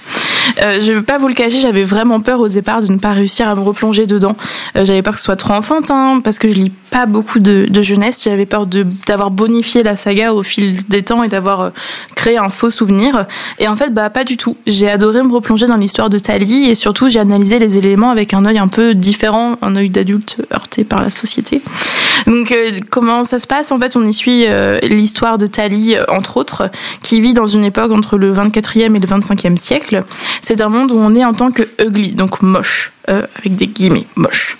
Euh, 0.63 0.79
je 0.81 0.93
vais 0.93 1.01
pas 1.01 1.17
vous 1.17 1.27
le 1.27 1.33
cacher, 1.33 1.57
j'avais 1.59 1.83
vraiment 1.83 2.19
peur 2.19 2.39
au 2.39 2.47
départ 2.47 2.81
de 2.81 2.91
ne 2.91 2.97
pas 2.97 3.11
réussir 3.11 3.47
à 3.47 3.55
me 3.55 3.61
replonger 3.61 4.05
dedans. 4.05 4.35
Euh, 4.75 4.85
j'avais 4.85 5.01
peur 5.01 5.13
que 5.13 5.19
ce 5.19 5.25
soit 5.25 5.35
trop 5.35 5.53
enfantin, 5.53 6.21
parce 6.23 6.39
que 6.39 6.47
je 6.47 6.53
lis 6.53 6.71
pas 6.91 7.05
beaucoup 7.05 7.39
de, 7.39 7.67
jeunesse. 7.81 8.23
J'avais 8.23 8.45
peur 8.45 8.65
d'avoir 8.65 9.31
bonifié 9.31 9.83
la 9.83 9.97
saga 9.97 10.33
au 10.33 10.43
fil 10.43 10.77
des 10.87 11.03
temps 11.03 11.23
et 11.23 11.27
d'avoir 11.27 11.61
euh, 11.61 11.69
créé 12.15 12.37
un 12.37 12.49
faux 12.49 12.69
souvenir. 12.69 13.25
Et 13.59 13.67
en 13.67 13.75
fait, 13.75 13.93
bah 13.93 14.09
pas 14.09 14.23
du 14.23 14.37
tout. 14.37 14.57
J'ai 14.67 14.89
adoré 14.89 15.21
me 15.23 15.33
replonger 15.33 15.65
dans 15.65 15.77
l'histoire 15.77 16.09
de 16.09 16.19
Tali 16.19 16.69
et 16.69 16.75
surtout 16.75 17.09
j'ai 17.09 17.19
analysé 17.19 17.59
les 17.59 17.77
éléments 17.77 18.11
avec 18.11 18.33
un 18.33 18.45
œil 18.45 18.59
un 18.59 18.67
peu 18.67 18.93
différent, 18.93 19.57
un 19.61 19.75
œil 19.75 19.89
d'adulte 19.89 20.37
heurté 20.53 20.83
par 20.83 21.01
la 21.01 21.09
société. 21.09 21.61
Donc 22.27 22.51
euh, 22.51 22.71
comment 22.89 23.23
ça 23.23 23.39
se 23.39 23.47
passe? 23.47 23.71
En 23.71 23.79
fait, 23.79 23.95
on 23.95 24.05
y 24.05 24.13
suit 24.13 24.45
euh, 24.47 24.79
l'histoire 24.81 25.37
de 25.37 25.47
Tali, 25.47 25.95
euh, 25.95 26.03
entre 26.09 26.37
autres, 26.37 26.69
qui 27.01 27.21
vit 27.21 27.33
dans 27.33 27.45
une 27.45 27.63
époque 27.63 27.91
entre 27.91 28.17
le 28.17 28.33
24e 28.33 28.95
et 28.95 28.99
le 28.99 29.07
25e 29.07 29.57
siècle. 29.57 30.03
C'est 30.41 30.61
un 30.61 30.69
monde 30.69 30.91
où 30.91 30.97
on 30.97 31.15
est 31.15 31.25
en 31.25 31.33
tant 31.33 31.51
que 31.51 31.63
ugly, 31.83 32.15
donc 32.15 32.41
moche, 32.41 32.91
avec 33.07 33.55
des 33.55 33.67
guillemets, 33.67 34.05
moche. 34.15 34.57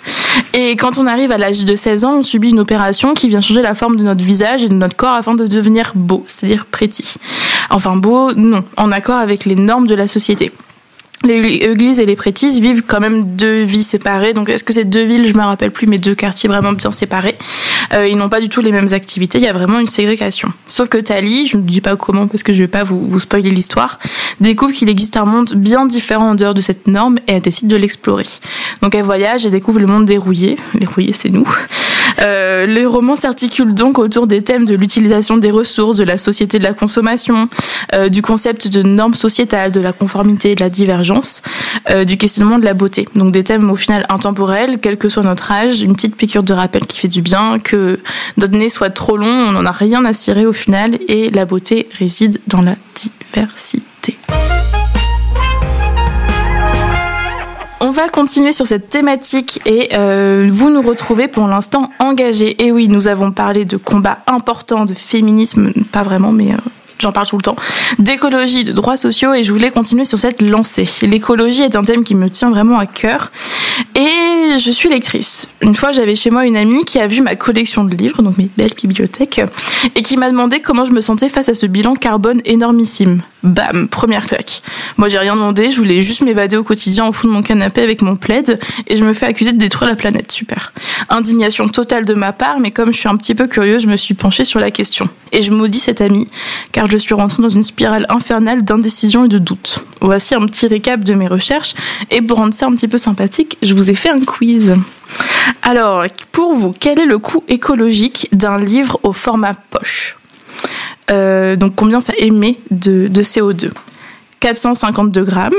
Et 0.52 0.76
quand 0.76 0.98
on 0.98 1.06
arrive 1.06 1.32
à 1.32 1.38
l'âge 1.38 1.64
de 1.64 1.74
16 1.74 2.04
ans, 2.04 2.18
on 2.18 2.22
subit 2.22 2.50
une 2.50 2.60
opération 2.60 3.14
qui 3.14 3.28
vient 3.28 3.40
changer 3.40 3.62
la 3.62 3.74
forme 3.74 3.96
de 3.96 4.02
notre 4.02 4.22
visage 4.22 4.64
et 4.64 4.68
de 4.68 4.74
notre 4.74 4.96
corps 4.96 5.14
afin 5.14 5.34
de 5.34 5.46
devenir 5.46 5.92
beau, 5.94 6.24
c'est-à-dire 6.26 6.66
pretty. 6.66 7.14
Enfin 7.70 7.96
beau, 7.96 8.32
non, 8.34 8.64
en 8.76 8.92
accord 8.92 9.18
avec 9.18 9.44
les 9.44 9.56
normes 9.56 9.86
de 9.86 9.94
la 9.94 10.06
société. 10.06 10.52
Les 11.24 11.64
Eglises 11.64 12.00
et 12.00 12.06
les 12.06 12.16
Prétis 12.16 12.60
vivent 12.60 12.82
quand 12.86 13.00
même 13.00 13.34
deux 13.34 13.62
vies 13.62 13.82
séparées. 13.82 14.34
Donc, 14.34 14.50
est-ce 14.50 14.62
que 14.62 14.74
c'est 14.74 14.84
deux 14.84 15.04
villes 15.04 15.26
Je 15.26 15.32
me 15.32 15.42
rappelle 15.42 15.70
plus, 15.70 15.86
mais 15.86 15.96
deux 15.96 16.14
quartiers 16.14 16.50
vraiment 16.50 16.72
bien 16.72 16.90
séparés. 16.90 17.38
Euh, 17.94 18.06
ils 18.06 18.16
n'ont 18.16 18.28
pas 18.28 18.40
du 18.40 18.50
tout 18.50 18.60
les 18.60 18.72
mêmes 18.72 18.92
activités. 18.92 19.38
Il 19.38 19.44
y 19.44 19.48
a 19.48 19.54
vraiment 19.54 19.78
une 19.78 19.86
ségrégation. 19.86 20.52
Sauf 20.68 20.90
que 20.90 20.98
Tali, 20.98 21.46
je 21.46 21.56
ne 21.56 21.62
dis 21.62 21.80
pas 21.80 21.96
comment 21.96 22.26
parce 22.26 22.42
que 22.42 22.52
je 22.52 22.58
vais 22.58 22.68
pas 22.68 22.84
vous, 22.84 23.00
vous 23.08 23.20
spoiler 23.20 23.50
l'histoire, 23.50 23.98
découvre 24.40 24.72
qu'il 24.72 24.90
existe 24.90 25.16
un 25.16 25.24
monde 25.24 25.54
bien 25.54 25.86
différent 25.86 26.30
en 26.30 26.34
dehors 26.34 26.54
de 26.54 26.60
cette 26.60 26.86
norme 26.88 27.18
et 27.26 27.32
elle 27.32 27.42
décide 27.42 27.68
de 27.68 27.76
l'explorer. 27.76 28.24
Donc, 28.82 28.94
elle 28.94 29.02
voyage 29.02 29.46
et 29.46 29.50
découvre 29.50 29.80
le 29.80 29.86
monde 29.86 30.04
des 30.04 30.18
rouillés. 30.18 30.56
Les 30.74 30.86
rouillés, 30.86 31.14
c'est 31.14 31.30
nous. 31.30 31.48
Euh, 32.20 32.66
le 32.66 32.86
roman 32.86 33.16
s'articule 33.16 33.74
donc 33.74 33.98
autour 33.98 34.26
des 34.26 34.42
thèmes 34.42 34.64
de 34.64 34.74
l'utilisation 34.74 35.36
des 35.36 35.50
ressources, 35.50 35.96
de 35.96 36.04
la 36.04 36.18
société 36.18 36.58
de 36.58 36.64
la 36.64 36.74
consommation, 36.74 37.48
euh, 37.94 38.08
du 38.08 38.22
concept 38.22 38.68
de 38.68 38.82
normes 38.82 39.14
sociétales, 39.14 39.72
de 39.72 39.80
la 39.80 39.92
conformité 39.92 40.52
et 40.52 40.54
de 40.54 40.60
la 40.60 40.70
divergence, 40.70 41.42
euh, 41.90 42.04
du 42.04 42.16
questionnement 42.16 42.58
de 42.58 42.64
la 42.64 42.74
beauté. 42.74 43.08
Donc 43.14 43.32
des 43.32 43.44
thèmes 43.44 43.70
au 43.70 43.76
final 43.76 44.06
intemporels, 44.08 44.78
quel 44.80 44.96
que 44.96 45.08
soit 45.08 45.22
notre 45.22 45.50
âge, 45.50 45.80
une 45.80 45.94
petite 45.94 46.16
piqûre 46.16 46.42
de 46.42 46.52
rappel 46.52 46.86
qui 46.86 46.98
fait 46.98 47.08
du 47.08 47.22
bien, 47.22 47.58
que 47.58 48.00
notre 48.36 48.54
nez 48.54 48.68
soit 48.68 48.90
trop 48.90 49.16
long, 49.16 49.26
on 49.26 49.52
n'en 49.52 49.66
a 49.66 49.72
rien 49.72 50.04
à 50.04 50.12
cirer 50.12 50.46
au 50.46 50.52
final, 50.52 50.98
et 51.08 51.30
la 51.30 51.44
beauté 51.44 51.88
réside 51.98 52.40
dans 52.46 52.62
la 52.62 52.76
diversité. 52.94 54.16
On 57.86 57.90
va 57.90 58.08
continuer 58.08 58.52
sur 58.52 58.66
cette 58.66 58.88
thématique 58.88 59.60
et 59.66 59.90
euh, 59.92 60.48
vous 60.50 60.70
nous 60.70 60.80
retrouvez 60.80 61.28
pour 61.28 61.46
l'instant 61.46 61.90
engagés. 61.98 62.64
Et 62.64 62.72
oui, 62.72 62.88
nous 62.88 63.08
avons 63.08 63.30
parlé 63.30 63.66
de 63.66 63.76
combats 63.76 64.20
importants, 64.26 64.86
de 64.86 64.94
féminisme, 64.94 65.70
pas 65.92 66.02
vraiment, 66.02 66.32
mais 66.32 66.52
euh, 66.52 66.56
j'en 66.98 67.12
parle 67.12 67.26
tout 67.26 67.36
le 67.36 67.42
temps, 67.42 67.56
d'écologie, 67.98 68.64
de 68.64 68.72
droits 68.72 68.96
sociaux 68.96 69.34
et 69.34 69.44
je 69.44 69.52
voulais 69.52 69.70
continuer 69.70 70.04
sur 70.04 70.18
cette 70.18 70.42
lancée. 70.42 70.88
L'écologie 71.02 71.62
est 71.62 71.76
un 71.76 71.84
thème 71.84 72.04
qui 72.04 72.14
me 72.14 72.28
tient 72.30 72.50
vraiment 72.50 72.78
à 72.78 72.86
cœur 72.86 73.30
et 73.94 74.58
je 74.58 74.70
suis 74.70 74.88
lectrice. 74.88 75.48
Une 75.60 75.74
fois, 75.74 75.92
j'avais 75.92 76.16
chez 76.16 76.30
moi 76.30 76.44
une 76.44 76.56
amie 76.56 76.84
qui 76.84 76.98
a 76.98 77.06
vu 77.06 77.22
ma 77.22 77.36
collection 77.36 77.84
de 77.84 77.94
livres, 77.94 78.22
donc 78.22 78.38
mes 78.38 78.48
belles 78.56 78.74
bibliothèques, 78.74 79.40
et 79.94 80.02
qui 80.02 80.16
m'a 80.16 80.30
demandé 80.30 80.60
comment 80.60 80.84
je 80.84 80.92
me 80.92 81.00
sentais 81.00 81.28
face 81.28 81.48
à 81.48 81.54
ce 81.54 81.66
bilan 81.66 81.94
carbone 81.94 82.40
énormissime. 82.44 83.22
Bam, 83.42 83.88
première 83.88 84.26
claque. 84.26 84.62
Moi, 84.96 85.08
j'ai 85.08 85.18
rien 85.18 85.34
demandé, 85.34 85.70
je 85.70 85.76
voulais 85.76 86.00
juste 86.02 86.22
m'évader 86.22 86.56
au 86.56 86.64
quotidien 86.64 87.06
au 87.06 87.12
fond 87.12 87.28
de 87.28 87.32
mon 87.32 87.42
canapé 87.42 87.82
avec 87.82 88.00
mon 88.00 88.16
plaid 88.16 88.58
et 88.86 88.96
je 88.96 89.04
me 89.04 89.12
fais 89.12 89.26
accuser 89.26 89.52
de 89.52 89.58
détruire 89.58 89.90
la 89.90 89.96
planète. 89.96 90.32
Super. 90.32 90.72
Indignation 91.10 91.68
totale 91.68 92.04
de 92.04 92.14
ma 92.14 92.32
part, 92.32 92.58
mais 92.58 92.70
comme 92.70 92.92
je 92.92 92.98
suis 92.98 93.08
un 93.08 93.16
petit 93.16 93.34
peu 93.34 93.46
curieuse, 93.46 93.82
je 93.82 93.88
me 93.88 93.96
suis 93.96 94.14
penchée 94.14 94.44
sur 94.44 94.60
la 94.60 94.70
question. 94.70 95.08
Et 95.32 95.42
je 95.42 95.52
maudis 95.52 95.80
cette 95.80 96.00
amie, 96.00 96.26
car 96.72 96.83
je 96.90 96.96
suis 96.96 97.14
rentrée 97.14 97.42
dans 97.42 97.48
une 97.48 97.62
spirale 97.62 98.06
infernale 98.08 98.64
d'indécision 98.64 99.24
et 99.24 99.28
de 99.28 99.38
doute. 99.38 99.84
Voici 100.00 100.34
un 100.34 100.46
petit 100.46 100.66
récap 100.66 101.04
de 101.04 101.14
mes 101.14 101.26
recherches, 101.26 101.74
et 102.10 102.22
pour 102.22 102.38
rendre 102.38 102.54
ça 102.54 102.66
un 102.66 102.72
petit 102.72 102.88
peu 102.88 102.98
sympathique, 102.98 103.58
je 103.62 103.74
vous 103.74 103.90
ai 103.90 103.94
fait 103.94 104.10
un 104.10 104.20
quiz. 104.20 104.74
Alors, 105.62 106.04
pour 106.32 106.54
vous, 106.54 106.74
quel 106.78 106.98
est 107.00 107.06
le 107.06 107.18
coût 107.18 107.44
écologique 107.48 108.28
d'un 108.32 108.58
livre 108.58 108.98
au 109.02 109.12
format 109.12 109.54
poche 109.54 110.16
euh, 111.10 111.56
Donc, 111.56 111.74
combien 111.76 112.00
ça 112.00 112.12
émet 112.18 112.58
de, 112.70 113.08
de 113.08 113.22
CO2 113.22 113.70
452 114.40 115.24
grammes, 115.24 115.52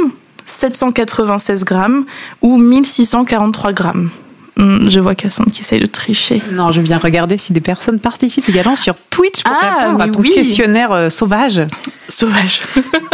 796 0.45 1.63
grammes 1.65 2.05
ou 2.41 2.57
1643 2.57 3.73
grammes? 3.73 4.09
Je 4.57 4.99
vois 5.01 5.15
Cassandre 5.15 5.51
qui 5.51 5.61
essaye 5.61 5.81
de 5.81 5.85
tricher. 5.85 6.41
Non, 6.53 6.71
je 6.71 6.79
viens 6.79 6.97
regarder 6.97 7.37
si 7.37 7.51
des 7.51 7.59
personnes 7.61 7.99
participent 7.99 8.47
également 8.47 8.75
sur 8.77 8.95
Twitch 9.09 9.43
pour 9.43 9.53
Ah, 9.61 9.79
répondre 9.79 10.01
à 10.01 10.05
oui, 10.05 10.11
ton 10.11 10.19
oui. 10.21 10.31
questionnaire 10.33 10.91
euh, 10.93 11.09
sauvage. 11.09 11.61
Sauvage. 12.07 12.61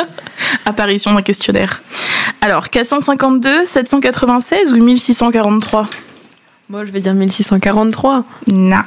Apparition 0.65 1.13
d'un 1.13 1.21
questionnaire. 1.23 1.81
Alors, 2.41 2.69
452, 2.69 3.65
796 3.65 4.73
ou 4.73 4.83
1643 4.83 5.87
Moi, 6.69 6.85
je 6.85 6.91
vais 6.91 6.99
dire 6.99 7.13
1643. 7.15 8.23
Non. 8.51 8.77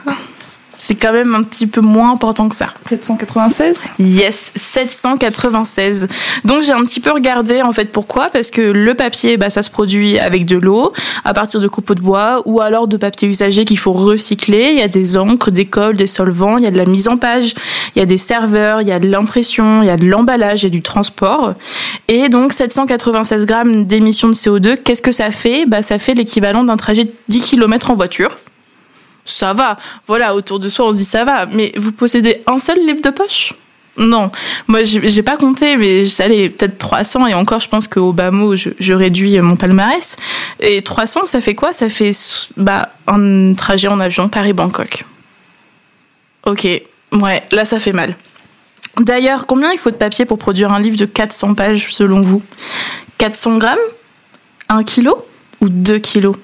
C'est 0.76 0.94
quand 0.94 1.12
même 1.12 1.34
un 1.34 1.42
petit 1.42 1.66
peu 1.66 1.80
moins 1.80 2.12
important 2.12 2.48
que 2.48 2.56
ça. 2.56 2.68
796 2.82 3.84
Yes, 3.98 4.52
796. 4.56 6.08
Donc 6.44 6.62
j'ai 6.62 6.72
un 6.72 6.84
petit 6.84 7.00
peu 7.00 7.10
regardé 7.10 7.62
en 7.62 7.72
fait 7.72 7.86
pourquoi 7.92 8.28
parce 8.28 8.50
que 8.50 8.60
le 8.60 8.94
papier 8.94 9.36
bah 9.36 9.50
ça 9.50 9.62
se 9.62 9.70
produit 9.70 10.18
avec 10.18 10.46
de 10.46 10.56
l'eau 10.56 10.92
à 11.24 11.34
partir 11.34 11.60
de 11.60 11.68
copeaux 11.68 11.94
de 11.94 12.00
bois 12.00 12.42
ou 12.44 12.60
alors 12.60 12.88
de 12.88 12.96
papier 12.96 13.28
usagé 13.28 13.64
qu'il 13.64 13.78
faut 13.78 13.92
recycler, 13.92 14.70
il 14.72 14.78
y 14.78 14.82
a 14.82 14.88
des 14.88 15.16
encres, 15.16 15.50
des 15.50 15.66
cols, 15.66 15.96
des 15.96 16.06
solvants, 16.06 16.58
il 16.58 16.64
y 16.64 16.66
a 16.66 16.70
de 16.70 16.76
la 16.76 16.86
mise 16.86 17.08
en 17.08 17.16
page, 17.16 17.54
il 17.94 17.98
y 17.98 18.02
a 18.02 18.06
des 18.06 18.18
serveurs, 18.18 18.80
il 18.80 18.88
y 18.88 18.92
a 18.92 18.98
de 18.98 19.08
l'impression, 19.08 19.82
il 19.82 19.86
y 19.86 19.90
a 19.90 19.96
de 19.96 20.06
l'emballage, 20.06 20.62
il 20.62 20.64
y 20.64 20.68
a 20.68 20.70
du 20.70 20.82
transport. 20.82 21.54
Et 22.08 22.28
donc 22.28 22.52
796 22.52 23.46
grammes 23.46 23.84
d'émissions 23.84 24.28
de 24.28 24.34
CO2, 24.34 24.76
qu'est-ce 24.82 25.02
que 25.02 25.12
ça 25.12 25.30
fait? 25.30 25.66
Bah 25.66 25.82
ça 25.82 25.98
fait 25.98 26.14
l'équivalent 26.14 26.64
d'un 26.64 26.76
trajet 26.76 27.04
de 27.04 27.12
10 27.28 27.40
km 27.40 27.90
en 27.90 27.94
voiture. 27.94 28.38
Ça 29.24 29.52
va, 29.54 29.76
voilà, 30.06 30.34
autour 30.34 30.60
de 30.60 30.68
soi 30.68 30.86
on 30.86 30.92
se 30.92 30.98
dit 30.98 31.04
ça 31.04 31.24
va, 31.24 31.46
mais 31.46 31.72
vous 31.76 31.92
possédez 31.92 32.42
un 32.46 32.58
seul 32.58 32.78
livre 32.84 33.00
de 33.00 33.10
poche? 33.10 33.54
Non, 33.96 34.32
moi 34.66 34.80
j'ai 34.82 35.22
pas 35.22 35.36
compté, 35.36 35.76
mais 35.76 36.04
j'allais 36.04 36.48
peut-être 36.48 36.78
300 36.78 37.28
et 37.28 37.34
encore 37.34 37.60
je 37.60 37.68
pense 37.68 37.86
qu'au 37.86 38.12
bas 38.12 38.32
mot 38.32 38.56
je, 38.56 38.70
je, 38.80 38.92
réduis 38.92 39.40
mon 39.40 39.54
palmarès. 39.54 40.16
Et 40.58 40.82
300 40.82 41.26
ça 41.26 41.40
fait 41.40 41.54
quoi? 41.54 41.72
Ça 41.72 41.88
fait 41.88 42.10
bah, 42.56 42.90
un 43.06 43.54
trajet 43.54 43.86
en 43.86 44.00
avion 44.00 44.28
Paris-Bangkok. 44.28 45.04
Ok, 46.46 46.66
ouais, 47.12 47.42
là 47.52 47.64
ça 47.64 47.78
fait 47.78 47.92
mal. 47.92 48.16
D'ailleurs, 49.00 49.46
combien 49.46 49.72
il 49.72 49.78
faut 49.78 49.90
de 49.90 49.96
papier 49.96 50.24
pour 50.24 50.38
produire 50.38 50.72
un 50.72 50.80
livre 50.80 50.96
de 50.96 51.06
400 51.06 51.54
pages 51.54 51.92
selon 51.92 52.20
vous? 52.20 52.42
400 53.18 53.58
grammes? 53.58 53.78
1 54.68 54.84
kilo? 54.84 55.24
Ou 55.60 55.68
2 55.68 55.98
kilos? 55.98 56.36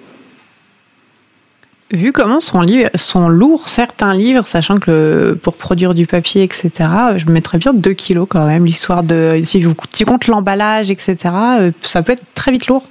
Vu 1.92 2.12
comment 2.12 2.38
sont, 2.38 2.64
sont 2.94 3.29
lourds 3.29 3.68
certains 3.68 4.12
livres, 4.12 4.46
sachant 4.46 4.79
que 4.79 5.37
pour 5.42 5.57
produire 5.57 5.92
du 5.94 6.07
papier, 6.07 6.44
etc., 6.44 6.70
je 7.16 7.26
mettrais 7.26 7.59
bien 7.59 7.72
2 7.74 7.92
kilos 7.94 8.26
quand 8.29 8.46
même. 8.46 8.64
L'histoire 8.64 9.03
de. 9.03 9.40
Si 9.44 9.61
vous 9.62 9.74
tu 9.92 10.05
comptes 10.05 10.29
l'emballage, 10.29 10.90
etc., 10.92 11.16
euh, 11.35 11.72
ça 11.83 12.03
peut 12.03 12.12
être 12.12 12.22
très 12.35 12.53
vite 12.53 12.68
lourd. 12.68 12.85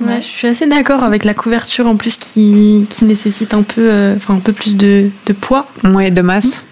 Ouais, 0.00 0.20
je 0.20 0.26
suis 0.26 0.48
assez 0.48 0.66
d'accord 0.66 1.02
avec 1.02 1.24
la 1.24 1.32
couverture 1.32 1.86
en 1.86 1.96
plus 1.96 2.16
qui, 2.16 2.86
qui 2.90 3.04
nécessite 3.04 3.54
un 3.54 3.62
peu, 3.62 3.88
euh, 3.88 4.16
enfin 4.16 4.34
un 4.34 4.40
peu 4.40 4.52
plus 4.52 4.76
de, 4.76 5.08
de 5.26 5.32
poids. 5.32 5.66
Ouais, 5.84 6.10
de 6.10 6.20
masse. 6.22 6.64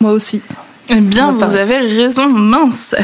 Moi 0.00 0.12
aussi. 0.12 0.40
Eh 0.88 0.96
bien, 0.96 1.32
vous 1.32 1.42
avez 1.56 1.76
raison, 1.76 2.28
mince. 2.28 2.96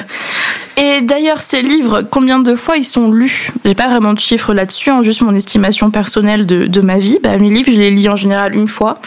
Et 0.77 1.01
d'ailleurs, 1.01 1.41
ces 1.41 1.63
livres, 1.63 2.03
combien 2.03 2.39
de 2.39 2.55
fois 2.55 2.77
ils 2.77 2.85
sont 2.85 3.11
lus? 3.11 3.51
J'ai 3.65 3.75
pas 3.75 3.89
vraiment 3.89 4.13
de 4.13 4.21
chiffres 4.21 4.53
là-dessus, 4.53 4.91
hein, 4.91 5.03
juste 5.03 5.23
mon 5.23 5.35
estimation 5.35 5.91
personnelle 5.91 6.45
de, 6.45 6.67
de 6.67 6.81
ma 6.83 6.99
vie. 6.99 7.19
Bah, 7.23 7.39
mes 7.39 7.49
livres, 7.49 7.73
je 7.73 7.81
les 7.81 7.91
lis 7.91 8.09
en 8.11 8.17
général 8.17 8.55
une 8.55 8.69
fois. 8.69 8.99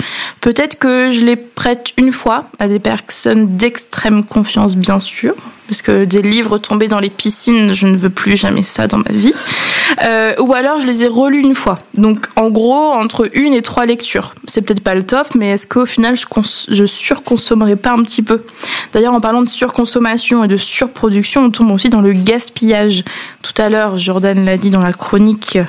Peut-être 0.41 0.79
que 0.79 1.11
je 1.11 1.23
les 1.23 1.35
prête 1.35 1.93
une 1.97 2.11
fois 2.11 2.45
à 2.57 2.67
des 2.67 2.79
personnes 2.79 3.55
d'extrême 3.55 4.23
confiance, 4.23 4.75
bien 4.75 4.99
sûr, 4.99 5.35
parce 5.69 5.83
que 5.83 6.03
des 6.03 6.23
livres 6.23 6.57
tombés 6.57 6.87
dans 6.87 6.99
les 6.99 7.11
piscines, 7.11 7.73
je 7.73 7.85
ne 7.85 7.95
veux 7.95 8.09
plus 8.09 8.35
jamais 8.35 8.63
ça 8.63 8.87
dans 8.87 8.97
ma 8.97 9.11
vie. 9.11 9.33
Euh, 10.03 10.33
ou 10.39 10.53
alors 10.53 10.79
je 10.79 10.87
les 10.87 11.03
ai 11.03 11.07
relus 11.07 11.41
une 11.41 11.53
fois. 11.53 11.77
Donc 11.93 12.27
en 12.35 12.49
gros, 12.49 12.91
entre 12.91 13.29
une 13.33 13.53
et 13.53 13.61
trois 13.61 13.85
lectures. 13.85 14.33
C'est 14.45 14.61
peut-être 14.61 14.83
pas 14.83 14.95
le 14.95 15.03
top, 15.03 15.35
mais 15.35 15.51
est-ce 15.51 15.67
qu'au 15.67 15.85
final 15.85 16.17
je, 16.17 16.25
je 16.69 16.85
surconsommerai 16.85 17.75
pas 17.75 17.91
un 17.91 18.01
petit 18.01 18.23
peu? 18.23 18.41
D'ailleurs, 18.93 19.13
en 19.13 19.21
parlant 19.21 19.43
de 19.43 19.49
surconsommation 19.49 20.43
et 20.43 20.47
de 20.47 20.57
surproduction, 20.57 21.45
on 21.45 21.51
tombe 21.51 21.71
aussi 21.71 21.89
dans 21.89 22.01
le 22.01 22.13
gaspillage. 22.13 23.03
Tout 23.43 23.61
à 23.61 23.69
l'heure, 23.69 23.99
Jordan 23.99 24.43
l'a 24.43 24.57
dit 24.57 24.71
dans 24.71 24.81
la 24.81 24.93
chronique. 24.93 25.59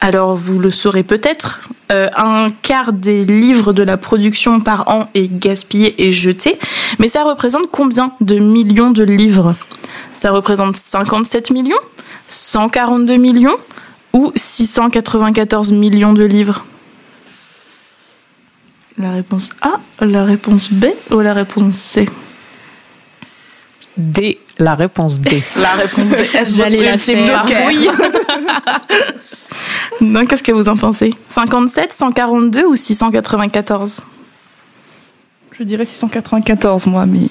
Alors 0.00 0.34
vous 0.34 0.58
le 0.58 0.70
saurez 0.70 1.02
peut-être, 1.02 1.68
euh, 1.92 2.08
un 2.16 2.48
quart 2.62 2.92
des 2.92 3.24
livres 3.24 3.72
de 3.72 3.82
la 3.82 3.96
production 3.96 4.60
par 4.60 4.88
an 4.88 5.08
est 5.14 5.28
gaspillé 5.28 6.06
et 6.06 6.12
jeté, 6.12 6.58
mais 6.98 7.08
ça 7.08 7.24
représente 7.24 7.70
combien 7.70 8.12
de 8.20 8.38
millions 8.38 8.90
de 8.90 9.02
livres? 9.02 9.54
Ça 10.14 10.30
représente 10.30 10.76
57 10.76 11.50
millions 11.50 11.76
142 12.28 13.16
millions 13.16 13.56
ou 14.12 14.32
694 14.34 15.72
millions 15.72 16.12
de 16.12 16.24
livres? 16.24 16.64
La 18.98 19.10
réponse 19.10 19.50
A, 19.60 19.80
la 20.00 20.24
réponse 20.24 20.72
B 20.72 20.86
ou 21.10 21.20
la 21.20 21.34
réponse 21.34 21.76
C? 21.76 22.08
D, 23.96 24.38
la 24.58 24.74
réponse 24.74 25.20
D. 25.20 25.42
La 25.56 25.72
réponse 25.72 26.08
D. 26.08 26.28
J'allais 26.56 26.80
la 26.80 26.98
faire. 26.98 27.46
Oui. 27.68 27.88
non, 30.00 30.26
qu'est-ce 30.26 30.42
que 30.42 30.52
vous 30.52 30.68
en 30.68 30.76
pensez? 30.76 31.14
57, 31.28 31.92
142 31.92 32.64
ou 32.64 32.76
694 32.76 34.02
Je 35.58 35.62
dirais 35.64 35.84
694, 35.84 36.86
moi, 36.86 37.06
mais 37.06 37.28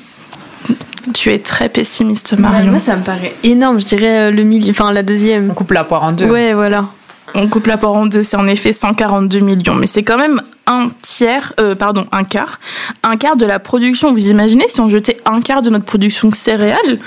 tu 1.13 1.32
es 1.34 1.39
très 1.39 1.69
pessimiste, 1.69 2.38
Marion. 2.38 2.71
moi, 2.71 2.80
ça 2.80 2.95
me 2.95 3.04
paraît 3.04 3.34
énorme. 3.43 3.80
Je 3.80 3.86
dirais 3.86 4.19
euh, 4.19 4.32
le 4.32 4.43
milieu, 4.43 4.71
enfin 4.71 4.91
la 4.91 5.04
deuxième. 5.04 5.51
On 5.51 5.54
coupe 5.54 5.71
la 5.71 5.84
poire 5.84 6.04
en 6.04 6.12
deux. 6.12 6.30
Ouais, 6.30 6.54
voilà. 6.54 6.86
On 7.34 7.47
coupe 7.47 7.67
la 7.67 7.78
poire 7.78 7.93
en 7.93 8.06
deux, 8.06 8.23
c'est 8.23 8.38
en 8.38 8.47
effet 8.47 8.71
142 8.71 9.39
millions, 9.39 9.75
mais 9.75 9.88
c'est 9.88 10.04
quand 10.04 10.17
même 10.17 10.41
un 10.67 10.89
tiers, 11.01 11.54
euh, 11.60 11.75
pardon, 11.75 12.06
un 12.12 12.23
quart, 12.23 12.60
un 13.04 13.17
quart 13.17 13.36
de 13.36 13.45
la 13.45 13.60
production. 13.60 14.13
Vous 14.13 14.30
imaginez 14.30 14.67
si 14.67 14.80
on 14.80 14.89
jetait 14.89 15.17
un 15.25 15.41
quart 15.41 15.62
de 15.62 15.69
notre 15.69 15.86
production 15.86 16.30
de 16.30 16.36
céréales, 16.36 16.99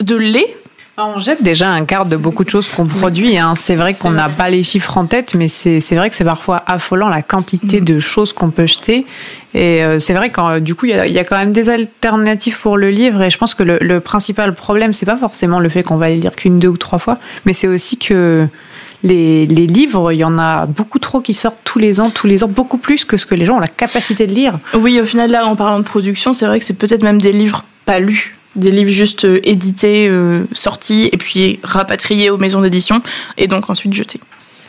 de 0.00 0.16
lait, 0.16 0.56
on 1.06 1.18
jette 1.18 1.42
déjà 1.42 1.70
un 1.70 1.84
quart 1.84 2.06
de 2.06 2.16
beaucoup 2.16 2.44
de 2.44 2.50
choses 2.50 2.68
qu'on 2.68 2.86
produit. 2.86 3.38
Hein. 3.38 3.54
C'est 3.56 3.76
vrai 3.76 3.94
qu'on 3.94 4.10
n'a 4.10 4.28
pas 4.28 4.50
les 4.50 4.62
chiffres 4.62 4.98
en 4.98 5.06
tête, 5.06 5.34
mais 5.34 5.48
c'est 5.48 5.80
vrai 5.94 6.10
que 6.10 6.16
c'est 6.16 6.24
parfois 6.24 6.62
affolant 6.66 7.08
la 7.08 7.22
quantité 7.22 7.80
mm. 7.80 7.84
de 7.84 7.98
choses 8.00 8.32
qu'on 8.32 8.50
peut 8.50 8.66
jeter. 8.66 9.06
Et 9.54 9.82
euh, 9.82 9.98
c'est 9.98 10.14
vrai 10.14 10.30
que 10.30 10.58
du 10.58 10.74
coup, 10.74 10.86
il 10.86 10.90
y, 10.90 11.18
a, 11.18 11.24
quand 11.24 11.38
même 11.38 11.52
des 11.52 11.70
alternatives 11.70 12.58
pour 12.60 12.76
le 12.76 12.90
livre. 12.90 13.22
Et 13.22 13.30
je 13.30 13.38
pense 13.38 13.54
que 13.54 13.62
le, 13.62 14.00
principal 14.00 14.54
problème, 14.54 14.92
c'est 14.92 15.06
pas 15.06 15.16
forcément 15.16 15.60
le 15.60 15.68
fait 15.68 15.82
qu'on 15.82 15.96
va 15.96 16.08
les 16.08 16.16
lire 16.16 16.34
qu'une, 16.34 16.58
deux 16.58 16.68
ou 16.68 16.76
trois 16.76 16.98
fois, 16.98 17.18
mais 17.44 17.52
c'est 17.52 17.68
aussi 17.68 17.98
que 17.98 18.46
les, 19.02 19.46
les, 19.46 19.66
livres, 19.66 20.12
il 20.12 20.18
y 20.18 20.24
en 20.24 20.38
a 20.38 20.66
beaucoup 20.66 20.98
trop 20.98 21.20
qui 21.20 21.34
sortent 21.34 21.58
tous 21.64 21.78
les 21.78 22.00
ans, 22.00 22.10
tous 22.10 22.26
les 22.26 22.42
ans, 22.42 22.48
beaucoup 22.48 22.78
plus 22.78 23.04
que 23.04 23.16
ce 23.16 23.26
que 23.26 23.34
les 23.34 23.44
gens 23.44 23.56
ont 23.56 23.60
la 23.60 23.68
capacité 23.68 24.26
de 24.26 24.34
lire. 24.34 24.58
Oui, 24.74 25.00
au 25.00 25.04
final, 25.04 25.30
là, 25.30 25.46
en 25.46 25.54
parlant 25.54 25.78
de 25.78 25.84
production, 25.84 26.32
c'est 26.32 26.46
vrai 26.46 26.58
que 26.58 26.64
c'est 26.64 26.74
peut-être 26.74 27.02
même 27.02 27.20
des 27.20 27.32
livres 27.32 27.64
pas 27.84 27.98
lus 28.00 28.37
des 28.58 28.70
livres 28.70 28.90
juste 28.90 29.24
euh, 29.24 29.40
édités, 29.44 30.08
euh, 30.08 30.44
sortis 30.52 31.08
et 31.12 31.16
puis 31.16 31.58
rapatriés 31.62 32.30
aux 32.30 32.38
maisons 32.38 32.60
d'édition 32.60 33.02
et 33.36 33.46
donc 33.46 33.70
ensuite 33.70 33.94
jetés. 33.94 34.20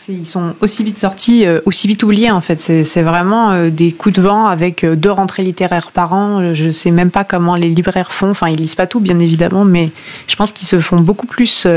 Ils 0.08 0.26
sont 0.26 0.56
aussi 0.62 0.84
vite 0.84 0.98
sortis, 0.98 1.46
euh, 1.46 1.60
aussi 1.66 1.88
vite 1.88 2.02
oubliés 2.02 2.32
en 2.32 2.42
fait. 2.42 2.60
C'est 2.60 3.02
vraiment 3.04 3.68
des 3.70 3.92
coups 3.92 4.16
de 4.16 4.22
vent 4.22 4.48
avec 4.48 4.84
deux 4.84 5.12
rentrées 5.12 5.44
littéraires 5.44 5.92
par 5.92 6.14
an. 6.14 6.54
Je 6.56 6.72
sais 6.72 6.90
même 6.90 7.12
pas 7.12 7.24
comment 7.24 7.56
les 7.56 7.70
libraires 7.70 8.12
font. 8.12 8.32
Enfin, 8.32 8.48
ils 8.48 8.58
lisent 8.58 8.76
pas 8.76 8.88
tout 8.88 9.02
bien 9.02 9.20
évidemment, 9.20 9.66
mais 9.66 9.92
je 10.26 10.36
pense 10.36 10.52
qu'ils 10.52 10.68
se 10.68 10.80
font 10.80 10.96
beaucoup 10.96 11.28
plus 11.28 11.68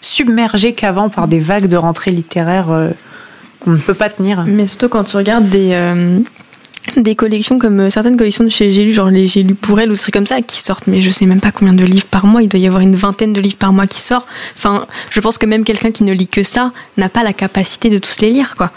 submergés 0.00 0.72
qu'avant 0.72 1.08
par 1.08 1.28
des 1.28 1.38
vagues 1.38 1.66
de 1.66 1.76
rentrées 1.76 2.10
littéraires 2.10 2.90
qu'on 3.60 3.70
ne 3.70 3.78
peut 3.78 3.94
pas 3.94 4.10
tenir. 4.10 4.44
Mais 4.44 4.66
surtout 4.66 4.88
quand 4.88 5.04
tu 5.04 5.16
regardes 5.16 5.48
des 5.48 5.76
des 6.96 7.14
collections 7.14 7.58
comme 7.58 7.80
euh, 7.80 7.90
certaines 7.90 8.16
collections 8.16 8.44
de 8.44 8.48
chez 8.48 8.70
J'ai 8.70 8.92
genre 8.92 9.10
les 9.10 9.26
J'ai 9.26 9.44
pour 9.44 9.80
elle 9.80 9.90
ou 9.90 9.94
des 9.94 9.98
trucs 9.98 10.14
comme 10.14 10.26
ça, 10.26 10.40
qui 10.42 10.60
sortent, 10.60 10.86
mais 10.86 11.02
je 11.02 11.10
sais 11.10 11.26
même 11.26 11.40
pas 11.40 11.52
combien 11.52 11.74
de 11.74 11.84
livres 11.84 12.06
par 12.06 12.26
mois. 12.26 12.42
Il 12.42 12.48
doit 12.48 12.60
y 12.60 12.66
avoir 12.66 12.82
une 12.82 12.94
vingtaine 12.94 13.32
de 13.32 13.40
livres 13.40 13.56
par 13.56 13.72
mois 13.72 13.86
qui 13.86 14.00
sortent. 14.00 14.26
Enfin, 14.56 14.86
je 15.10 15.20
pense 15.20 15.38
que 15.38 15.46
même 15.46 15.64
quelqu'un 15.64 15.90
qui 15.90 16.04
ne 16.04 16.12
lit 16.12 16.28
que 16.28 16.42
ça 16.42 16.72
n'a 16.96 17.08
pas 17.08 17.22
la 17.22 17.32
capacité 17.32 17.90
de 17.90 17.98
tous 17.98 18.20
les 18.20 18.30
lire, 18.30 18.54
quoi. 18.56 18.70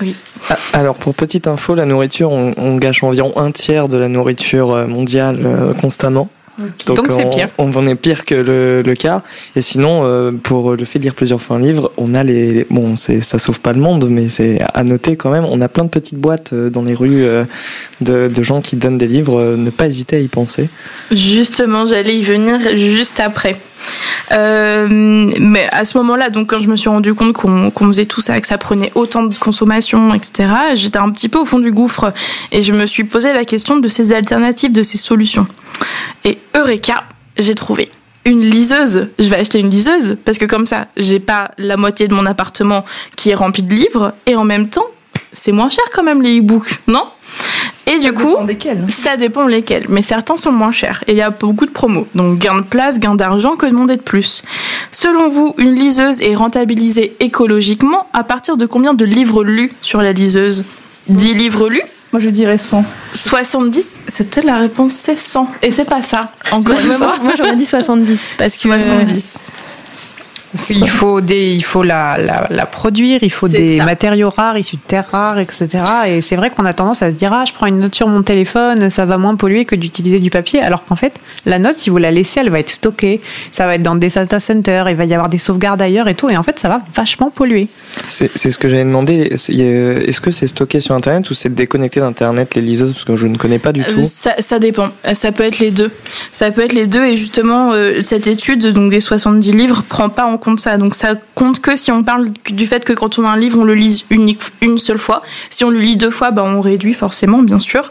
Oui. 0.00 0.14
Ah, 0.48 0.56
alors 0.72 0.94
pour 0.94 1.14
petite 1.14 1.46
info, 1.46 1.74
la 1.74 1.84
nourriture, 1.84 2.30
on, 2.30 2.76
gâche 2.76 3.02
environ 3.02 3.32
un 3.36 3.50
tiers 3.50 3.88
de 3.88 3.98
la 3.98 4.08
nourriture 4.08 4.72
euh, 4.72 4.86
mondiale 4.86 5.40
euh, 5.44 5.74
constamment. 5.74 6.30
Donc 6.86 7.06
c'est 7.10 7.30
pire. 7.30 7.48
On, 7.58 7.86
est 7.86 7.94
pire 7.94 8.24
que 8.24 8.34
le, 8.34 8.82
le 8.82 8.94
cas. 8.94 9.22
Et 9.56 9.62
sinon, 9.62 10.02
euh, 10.04 10.30
pour 10.30 10.72
le 10.72 10.84
fait 10.84 10.98
de 10.98 11.04
lire 11.04 11.14
plusieurs 11.14 11.40
fois 11.40 11.56
un 11.56 11.60
livre, 11.60 11.92
on 11.96 12.14
a 12.14 12.22
les, 12.22 12.66
bon, 12.70 12.96
c'est 12.96 13.22
ça 13.22 13.38
sauve 13.38 13.60
pas 13.60 13.72
le 13.72 13.80
monde, 13.80 14.08
mais 14.10 14.28
c'est 14.28 14.60
à 14.74 14.84
noter 14.84 15.16
quand 15.16 15.30
même. 15.30 15.44
On 15.44 15.60
a 15.60 15.68
plein 15.68 15.84
de 15.84 15.88
petites 15.88 16.18
boîtes 16.18 16.52
euh, 16.52 16.70
dans 16.70 16.82
les 16.82 16.94
rues 16.94 17.24
euh, 17.24 17.44
de, 18.00 18.30
de 18.34 18.42
gens 18.42 18.60
qui 18.60 18.76
donnent 18.76 18.98
des 18.98 19.06
livres. 19.06 19.56
Ne 19.56 19.70
pas 19.70 19.86
hésiter 19.86 20.16
à 20.16 20.20
y 20.20 20.28
penser. 20.28 20.68
Justement, 21.10 21.86
j'allais 21.86 22.16
y 22.16 22.22
venir 22.22 22.58
juste 22.76 23.20
après. 23.20 23.56
Euh, 24.32 24.86
mais 24.88 25.68
à 25.72 25.84
ce 25.84 25.98
moment-là, 25.98 26.30
donc 26.30 26.50
quand 26.50 26.58
je 26.58 26.68
me 26.68 26.76
suis 26.76 26.88
rendu 26.88 27.14
compte 27.14 27.32
qu'on 27.32 27.86
faisait 27.88 28.06
tout 28.06 28.20
ça, 28.20 28.40
que 28.40 28.46
ça 28.46 28.58
prenait 28.58 28.92
autant 28.94 29.22
de 29.24 29.34
consommation, 29.36 30.14
etc., 30.14 30.48
j'étais 30.74 30.98
un 30.98 31.10
petit 31.10 31.28
peu 31.28 31.38
au 31.38 31.44
fond 31.44 31.58
du 31.58 31.72
gouffre 31.72 32.12
et 32.52 32.62
je 32.62 32.72
me 32.72 32.86
suis 32.86 33.04
posé 33.04 33.32
la 33.32 33.44
question 33.44 33.78
de 33.78 33.88
ces 33.88 34.12
alternatives, 34.12 34.72
de 34.72 34.82
ces 34.82 34.98
solutions. 34.98 35.46
Et 36.24 36.38
Eureka, 36.54 37.04
j'ai 37.38 37.54
trouvé 37.54 37.90
une 38.24 38.42
liseuse. 38.42 39.08
Je 39.18 39.28
vais 39.28 39.36
acheter 39.36 39.60
une 39.60 39.70
liseuse 39.70 40.16
parce 40.24 40.38
que 40.38 40.44
comme 40.44 40.66
ça, 40.66 40.86
j'ai 40.96 41.20
pas 41.20 41.50
la 41.58 41.76
moitié 41.76 42.08
de 42.08 42.14
mon 42.14 42.26
appartement 42.26 42.84
qui 43.16 43.30
est 43.30 43.34
rempli 43.34 43.62
de 43.62 43.74
livres 43.74 44.12
et 44.26 44.36
en 44.36 44.44
même 44.44 44.68
temps, 44.68 44.86
c'est 45.32 45.52
moins 45.52 45.68
cher 45.68 45.84
quand 45.94 46.02
même 46.02 46.22
les 46.22 46.38
e-books, 46.38 46.80
non? 46.86 47.04
Et 47.86 47.98
du 47.98 48.12
coup, 48.12 48.36
ça 48.88 49.16
dépend 49.16 49.46
lesquels. 49.46 49.86
Mais 49.88 50.02
certains 50.02 50.36
sont 50.36 50.52
moins 50.52 50.70
chers. 50.70 51.02
Et 51.08 51.12
il 51.12 51.18
y 51.18 51.22
a 51.22 51.30
beaucoup 51.30 51.66
de 51.66 51.70
promos. 51.70 52.06
Donc 52.14 52.38
gain 52.38 52.56
de 52.56 52.62
place, 52.62 53.00
gain 53.00 53.16
d'argent, 53.16 53.56
que 53.56 53.66
demander 53.66 53.96
de 53.96 54.02
plus 54.02 54.42
Selon 54.92 55.28
vous, 55.28 55.54
une 55.58 55.74
liseuse 55.74 56.20
est 56.20 56.34
rentabilisée 56.34 57.16
écologiquement 57.20 58.06
à 58.12 58.22
partir 58.22 58.56
de 58.56 58.66
combien 58.66 58.94
de 58.94 59.04
livres 59.04 59.42
lus 59.42 59.72
sur 59.82 60.02
la 60.02 60.12
liseuse? 60.12 60.64
10 61.08 61.34
livres 61.34 61.68
lus? 61.68 61.82
Moi, 62.12 62.20
je 62.20 62.30
dirais 62.30 62.58
100. 62.58 62.84
70, 63.14 64.00
c'était 64.08 64.42
la 64.42 64.56
réponse, 64.56 64.92
c'est 64.94 65.18
100. 65.18 65.48
Et 65.62 65.70
c'est 65.70 65.84
pas 65.84 66.02
ça. 66.02 66.32
Encore 66.50 66.74
une 66.84 66.92
fois. 66.92 67.16
Moi, 67.22 67.34
j'aurais 67.36 67.56
dit 67.56 67.66
70. 67.66 68.34
Parce 68.36 68.56
que 68.56 68.62
70. 68.62 69.44
Parce 70.52 70.66
qu'il 70.66 70.88
faut, 70.88 71.20
des, 71.20 71.54
il 71.54 71.62
faut 71.62 71.82
la, 71.82 72.16
la, 72.18 72.46
la 72.50 72.66
produire, 72.66 73.22
il 73.22 73.30
faut 73.30 73.48
des 73.48 73.78
ça. 73.78 73.84
matériaux 73.84 74.30
rares, 74.30 74.58
issus 74.58 74.76
de 74.76 74.80
terres 74.86 75.08
rares, 75.10 75.38
etc. 75.38 75.68
Et 76.08 76.20
c'est 76.20 76.36
vrai 76.36 76.50
qu'on 76.50 76.64
a 76.64 76.72
tendance 76.72 77.02
à 77.02 77.10
se 77.10 77.14
dire, 77.14 77.32
ah, 77.32 77.44
je 77.46 77.52
prends 77.52 77.66
une 77.66 77.78
note 77.78 77.94
sur 77.94 78.08
mon 78.08 78.22
téléphone, 78.22 78.90
ça 78.90 79.04
va 79.04 79.16
moins 79.16 79.36
polluer 79.36 79.64
que 79.64 79.76
d'utiliser 79.76 80.18
du 80.18 80.30
papier. 80.30 80.60
Alors 80.60 80.84
qu'en 80.84 80.96
fait, 80.96 81.14
la 81.46 81.58
note, 81.58 81.74
si 81.74 81.90
vous 81.90 81.98
la 81.98 82.10
laissez, 82.10 82.40
elle 82.40 82.50
va 82.50 82.58
être 82.58 82.70
stockée, 82.70 83.20
ça 83.52 83.66
va 83.66 83.76
être 83.76 83.82
dans 83.82 83.94
des 83.94 84.08
data 84.08 84.40
centers, 84.40 84.90
il 84.90 84.96
va 84.96 85.04
y 85.04 85.14
avoir 85.14 85.28
des 85.28 85.38
sauvegardes 85.38 85.80
ailleurs 85.82 86.08
et 86.08 86.14
tout. 86.14 86.28
Et 86.28 86.36
en 86.36 86.42
fait, 86.42 86.58
ça 86.58 86.68
va 86.68 86.80
vachement 86.94 87.30
polluer. 87.30 87.68
C'est 88.08 88.28
ce 88.36 88.58
que 88.58 88.68
j'avais 88.68 88.84
demandé. 88.84 89.32
Est-ce 89.32 90.20
que 90.20 90.30
c'est 90.30 90.46
stocké 90.46 90.80
sur 90.80 90.94
Internet 90.94 91.30
ou 91.30 91.34
c'est 91.34 91.54
déconnecté 91.54 92.00
d'Internet, 92.00 92.54
les 92.54 92.62
liseuses 92.62 92.92
Parce 92.92 93.04
que 93.04 93.16
je 93.16 93.26
ne 93.26 93.36
connais 93.36 93.58
pas 93.58 93.72
du 93.72 93.84
tout. 93.84 94.00
Euh, 94.00 94.04
ça, 94.04 94.34
ça, 94.40 94.58
dépend. 94.58 94.88
Ça 95.14 95.32
peut 95.32 95.44
être 95.44 95.58
les 95.60 95.70
deux. 95.70 95.90
Ça 96.32 96.50
peut 96.50 96.62
être 96.64 96.72
les 96.72 96.86
deux. 96.86 97.04
Et 97.04 97.16
justement, 97.16 97.72
euh, 97.72 98.00
cette 98.02 98.26
étude, 98.26 98.66
donc 98.66 98.90
des 98.90 99.00
70 99.00 99.52
livres, 99.52 99.82
prend 99.88 100.08
pas 100.08 100.24
en 100.24 100.38
compte 100.40 100.60
ça. 100.60 100.76
Donc 100.76 100.94
ça 100.94 101.14
compte 101.34 101.60
que 101.60 101.76
si 101.76 101.92
on 101.92 102.02
parle 102.02 102.30
du 102.50 102.66
fait 102.66 102.84
que 102.84 102.92
quand 102.92 103.18
on 103.18 103.24
a 103.24 103.30
un 103.30 103.36
livre, 103.36 103.58
on 103.60 103.64
le 103.64 103.74
lise 103.74 104.04
une 104.10 104.78
seule 104.78 104.98
fois. 104.98 105.22
Si 105.50 105.64
on 105.64 105.70
le 105.70 105.78
lit 105.78 105.96
deux 105.96 106.10
fois, 106.10 106.30
ben 106.30 106.42
on 106.42 106.60
réduit 106.60 106.94
forcément, 106.94 107.42
bien 107.42 107.58
sûr. 107.58 107.90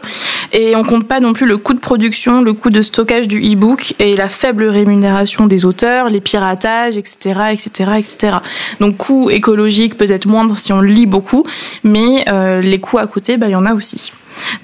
Et 0.52 0.74
on 0.76 0.84
compte 0.84 1.06
pas 1.06 1.20
non 1.20 1.32
plus 1.32 1.46
le 1.46 1.56
coût 1.58 1.74
de 1.74 1.78
production, 1.78 2.42
le 2.42 2.52
coût 2.52 2.70
de 2.70 2.82
stockage 2.82 3.28
du 3.28 3.40
e-book 3.40 3.94
et 3.98 4.16
la 4.16 4.28
faible 4.28 4.64
rémunération 4.64 5.46
des 5.46 5.64
auteurs, 5.64 6.10
les 6.10 6.20
piratages, 6.20 6.96
etc., 6.96 7.40
etc., 7.52 7.92
etc. 7.98 8.36
Donc 8.80 8.96
coût 8.96 9.30
écologique 9.30 9.96
peut-être 9.96 10.26
moindre 10.26 10.56
si 10.56 10.72
on 10.72 10.80
lit 10.80 11.06
beaucoup, 11.06 11.44
mais 11.84 12.24
euh, 12.28 12.60
les 12.60 12.80
coûts 12.80 12.98
à 12.98 13.06
côté, 13.06 13.36
ben 13.36 13.48
il 13.48 13.52
y 13.52 13.56
en 13.56 13.66
a 13.66 13.74
aussi. 13.74 14.12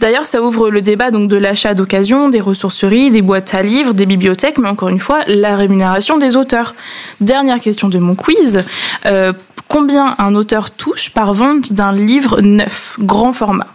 D'ailleurs, 0.00 0.26
ça 0.26 0.42
ouvre 0.42 0.70
le 0.70 0.82
débat 0.82 1.10
donc 1.10 1.28
de 1.28 1.36
l'achat 1.36 1.74
d'occasion, 1.74 2.28
des 2.28 2.40
ressourceries, 2.40 3.10
des 3.10 3.22
boîtes 3.22 3.54
à 3.54 3.62
livres, 3.62 3.94
des 3.94 4.06
bibliothèques, 4.06 4.58
mais 4.58 4.68
encore 4.68 4.88
une 4.88 4.98
fois, 4.98 5.20
la 5.26 5.56
rémunération 5.56 6.18
des 6.18 6.36
auteurs. 6.36 6.74
Dernière 7.20 7.60
question 7.60 7.88
de 7.88 7.98
mon 7.98 8.14
quiz. 8.14 8.64
Euh, 9.06 9.32
combien 9.68 10.14
un 10.18 10.34
auteur 10.34 10.70
touche 10.70 11.10
par 11.10 11.34
vente 11.34 11.72
d'un 11.72 11.92
livre 11.92 12.40
neuf, 12.40 12.96
grand 12.98 13.32
format, 13.32 13.66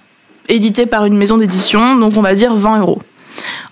édité 0.49 0.85
par 0.85 1.05
une 1.05 1.17
maison 1.17 1.37
d'édition, 1.37 1.95
donc 1.95 2.13
on 2.17 2.21
va 2.21 2.33
dire 2.33 2.55
20 2.55 2.79
euros? 2.79 3.01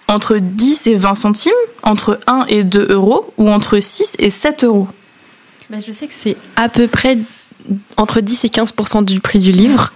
Entre 0.07 0.38
10 0.38 0.88
et 0.88 0.95
20 0.95 1.15
centimes, 1.15 1.51
entre 1.84 2.20
1 2.28 2.45
et 2.47 2.63
2 2.63 2.88
euros, 2.89 3.32
ou 3.38 3.49
entre 3.49 3.80
6 3.80 4.15
et 4.20 4.30
7 4.30 4.63
euros? 4.63 4.88
Bah, 5.70 5.78
Je 5.86 5.91
sais 5.91 6.07
que 6.07 6.13
c'est 6.13 6.36
à 6.55 6.67
peu 6.67 6.88
près 6.88 7.17
entre 7.97 8.22
10 8.22 8.45
et 8.45 8.47
15% 8.47 9.05
du 9.05 9.20
prix 9.20 9.39
du 9.39 9.51
livre. 9.51 9.91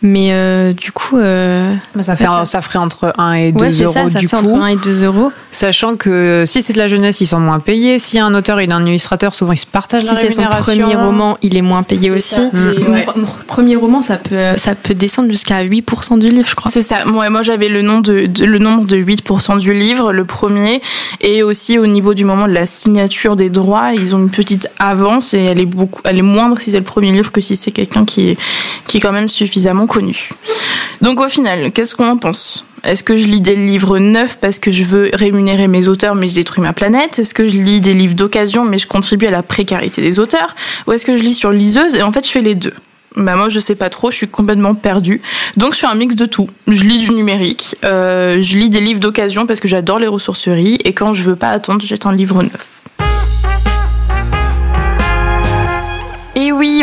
Mais 0.00 0.32
euh, 0.32 0.72
du 0.72 0.92
coup, 0.92 1.18
euh, 1.18 1.74
bah, 1.94 2.02
ça, 2.02 2.14
fait, 2.14 2.24
ça, 2.24 2.44
ça, 2.44 2.60
ferait 2.60 2.78
entre 2.78 3.12
1 3.18 3.32
et 3.32 3.52
2 3.52 3.60
ouais, 3.60 3.70
euros 3.70 3.92
ça, 3.92 4.08
ça 4.10 4.18
du 4.18 4.28
fait 4.28 4.36
coup. 4.36 4.54
Entre 4.54 4.62
1 4.62 4.66
et 4.68 4.76
2 4.76 5.04
euros. 5.04 5.32
Sachant 5.50 5.96
que 5.96 6.44
si 6.46 6.62
c'est 6.62 6.72
de 6.72 6.78
la 6.78 6.86
jeunesse, 6.86 7.20
ils 7.20 7.26
sont 7.26 7.40
moins 7.40 7.58
payés. 7.58 7.98
Si 7.98 8.20
un 8.20 8.32
auteur 8.34 8.60
et 8.60 8.68
un 8.70 8.86
illustrateur, 8.86 9.34
souvent 9.34 9.52
ils 9.52 9.58
se 9.58 9.66
partagent 9.66 10.02
si 10.02 10.08
la 10.08 10.16
c'est 10.16 10.30
son 10.30 10.42
rémunération. 10.42 10.84
premier 10.84 10.94
roman, 10.94 11.36
il 11.42 11.56
est 11.56 11.62
moins 11.62 11.82
payé 11.82 12.10
aussi. 12.12 12.40
Mmh. 12.52 12.92
Ouais. 12.92 13.06
Mon 13.16 13.26
premier 13.48 13.74
roman, 13.74 14.00
ça 14.00 14.18
peut, 14.18 14.56
ça 14.56 14.76
peut 14.76 14.94
descendre 14.94 15.30
jusqu'à 15.30 15.64
8% 15.64 16.18
du 16.18 16.28
livre, 16.28 16.48
je 16.48 16.54
crois. 16.54 16.70
C'est 16.70 16.82
ça. 16.82 17.04
Moi, 17.04 17.28
moi 17.30 17.42
j'avais 17.42 17.68
le, 17.68 17.82
nom 17.82 18.00
de, 18.00 18.26
de, 18.26 18.44
le 18.44 18.58
nombre 18.58 18.84
de 18.86 18.96
8% 18.96 19.58
du 19.58 19.74
livre, 19.74 20.12
le 20.12 20.24
premier. 20.24 20.80
Et 21.20 21.42
aussi 21.42 21.76
au 21.76 21.86
niveau 21.86 22.14
du 22.14 22.24
moment 22.24 22.46
de 22.46 22.52
la 22.52 22.66
signature 22.66 23.34
des 23.34 23.50
droits, 23.50 23.92
ils 23.94 24.14
ont 24.14 24.18
une 24.18 24.30
petite 24.30 24.68
avance 24.78 25.34
et 25.34 25.42
elle 25.42 25.58
est, 25.58 25.66
beaucoup, 25.66 26.02
elle 26.04 26.18
est 26.18 26.22
moindre 26.22 26.60
si 26.60 26.70
c'est 26.70 26.78
le 26.78 26.84
premier 26.84 27.10
livre 27.10 27.32
que 27.32 27.40
si 27.40 27.56
c'est 27.56 27.72
quelqu'un 27.72 28.04
qui 28.04 28.36
qui 28.86 28.98
est 28.98 29.00
quand 29.00 29.12
même 29.12 29.28
suffisamment 29.28 29.86
Donc 31.00 31.20
au 31.20 31.28
final, 31.28 31.72
qu'est-ce 31.72 31.94
qu'on 31.94 32.08
en 32.08 32.16
pense? 32.16 32.64
Est-ce 32.84 33.02
que 33.02 33.16
je 33.16 33.26
lis 33.26 33.40
des 33.40 33.56
livres 33.56 33.98
neufs 33.98 34.38
parce 34.38 34.58
que 34.58 34.70
je 34.70 34.84
veux 34.84 35.10
rémunérer 35.12 35.68
mes 35.68 35.88
auteurs 35.88 36.14
mais 36.14 36.28
je 36.28 36.34
détruis 36.34 36.62
ma 36.62 36.72
planète? 36.72 37.18
Est-ce 37.18 37.34
que 37.34 37.46
je 37.46 37.58
lis 37.58 37.80
des 37.80 37.94
livres 37.94 38.14
d'occasion 38.14 38.64
mais 38.64 38.78
je 38.78 38.86
contribue 38.86 39.26
à 39.26 39.30
la 39.30 39.42
précarité 39.42 40.00
des 40.00 40.18
auteurs? 40.18 40.54
Ou 40.86 40.92
est-ce 40.92 41.04
que 41.04 41.16
je 41.16 41.22
lis 41.22 41.34
sur 41.34 41.50
liseuse 41.50 41.94
et 41.94 42.02
en 42.02 42.12
fait 42.12 42.24
je 42.26 42.30
fais 42.30 42.42
les 42.42 42.54
deux? 42.54 42.74
Bah 43.16 43.34
moi 43.34 43.48
je 43.48 43.58
sais 43.58 43.74
pas 43.74 43.90
trop, 43.90 44.10
je 44.10 44.16
suis 44.16 44.28
complètement 44.28 44.74
perdue. 44.74 45.20
Donc 45.56 45.74
je 45.74 45.80
fais 45.80 45.86
un 45.86 45.94
mix 45.96 46.14
de 46.14 46.26
tout. 46.26 46.48
Je 46.68 46.84
lis 46.84 46.98
du 46.98 47.10
numérique, 47.10 47.76
euh, 47.84 48.40
je 48.40 48.58
lis 48.58 48.70
des 48.70 48.80
livres 48.80 49.00
d'occasion 49.00 49.46
parce 49.46 49.60
que 49.60 49.68
j'adore 49.68 49.98
les 49.98 50.06
ressourceries 50.06 50.78
et 50.84 50.92
quand 50.92 51.14
je 51.14 51.24
veux 51.24 51.36
pas 51.36 51.50
attendre, 51.50 51.80
j'achète 51.80 52.06
un 52.06 52.12
livre 52.12 52.42
neuf. 52.42 52.84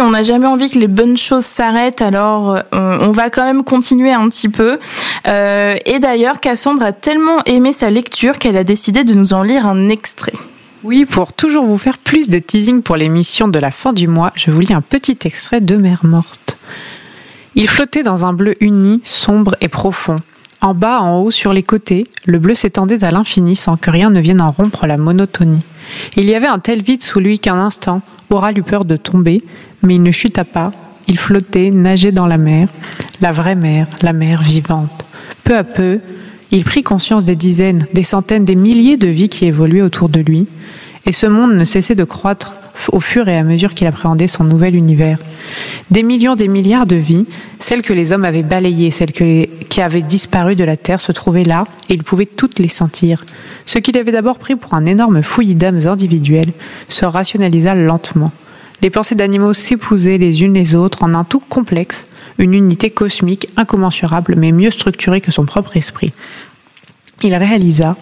On 0.02 0.10
n'a 0.10 0.24
jamais 0.24 0.48
envie 0.48 0.70
que 0.70 0.80
les 0.80 0.88
bonnes 0.88 1.18
choses 1.18 1.46
s'arrêtent, 1.46 2.02
alors 2.02 2.56
euh, 2.56 2.98
on 3.02 3.12
va 3.12 3.30
quand 3.30 3.44
même 3.44 3.64
continuer 3.64 4.12
un 4.12 4.28
petit 4.30 4.50
peu. 4.50 4.80
Euh, 5.28 5.76
et 5.86 6.00
d'ailleurs, 6.00 6.40
Cassandre 6.40 6.84
a 6.84 6.94
tellement 6.94 7.44
aimé 7.46 7.72
sa 7.72 7.90
lecture 7.90 8.38
qu'elle 8.38 8.58
a 8.58 8.64
décidé 8.64 9.04
de 9.04 9.14
nous 9.14 9.34
en 9.34 9.44
lire 9.44 9.66
un 9.66 9.90
extrait. 9.90 10.34
Oui, 10.84 11.06
pour 11.06 11.34
toujours 11.34 11.66
vous 11.66 11.78
faire 11.78 11.98
plus 11.98 12.30
de 12.30 12.40
teasing 12.40 12.82
pour 12.82 12.96
l'émission 12.96 13.48
de 13.48 13.60
la 13.60 13.72
fin 13.72 13.94
du 13.94 14.08
mois, 14.08 14.32
je 14.36 14.52
vous 14.52 14.60
lis 14.60 14.74
un 14.74 14.82
petit 14.82 15.18
extrait 15.26 15.62
de 15.62 15.76
Mère 15.76 16.06
morte. 16.06 16.58
Il 17.56 17.68
flottait 17.68 18.04
dans 18.04 18.26
un 18.26 18.34
bleu 18.34 18.54
uni, 18.60 19.02
sombre 19.04 19.56
et 19.62 19.70
profond. 19.70 20.18
En 20.62 20.74
bas, 20.74 21.00
en 21.00 21.20
haut, 21.20 21.32
sur 21.32 21.54
les 21.54 21.64
côtés, 21.64 22.06
le 22.26 22.40
bleu 22.40 22.56
s'étendait 22.56 23.04
à 23.04 23.12
l'infini 23.12 23.56
sans 23.56 23.78
que 23.78 23.90
rien 23.92 24.10
ne 24.10 24.20
vienne 24.20 24.42
en 24.42 24.52
rompre 24.52 24.88
la 24.88 24.98
monotonie. 24.98 25.60
Il 26.16 26.26
y 26.26 26.36
avait 26.36 26.48
un 26.48 26.60
tel 26.60 26.82
vide 26.82 27.04
sous 27.04 27.20
lui 27.20 27.40
qu'un 27.40 27.58
instant, 27.58 28.02
Oral 28.30 28.58
eut 28.58 28.64
peur 28.64 28.86
de 28.86 28.98
tomber, 28.98 29.42
mais 29.82 29.96
il 29.96 30.04
ne 30.04 30.12
chuta 30.12 30.44
pas. 30.44 30.72
Il 31.08 31.18
flottait, 31.18 31.72
nageait 31.72 32.12
dans 32.12 32.28
la 32.28 32.38
mer, 32.38 32.68
la 33.22 33.32
vraie 33.32 33.56
mer, 33.56 33.88
la 34.02 34.12
mer 34.12 34.42
vivante. 34.42 35.06
Peu 35.44 35.56
à 35.56 35.64
peu, 35.64 36.00
il 36.52 36.64
prit 36.64 36.84
conscience 36.84 37.26
des 37.26 37.36
dizaines, 37.36 37.88
des 37.94 38.04
centaines, 38.04 38.46
des 38.46 38.56
milliers 38.56 38.98
de 38.98 39.08
vies 39.08 39.30
qui 39.30 39.46
évoluaient 39.46 39.82
autour 39.82 40.10
de 40.10 40.20
lui, 40.20 40.48
et 41.06 41.14
ce 41.14 41.28
monde 41.28 41.54
ne 41.54 41.64
cessait 41.64 41.96
de 41.96 42.04
croître 42.04 42.54
au 42.92 43.00
fur 43.00 43.28
et 43.28 43.38
à 43.38 43.44
mesure 43.44 43.74
qu'il 43.74 43.88
appréhendait 43.88 44.28
son 44.28 44.44
nouvel 44.44 44.76
univers. 44.76 45.18
Des 45.92 46.04
millions, 46.04 46.36
des 46.36 46.48
milliards 46.48 46.86
de 46.86 46.96
vies, 46.96 47.26
celles 47.60 47.82
que 47.82 47.94
les 47.94 48.12
hommes 48.12 48.26
avaient 48.26 48.44
balayées, 48.44 48.92
celles 48.92 49.12
qui 49.12 49.82
avaient 49.82 50.02
disparu 50.02 50.56
de 50.56 50.64
la 50.64 50.78
Terre 50.78 51.02
se 51.02 51.12
trouvaient 51.12 51.44
là, 51.44 51.66
et 51.90 51.94
il 51.94 52.04
pouvait 52.04 52.26
toutes 52.26 52.60
les 52.60 52.68
sentir. 52.68 53.26
Ce 53.66 53.80
qu'il 53.80 53.98
avait 53.98 54.12
d'abord 54.12 54.38
pris 54.38 54.56
pour 54.56 54.74
un 54.74 54.86
énorme 54.86 55.22
fouillis 55.22 55.56
d'âmes 55.56 55.88
individuelles 55.88 56.54
se 56.88 57.06
rationalisa 57.06 57.76
lentement. 57.76 58.32
Les 58.82 58.90
pensées 58.90 59.16
d'animaux 59.16 59.54
s'épousaient 59.54 60.18
les 60.18 60.44
unes 60.44 60.54
les 60.54 60.76
autres 60.76 61.04
en 61.04 61.14
un 61.14 61.24
tout 61.24 61.40
complexe, 61.40 62.08
une 62.38 62.54
unité 62.54 62.90
cosmique 62.90 63.48
incommensurable 63.56 64.36
mais 64.38 64.52
mieux 64.52 64.72
structurée 64.72 65.22
que 65.22 65.32
son 65.32 65.46
propre 65.46 65.78
esprit. 65.78 66.12
Il 67.24 67.34
réalisa 67.34 67.96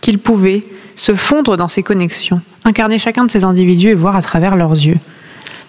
qu'il 0.00 0.18
pouvait 0.18 0.64
se 0.96 1.14
fondre 1.14 1.56
dans 1.56 1.68
ces 1.68 1.82
connexions, 1.82 2.40
incarner 2.64 2.98
chacun 2.98 3.24
de 3.24 3.30
ces 3.30 3.44
individus 3.44 3.88
et 3.88 3.94
voir 3.94 4.16
à 4.16 4.22
travers 4.22 4.56
leurs 4.56 4.72
yeux. 4.72 4.98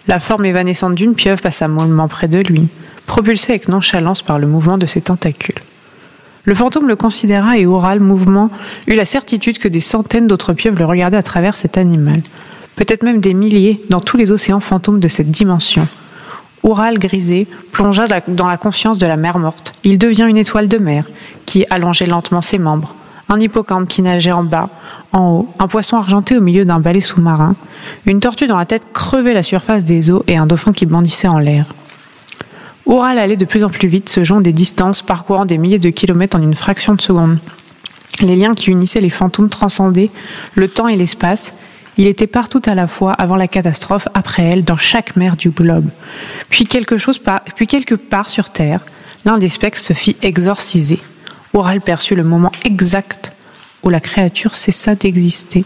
La 0.08 0.20
forme 0.20 0.46
évanescente 0.46 0.96
d'une 0.96 1.16
pieuvre 1.16 1.42
passa 1.42 1.68
mollement 1.68 2.08
près 2.08 2.28
de 2.28 2.40
lui, 2.40 2.68
propulsée 3.08 3.54
avec 3.54 3.68
nonchalance 3.68 4.22
par 4.22 4.40
le 4.40 4.48
mouvement 4.48 4.78
de 4.78 4.86
ses 4.86 5.02
tentacules. 5.02 5.62
Le 6.44 6.54
fantôme 6.54 6.88
le 6.88 6.96
considéra 6.96 7.58
et 7.58 7.66
Oral, 7.66 8.00
mouvement, 8.00 8.52
eut 8.86 8.94
la 8.94 9.06
certitude 9.06 9.58
que 9.58 9.68
des 9.68 9.82
centaines 9.82 10.28
d'autres 10.28 10.54
pieuvres 10.54 10.78
le 10.78 10.86
regardaient 10.86 11.18
à 11.18 11.24
travers 11.24 11.56
cet 11.56 11.78
animal, 11.78 12.22
peut-être 12.76 13.04
même 13.04 13.20
des 13.20 13.34
milliers 13.34 13.82
dans 13.90 14.00
tous 14.00 14.18
les 14.18 14.32
océans 14.32 14.60
fantômes 14.60 15.00
de 15.00 15.08
cette 15.08 15.32
dimension. 15.32 15.88
Oral 16.62 17.00
grisé 17.00 17.48
plongea 17.72 18.06
dans 18.28 18.48
la 18.48 18.58
conscience 18.58 18.98
de 18.98 19.06
la 19.06 19.18
mer 19.18 19.40
morte. 19.40 19.74
Il 19.84 19.98
devient 19.98 20.26
une 20.28 20.38
étoile 20.38 20.68
de 20.68 20.78
mer 20.78 21.06
qui 21.46 21.66
allongeait 21.70 22.06
lentement 22.06 22.42
ses 22.42 22.58
membres, 22.58 22.96
un 23.30 23.40
hippocampe 23.40 23.88
qui 23.88 24.02
nageait 24.02 24.32
en 24.32 24.44
bas, 24.44 24.70
en 25.12 25.32
haut, 25.32 25.50
un 25.60 25.68
poisson 25.68 25.98
argenté 25.98 26.38
au 26.38 26.42
milieu 26.42 26.66
d'un 26.66 26.80
balai 26.80 27.02
sous-marin, 27.02 27.56
une 28.06 28.20
tortue 28.20 28.48
dans 28.48 28.58
la 28.58 28.66
tête 28.66 28.84
crevait 28.94 29.34
la 29.34 29.44
surface 29.44 29.84
des 29.84 30.12
eaux 30.12 30.24
et 30.28 30.38
un 30.38 30.46
dauphin 30.46 30.74
qui 30.74 30.86
bondissait 30.86 31.28
en 31.28 31.40
l'air. 31.40 31.74
Oral 32.86 33.18
allait 33.18 33.38
de 33.38 33.46
plus 33.46 33.64
en 33.64 33.70
plus 33.70 33.88
vite, 33.88 34.10
se 34.10 34.24
jouant 34.24 34.42
des 34.42 34.54
distances, 34.54 35.02
parcourant 35.02 35.46
des 35.46 35.58
milliers 35.58 35.80
de 35.80 35.90
kilomètres 35.90 36.38
en 36.38 36.42
une 36.42 36.54
fraction 36.54 36.94
de 36.94 37.02
seconde. 37.02 37.40
Les 38.22 38.36
liens 38.36 38.54
qui 38.54 38.70
unissaient 38.70 39.02
les 39.02 39.10
fantômes 39.10 39.50
transcendaient 39.50 40.12
le 40.54 40.68
temps 40.68 40.88
et 40.88 40.96
l'espace. 40.96 41.54
Il 41.98 42.08
était 42.08 42.28
partout 42.28 42.62
à 42.66 42.76
la 42.76 42.88
fois, 42.88 43.14
avant 43.14 43.36
la 43.36 43.48
catastrophe, 43.48 44.08
après 44.14 44.44
elle, 44.44 44.64
dans 44.64 44.78
chaque 44.78 45.16
mer 45.16 45.36
du 45.36 45.50
globe. 45.50 45.90
Puis 46.50 46.66
quelque 46.66 46.98
chose 46.98 47.20
puis 47.56 47.68
quelque 47.68 47.96
part 47.96 48.30
sur 48.30 48.50
Terre, 48.50 48.82
l'un 49.26 49.38
des 49.38 49.50
spectres 49.50 49.80
se 49.80 49.94
fit 49.94 50.16
exorciser. 50.22 51.00
Oral 51.56 51.80
perçut 51.80 52.16
le 52.16 52.24
moment 52.26 52.52
exact 52.66 53.32
où 53.82 53.90
la 53.90 54.02
créature 54.02 54.56
cessa 54.56 54.94
d'exister. 54.94 55.64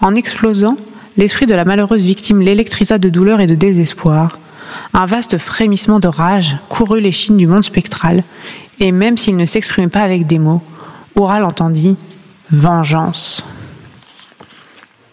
En 0.00 0.14
explosant, 0.14 0.78
l'esprit 1.18 1.46
de 1.46 1.54
la 1.54 1.66
malheureuse 1.66 2.02
victime 2.02 2.40
l'électrisa 2.40 2.96
de 2.96 3.10
douleur 3.10 3.40
et 3.40 3.46
de 3.46 3.54
désespoir. 3.54 4.38
Un 4.94 5.04
vaste 5.04 5.36
frémissement 5.36 6.00
de 6.00 6.08
rage 6.08 6.56
courut 6.70 7.00
les 7.00 7.12
chines 7.12 7.36
du 7.36 7.46
monde 7.46 7.64
spectral, 7.64 8.24
et 8.78 8.92
même 8.92 9.18
s'il 9.18 9.36
ne 9.36 9.44
s'exprimait 9.44 9.88
pas 9.88 10.00
avec 10.00 10.26
des 10.26 10.38
mots, 10.38 10.62
Oral 11.16 11.44
entendit 11.44 11.96
vengeance. 12.50 13.44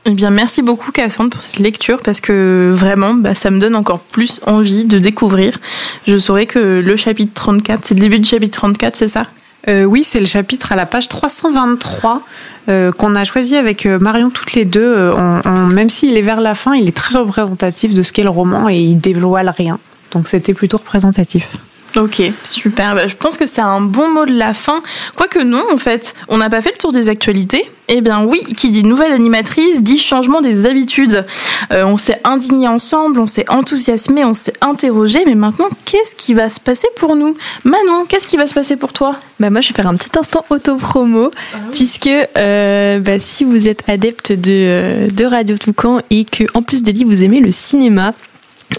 Eh 0.06 0.12
bien, 0.12 0.30
merci 0.30 0.62
beaucoup 0.62 0.94
Cassandre 0.94 1.32
pour 1.32 1.42
cette 1.42 1.60
lecture 1.60 2.00
parce 2.02 2.22
que 2.22 2.72
vraiment, 2.74 3.14
bah, 3.14 3.36
ça 3.36 3.52
me 3.52 3.60
donne 3.60 3.76
encore 3.76 4.00
plus 4.00 4.40
envie 4.46 4.86
de 4.86 5.00
découvrir. 5.00 5.60
Je 6.08 6.18
saurais 6.18 6.46
que 6.46 6.82
le 6.82 6.96
chapitre 6.96 7.34
34, 7.34 7.82
c'est 7.84 7.96
le 7.96 8.00
début 8.00 8.20
du 8.20 8.30
chapitre 8.30 8.58
34, 8.58 8.96
c'est 8.96 9.10
ça? 9.10 9.24
Euh, 9.68 9.84
oui, 9.84 10.04
c'est 10.04 10.20
le 10.20 10.26
chapitre 10.26 10.72
à 10.72 10.76
la 10.76 10.86
page 10.86 11.10
323 11.10 12.22
euh, 12.70 12.92
qu'on 12.92 13.16
a 13.16 13.26
choisi 13.26 13.56
avec 13.56 13.86
euh, 13.86 14.00
Marion 14.00 14.30
toutes 14.30 14.54
les 14.54 14.66
deux. 14.66 15.14
même 15.46 15.90
s'il 15.90 16.16
est 16.16 16.22
vers 16.22 16.42
la 16.42 16.56
fin, 16.56 16.74
il 16.74 16.88
est 16.88 16.96
très 16.96 17.18
représentatif 17.18 17.94
de 17.94 18.04
ce 18.04 18.14
qu'est 18.14 18.24
le 18.24 18.30
roman 18.30 18.70
et 18.70 18.78
il 18.78 19.00
dévoile 19.00 19.50
rien. 19.50 19.80
Donc 20.12 20.28
c'était 20.28 20.54
plutôt 20.54 20.78
représentatif. 20.78 21.58
Ok, 21.98 22.22
super. 22.44 22.94
Bah, 22.94 23.08
je 23.08 23.16
pense 23.16 23.38
que 23.38 23.48
c'est 23.48 23.62
un 23.62 23.82
bon 23.82 24.10
mot 24.10 24.26
de 24.26 24.34
la 24.34 24.54
fin. 24.54 24.84
Quoique 25.16 25.40
non, 25.40 25.64
en 25.74 25.78
fait, 25.78 26.14
on 26.28 26.38
n'a 26.38 26.50
pas 26.50 26.62
fait 26.62 26.72
le 26.72 26.78
tour 26.78 26.92
des 26.92 27.10
actualités. 27.10 27.72
Eh 27.88 28.02
bien 28.02 28.24
oui, 28.24 28.40
qui 28.56 28.70
dit 28.70 28.84
nouvelle 28.84 29.14
animatrice 29.14 29.82
dit 29.82 29.98
changement 29.98 30.42
des 30.42 30.68
habitudes. 30.68 31.26
Euh, 31.72 31.86
on 31.86 31.98
s'est 31.98 32.20
indigné 32.24 32.68
ensemble, 32.68 33.20
on 33.20 33.26
s'est 33.26 33.50
enthousiasmé, 33.50 34.26
on 34.26 34.34
s'est 34.34 34.54
interrogé, 34.62 35.24
mais 35.26 35.36
maintenant, 35.36 35.70
qu'est-ce 35.86 36.14
qui 36.14 36.34
va 36.34 36.50
se 36.50 36.60
passer 36.60 36.88
pour 36.98 37.16
nous? 37.16 37.36
Manon, 37.64 38.06
qu'est-ce 38.08 38.28
qui 38.28 38.38
va 38.38 38.46
se 38.46 38.54
passer 38.54 38.76
pour 38.76 38.94
toi? 38.94 39.16
Bah 39.40 39.50
moi, 39.50 39.62
je 39.62 39.70
vais 39.70 39.74
faire 39.74 39.88
un 39.88 39.96
petit 39.96 40.20
instant 40.20 40.46
auto-promo, 40.50 41.32
ah 41.54 41.58
puisque 41.72 42.10
euh, 42.38 43.00
bah, 43.00 43.20
si 43.20 43.44
vous 43.44 43.68
êtes 43.68 43.84
adepte 43.88 44.34
de, 44.34 44.52
euh, 44.52 45.08
de 45.08 45.26
Radio 45.26 45.58
Toucan 45.58 46.02
et 46.10 46.26
que 46.26 46.44
en 46.54 46.62
plus 46.62 46.84
de 46.84 46.92
livres, 46.92 47.10
vous 47.10 47.24
aimez 47.24 47.40
le 47.40 47.52
cinéma, 47.52 48.14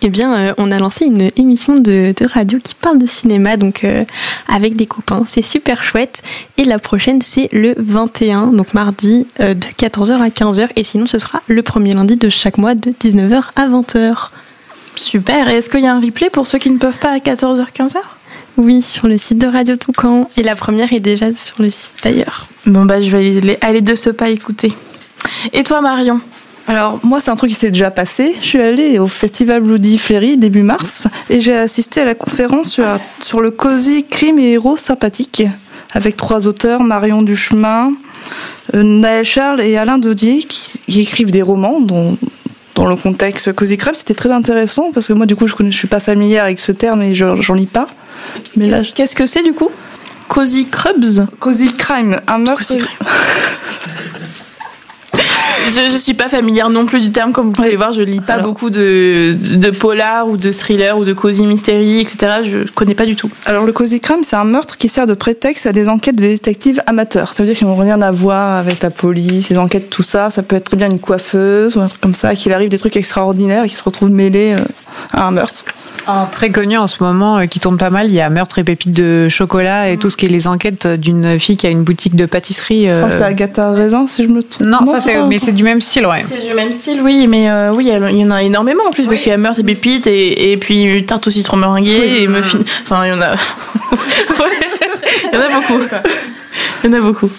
eh 0.03 0.11
bien, 0.11 0.35
euh, 0.35 0.55
on 0.59 0.71
a 0.71 0.79
lancé 0.79 1.07
une 1.07 1.31
émission 1.37 1.77
de, 1.77 2.15
radio 2.33 2.59
qui 2.63 2.75
parle 2.75 2.99
de 2.99 3.07
cinéma, 3.07 3.57
donc 3.57 3.85
euh, 3.85 4.05
avec 4.47 4.77
des 4.77 4.87
copains. 4.87 5.25
C'est 5.27 5.43
super 5.43 5.83
chouette. 5.83 6.23
Et 6.57 6.65
la 6.65 6.79
prochaine, 6.79 7.23
c'est 7.23 7.49
le 7.53 7.75
21, 7.79 8.49
donc 8.49 8.75
mardi, 8.75 9.27
euh, 9.41 9.55
de 9.55 9.67
14h 9.67 10.21
à 10.21 10.29
15h. 10.29 10.69
Et 10.77 10.85
sinon, 10.85 11.07
ce 11.07 11.19
sera 11.19 11.43
le 11.47 11.63
premier 11.63 11.95
lundi 11.95 12.17
de 12.17 12.29
chaque 12.29 12.59
mois, 12.59 12.75
de 12.75 12.91
19h 12.91 13.43
à 13.57 13.69
20h. 13.69 14.29
Super. 14.95 15.49
Et 15.49 15.57
est-ce 15.57 15.71
qu'il 15.71 15.81
y 15.81 15.87
a 15.87 15.95
un 15.95 16.01
replay 16.01 16.29
pour 16.29 16.47
ceux 16.47 16.59
qui 16.59 16.71
ne 16.71 16.79
peuvent 16.79 16.99
pas 16.99 17.11
à 17.11 17.19
14h, 17.19 17.67
15h 17.75 17.97
oui, 18.61 18.83
sur 18.83 19.07
le 19.07 19.19
site 19.19 19.39
de 19.39 19.47
Radio 19.47 19.77
Toucan. 19.77 20.27
Et 20.37 20.43
la 20.43 20.57
première 20.57 20.93
est 20.93 20.99
déjà 20.99 21.33
sur 21.33 21.63
le 21.63 21.71
site 21.71 21.95
d'ailleurs. 22.03 22.49
Bon, 22.67 22.85
bah, 22.85 23.01
je 23.01 23.09
vais 23.17 23.57
aller 23.61 23.83
de 23.83 23.95
ce 23.95 24.11
pas 24.11 24.31
écouter. 24.31 24.73
Et 25.53 25.63
toi, 25.63 25.81
Marion? 25.81 26.21
Alors 26.69 27.01
moi 27.03 27.19
c'est 27.19 27.31
un 27.31 27.37
truc 27.37 27.51
qui 27.51 27.57
s'est 27.57 27.71
déjà 27.71 27.91
passé. 27.91 28.37
Je 28.41 28.47
suis 28.47 28.61
allée 28.61 28.99
au 28.99 29.09
festival 29.09 29.63
Bloody 29.63 29.99
Fleury 29.99 30.37
début 30.37 30.63
mars 30.63 31.09
et 31.31 31.41
j'ai 31.41 31.57
assisté 31.57 32.03
à 32.03 32.05
la 32.05 32.15
conférence 32.15 32.69
sur, 32.69 32.85
sur 33.21 33.41
le 33.41 33.51
cosy 33.51 34.07
crime 34.07 34.39
et 34.39 34.53
héros 34.53 34.77
sympathique 34.77 35.43
avec 35.93 36.17
trois 36.17 36.47
auteurs 36.47 36.83
Marion 36.83 37.23
Duchemin, 37.23 37.93
euh, 38.75 38.83
Naël 38.83 39.25
Charles 39.25 39.63
et 39.63 39.77
Alain 39.77 39.99
Dodier 39.99 40.41
qui, 40.41 41.01
écrivent 41.01 41.31
des 41.31 41.43
romans 41.43 41.81
dont 41.81 42.17
dans 42.75 42.87
le 42.87 42.97
contexte 42.97 43.53
Cozy 43.53 43.77
Crime, 43.77 43.95
c'était 43.97 44.15
très 44.15 44.31
intéressant 44.31 44.93
parce 44.93 45.09
que 45.09 45.13
moi, 45.13 45.27
du 45.27 45.35
coup, 45.35 45.49
je 45.49 45.63
ne 45.65 45.71
suis 45.73 45.89
pas 45.89 45.99
familière 45.99 46.45
avec 46.45 46.61
ce 46.61 46.71
terme 46.71 47.03
et 47.03 47.13
j'en 47.13 47.55
lis 47.55 47.67
pas. 47.67 47.87
Mais 48.57 48.67
là, 48.67 48.81
qu'est-ce 48.95 49.17
que 49.17 49.27
c'est 49.27 49.43
du 49.43 49.53
coup? 49.53 49.71
Cozy 50.29 50.67
Crubs? 50.67 51.27
Cozy 51.41 51.73
Crime, 51.73 52.21
un 52.29 52.39
meurtre. 52.39 52.73
je, 55.67 55.91
je 55.91 55.97
suis 55.97 56.15
pas 56.15 56.29
familière 56.29 56.71
non 56.71 56.87
plus 56.87 57.01
du 57.01 57.11
terme, 57.11 57.33
comme 57.33 57.47
vous 57.47 57.53
pouvez 57.53 57.77
voir. 57.77 57.93
Je 57.93 58.03
lis 58.03 58.21
pas 58.21 58.39
beaucoup 58.39 58.71
de, 58.71 59.37
de 59.57 59.71
polar 59.71 60.29
ou 60.29 60.37
de 60.37 60.51
thriller 60.51 60.99
ou 60.99 61.05
de 61.05 61.13
cozy 61.13 61.47
mystery, 61.47 62.01
etc. 62.01 62.41
Je 62.43 62.71
connais 62.73 62.95
pas 62.95 63.07
du 63.07 63.17
tout. 63.17 63.31
Alors 63.47 63.65
le 63.65 63.73
cozy 63.73 64.01
crime, 64.01 64.23
c'est 64.23 64.37
un 64.37 64.45
meurtre 64.45 64.77
qui 64.77 64.89
sert 64.89 65.07
de 65.07 65.15
prétexte 65.15 65.67
à 65.67 65.73
des 65.73 65.89
enquêtes 65.89 66.17
de 66.17 66.23
détectives 66.23 66.83
amateurs. 66.87 67.33
Ça 67.33 67.43
veut 67.43 67.49
dire 67.49 67.57
qu'ils 67.57 67.67
n'ont 67.67 67.77
rien 67.77 68.01
à 68.03 68.11
voir 68.11 68.59
avec 68.59 68.81
la 68.83 68.91
police, 68.91 69.49
les 69.49 69.59
enquêtes, 69.59 69.91
tout 69.91 70.03
ça. 70.03 70.31
Ça 70.31 70.43
peut 70.43 70.57
être 70.57 70.65
très 70.65 70.77
bien 70.77 70.91
une 70.91 71.01
coiffeuse 71.01 71.77
ou 71.77 71.81
un 71.81 71.89
truc 71.89 72.01
comme 72.01 72.15
ça, 72.15 72.35
qu'il 72.35 72.53
arrive 72.53 72.69
des 72.69 72.79
trucs 72.79 72.97
extraordinaires 72.97 73.65
et 73.65 73.69
qui 73.69 73.77
se 73.77 73.85
retrouvent 73.85 74.11
mêlés 74.11 74.57
euh, 74.59 74.65
à 75.13 75.27
un 75.27 75.31
meurtre. 75.31 75.65
Un 76.07 76.25
très 76.25 76.51
connu 76.51 76.79
en 76.79 76.87
ce 76.87 77.03
moment 77.03 77.39
euh, 77.39 77.45
qui 77.45 77.61
tourne 77.61 77.77
pas 77.77 77.91
mal, 77.91 78.09
il 78.09 78.15
y 78.15 78.21
a 78.23 78.31
Meurtre 78.31 78.59
et 78.59 78.65
pépites 78.65 78.93
de 78.93 79.29
chocolat 79.29 79.91
et 79.91 79.99
tout 79.99 80.09
ce 80.09 80.17
qui 80.17 80.25
est 80.25 80.31
les 80.31 80.49
enquêtes 80.49 80.87
d'une 80.87 81.39
fille 81.39 81.59
qui 81.59 81.67
a 81.67 81.71
une 81.71 81.83
boutique 81.83 82.17
de 82.17 82.25
pâtisserie. 82.25 82.89
Euh... 82.89 83.11
c'est 83.11 83.25
Agatha 83.25 83.73
Raisin 83.73 84.07
si 84.07 84.23
je 84.23 84.29
me 84.29 84.43
trompe. 84.43 84.67
Non, 84.67 84.87
ça 84.87 85.03
c'est 85.03 85.23
mais 85.25 85.39
c'est 85.39 85.53
du 85.53 85.65
même 85.65 85.83
style, 85.83 86.07
ouais. 86.07 86.23
C'est 86.25 86.49
du 86.49 86.55
même 86.55 86.73
style, 86.73 87.03
oui, 87.03 87.27
mais 87.29 87.51
euh, 87.51 87.73
oui, 87.75 87.91
il 87.93 88.19
y 88.19 88.25
en 88.25 88.31
a 88.31 88.43
énormément 88.43 88.85
en 88.89 88.91
plus 88.91 89.07
parce 89.07 89.21
qu'il 89.21 89.29
y 89.29 89.35
a 89.35 89.37
Meurtre 89.37 89.61
et 89.61 89.65
pépites 89.65 90.07
et, 90.07 90.53
et 90.53 90.57
puis 90.57 91.05
tarte 91.05 91.27
au 91.27 91.31
citron 91.31 91.59
meringuée 91.59 92.23
et 92.23 92.27
muffin. 92.27 92.61
Enfin, 92.85 93.05
il 93.05 93.11
y 93.11 93.13
en 93.13 93.21
a. 93.21 93.35
il 95.33 95.35
y 95.35 95.37
en 95.37 95.41
a 95.41 95.49
beaucoup. 95.49 95.83
Il 96.85 96.91
y 96.91 96.95
en 96.95 96.99
a 96.99 97.01
beaucoup. 97.01 97.31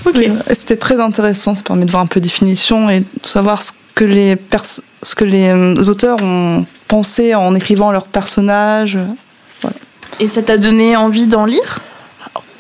C'était 0.54 0.78
très 0.78 1.00
intéressant, 1.00 1.56
ça 1.56 1.62
permet 1.62 1.86
de 1.86 1.92
voir 1.92 2.04
un 2.04 2.08
peu 2.08 2.20
définition 2.20 2.90
et 2.90 3.02
de 3.02 3.06
savoir 3.22 3.64
ce 3.64 3.72
que 3.96 4.06
les 4.06 4.38
ce 5.04 5.16
que 5.16 5.24
les 5.24 5.48
euh, 5.48 5.76
auteurs 5.88 6.22
ont 6.22 6.66
pensé 6.88 7.36
en 7.36 7.56
écrivant 7.56 7.92
leurs 7.92 8.08
personnages. 8.08 8.98
Et 10.20 10.28
ça 10.28 10.42
t'a 10.42 10.58
donné 10.58 10.98
envie 10.98 11.28
d'en 11.28 11.46
lire? 11.46 11.80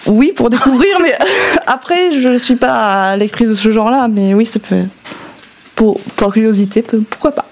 Oui, 0.05 0.31
pour 0.33 0.49
découvrir, 0.49 0.97
mais 1.01 1.13
après, 1.67 2.17
je 2.17 2.29
ne 2.29 2.37
suis 2.37 2.55
pas 2.55 3.17
lectrice 3.17 3.49
de 3.49 3.55
ce 3.55 3.71
genre-là, 3.71 4.07
mais 4.07 4.33
oui, 4.33 4.45
ça 4.45 4.59
peut. 4.59 4.83
Pour, 5.75 5.99
pour 6.15 6.33
curiosité, 6.33 6.81
pourquoi 6.81 7.31
pas. 7.31 7.45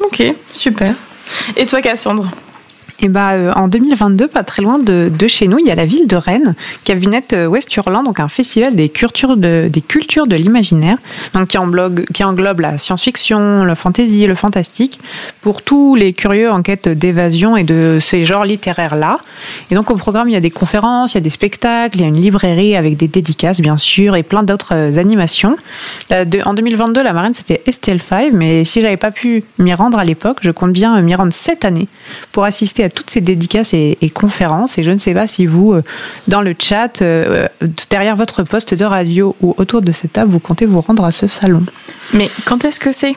Ok, 0.00 0.22
super. 0.52 0.94
Et 1.56 1.66
toi, 1.66 1.80
Cassandre? 1.80 2.30
Et 3.02 3.08
bah, 3.08 3.32
euh, 3.32 3.52
en 3.56 3.66
2022, 3.66 4.28
pas 4.28 4.44
très 4.44 4.62
loin 4.62 4.78
de, 4.78 5.10
de, 5.12 5.26
chez 5.26 5.48
nous, 5.48 5.58
il 5.58 5.66
y 5.66 5.72
a 5.72 5.74
la 5.74 5.84
ville 5.84 6.06
de 6.06 6.14
Rennes, 6.14 6.54
Cavinette 6.84 7.32
euh, 7.32 7.46
West 7.46 7.74
Hurland, 7.76 8.04
donc 8.04 8.20
un 8.20 8.28
festival 8.28 8.76
des 8.76 8.88
cultures 8.88 9.36
de, 9.36 10.36
l'imaginaire, 10.36 10.98
donc 11.34 11.48
qui 11.48 11.58
englobe, 11.58 12.04
qui 12.14 12.22
englobe 12.22 12.60
la 12.60 12.78
science-fiction, 12.78 13.64
le 13.64 13.74
fantasy, 13.74 14.24
le 14.28 14.36
fantastique, 14.36 15.00
pour 15.40 15.62
tous 15.62 15.96
les 15.96 16.12
curieux 16.12 16.52
en 16.52 16.62
quête 16.62 16.88
d'évasion 16.88 17.56
et 17.56 17.64
de 17.64 17.98
ces 18.00 18.24
genres 18.24 18.44
littéraires-là. 18.44 19.18
Et 19.72 19.74
donc 19.74 19.90
au 19.90 19.94
programme, 19.94 20.28
il 20.28 20.32
y 20.32 20.36
a 20.36 20.40
des 20.40 20.50
conférences, 20.50 21.14
il 21.14 21.16
y 21.16 21.18
a 21.18 21.22
des 21.22 21.30
spectacles, 21.30 21.96
il 21.96 22.02
y 22.02 22.04
a 22.04 22.08
une 22.08 22.20
librairie 22.20 22.76
avec 22.76 22.96
des 22.96 23.08
dédicaces, 23.08 23.60
bien 23.60 23.78
sûr, 23.78 24.14
et 24.14 24.22
plein 24.22 24.44
d'autres 24.44 24.74
euh, 24.76 24.98
animations. 24.98 25.56
en 26.12 26.54
2022, 26.54 27.02
la 27.02 27.12
marraine, 27.12 27.34
c'était 27.34 27.62
Estelle 27.66 28.00
Five, 28.00 28.32
mais 28.32 28.62
si 28.62 28.80
j'avais 28.80 28.96
pas 28.96 29.10
pu 29.10 29.42
m'y 29.58 29.74
rendre 29.74 29.98
à 29.98 30.04
l'époque, 30.04 30.38
je 30.40 30.52
compte 30.52 30.72
bien 30.72 31.02
m'y 31.02 31.16
rendre 31.16 31.32
cette 31.32 31.64
année 31.64 31.88
pour 32.30 32.44
assister 32.44 32.84
à 32.84 32.91
toutes 32.94 33.10
ces 33.10 33.20
dédicaces 33.20 33.74
et, 33.74 33.96
conférences. 34.14 34.78
Et 34.78 34.82
je 34.82 34.90
ne 34.90 34.98
sais 34.98 35.14
pas 35.14 35.26
si 35.26 35.46
vous, 35.46 35.72
euh, 35.72 35.82
dans 36.28 36.42
le 36.42 36.54
chat, 36.58 37.02
euh, 37.02 37.48
derrière 37.90 38.16
votre 38.16 38.42
poste 38.42 38.74
de 38.74 38.84
radio 38.84 39.34
ou 39.40 39.54
autour 39.58 39.80
de 39.80 39.92
cette 39.92 40.12
table, 40.12 40.30
vous 40.30 40.38
comptez 40.38 40.66
vous 40.66 40.80
rendre 40.80 41.04
à 41.04 41.12
ce 41.12 41.26
salon. 41.26 41.62
Mais 42.14 42.28
quand 42.44 42.64
est-ce 42.64 42.80
que 42.80 42.92
c'est? 42.92 43.14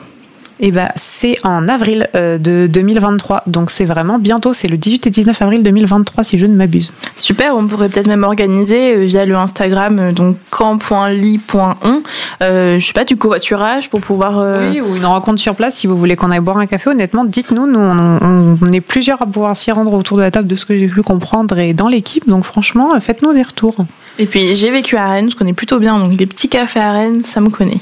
Eh 0.58 0.70
ben, 0.70 0.88
c'est 0.96 1.36
en 1.44 1.68
avril 1.68 2.08
euh, 2.14 2.38
de 2.38 2.66
2023. 2.66 3.42
Donc 3.46 3.70
c'est 3.70 3.84
vraiment 3.84 4.18
bientôt. 4.18 4.52
C'est 4.52 4.68
le 4.68 4.78
18 4.78 5.06
et 5.06 5.10
19 5.10 5.42
avril 5.42 5.62
2023 5.62 6.24
si 6.24 6.38
je 6.38 6.46
ne 6.46 6.54
m'abuse. 6.54 6.92
Super. 7.16 7.56
On 7.56 7.66
pourrait 7.66 7.88
peut-être 7.88 8.06
même 8.06 8.24
organiser 8.24 8.96
euh, 8.96 9.04
via 9.04 9.26
le 9.26 9.36
Instagram 9.36 9.98
euh, 9.98 10.12
donc 10.12 10.36
camp.ly.on. 10.50 12.02
Je 12.40 12.84
sais 12.84 12.92
pas 12.94 13.04
du 13.04 13.16
covoiturage 13.16 13.90
pour 13.90 14.00
pouvoir. 14.00 14.44
Oui, 14.58 14.80
ou 14.80 14.96
une 14.96 15.04
rencontre 15.04 15.40
sur 15.40 15.54
place 15.54 15.74
si 15.74 15.86
vous 15.86 15.96
voulez 15.96 16.16
qu'on 16.16 16.30
aille 16.30 16.40
boire 16.40 16.58
un 16.58 16.66
café. 16.66 16.90
Honnêtement, 16.90 17.24
dites-nous. 17.24 17.66
Nous, 17.66 17.78
on, 17.78 18.58
on, 18.60 18.72
est 18.72 18.80
plusieurs 18.80 19.20
à 19.20 19.26
pouvoir 19.26 19.56
s'y 19.56 19.70
rendre 19.70 19.92
autour 19.92 20.16
de 20.16 20.22
la 20.22 20.30
table 20.30 20.48
de 20.48 20.56
ce 20.56 20.64
que 20.64 20.76
j'ai 20.78 20.88
pu 20.88 21.02
comprendre 21.02 21.58
et 21.58 21.74
dans 21.74 21.88
l'équipe. 21.88 22.28
Donc 22.28 22.44
franchement, 22.44 22.98
faites-nous 23.00 23.32
des 23.32 23.42
retours. 23.42 23.76
Et 24.18 24.26
puis 24.26 24.56
j'ai 24.56 24.70
vécu 24.70 24.96
à 24.96 25.08
Rennes. 25.08 25.30
Je 25.30 25.36
connais 25.36 25.52
plutôt 25.52 25.78
bien. 25.78 25.98
Donc 25.98 26.18
les 26.18 26.26
petits 26.26 26.48
cafés 26.48 26.80
à 26.80 26.92
Rennes, 26.92 27.22
ça 27.24 27.40
me 27.40 27.50
connaît. 27.50 27.80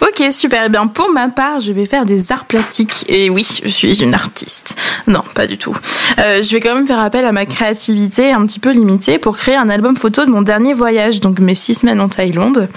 Ok, 0.00 0.22
super. 0.30 0.64
Eh 0.66 0.68
bien, 0.68 0.86
pour 0.86 1.10
ma 1.10 1.28
part, 1.28 1.60
je 1.60 1.72
vais 1.72 1.86
faire 1.86 2.04
des 2.04 2.32
arts 2.32 2.44
plastiques. 2.44 3.04
Et 3.08 3.30
oui, 3.30 3.46
je 3.62 3.68
suis 3.68 4.02
une 4.02 4.14
artiste. 4.14 4.76
Non, 5.06 5.22
pas 5.34 5.46
du 5.46 5.58
tout. 5.58 5.74
Euh, 6.18 6.42
je 6.42 6.50
vais 6.52 6.60
quand 6.60 6.74
même 6.74 6.86
faire 6.86 6.98
appel 6.98 7.24
à 7.24 7.32
ma 7.32 7.46
créativité 7.46 8.32
un 8.32 8.44
petit 8.46 8.58
peu 8.58 8.70
limitée 8.70 9.18
pour 9.18 9.36
créer 9.36 9.56
un 9.56 9.68
album 9.68 9.96
photo 9.96 10.24
de 10.24 10.30
mon 10.30 10.42
dernier 10.42 10.72
voyage, 10.72 11.20
donc 11.20 11.38
mes 11.38 11.54
six 11.54 11.74
semaines 11.74 12.00
en 12.00 12.08
Thaïlande. 12.08 12.68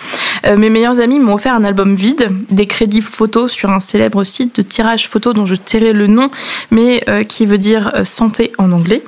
Euh, 0.45 0.57
mes 0.57 0.69
meilleurs 0.69 0.99
amis 0.99 1.19
m'ont 1.19 1.33
offert 1.33 1.53
un 1.53 1.63
album 1.63 1.95
vide, 1.95 2.29
des 2.49 2.65
crédits 2.65 3.01
photos 3.01 3.51
sur 3.51 3.71
un 3.71 3.79
célèbre 3.79 4.23
site 4.23 4.57
de 4.57 4.61
tirage 4.61 5.07
photo 5.07 5.33
dont 5.33 5.45
je 5.45 5.55
tairai 5.55 5.93
le 5.93 6.07
nom, 6.07 6.29
mais 6.71 7.03
euh, 7.09 7.23
qui 7.23 7.45
veut 7.45 7.57
dire 7.57 7.91
santé 8.03 8.51
en 8.57 8.71
anglais. 8.71 9.03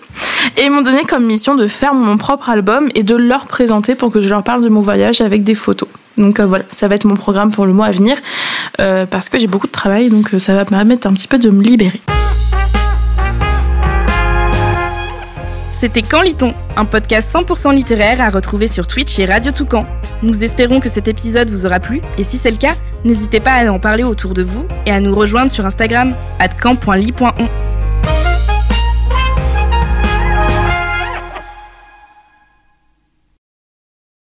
Et 0.58 0.70
m'ont 0.70 0.82
donné 0.82 1.04
comme 1.04 1.26
mission 1.26 1.56
de 1.56 1.68
faire 1.68 1.94
mon 1.94 2.18
propre 2.18 2.50
album 2.50 2.90
et 2.96 3.04
de 3.04 3.16
leur 3.16 3.46
présenter 3.46 3.96
pour 3.96 4.12
que 4.12 4.22
je 4.22 4.30
leur 4.30 4.44
parle 4.44 4.62
de 4.62 4.70
mon 4.70 4.82
voyage 4.82 5.22
avec 5.22 5.44
des 5.44 5.56
photos. 5.56 5.90
Donc 6.20 6.40
euh, 6.40 6.46
voilà, 6.46 6.66
ça 6.70 6.88
va 6.88 6.96
être 6.96 7.06
mon 7.06 7.16
programme 7.16 7.52
pour 7.52 7.66
le 7.66 7.74
mois 7.74 7.88
à 7.88 7.92
venir 7.92 8.18
euh, 8.80 9.06
parce 9.06 9.30
que 9.30 9.40
j'ai 9.40 9.48
beaucoup 9.48 9.68
de 9.68 9.72
travail, 9.72 10.10
donc 10.10 10.34
euh, 10.34 10.40
ça 10.40 10.54
va 10.54 10.66
me 10.66 10.70
permettre 10.70 11.08
un 11.08 11.14
petit 11.14 11.28
peu 11.28 11.40
de 11.40 11.50
me 11.50 11.64
libérer. 11.64 12.02
C'était 15.72 16.02
Quand 16.02 16.22
lit-on 16.22 16.54
Un 16.76 16.84
podcast 16.84 17.34
100% 17.34 17.74
littéraire 17.74 18.20
à 18.20 18.30
retrouver 18.30 18.68
sur 18.68 18.86
Twitch 18.86 19.18
et 19.18 19.26
Radio 19.26 19.54
Toucan. 19.54 19.86
Nous 20.22 20.44
espérons 20.44 20.82
que 20.82 20.90
cet 20.90 21.08
épisode 21.08 21.50
vous 21.50 21.66
aura 21.66 21.80
plu 21.80 22.02
et 22.18 22.26
si 22.26 22.38
c'est 22.38 22.52
le 22.52 22.58
cas, 22.58 22.74
n'hésitez 23.06 23.40
pas 23.40 23.54
à 23.54 23.72
en 23.72 23.80
parler 23.80 24.04
autour 24.04 24.34
de 24.34 24.44
vous 24.44 24.66
et 24.86 24.92
à 24.92 25.00
nous 25.00 25.16
rejoindre 25.16 25.50
sur 25.50 25.66
Instagram 25.66 26.14
at. 26.40 26.50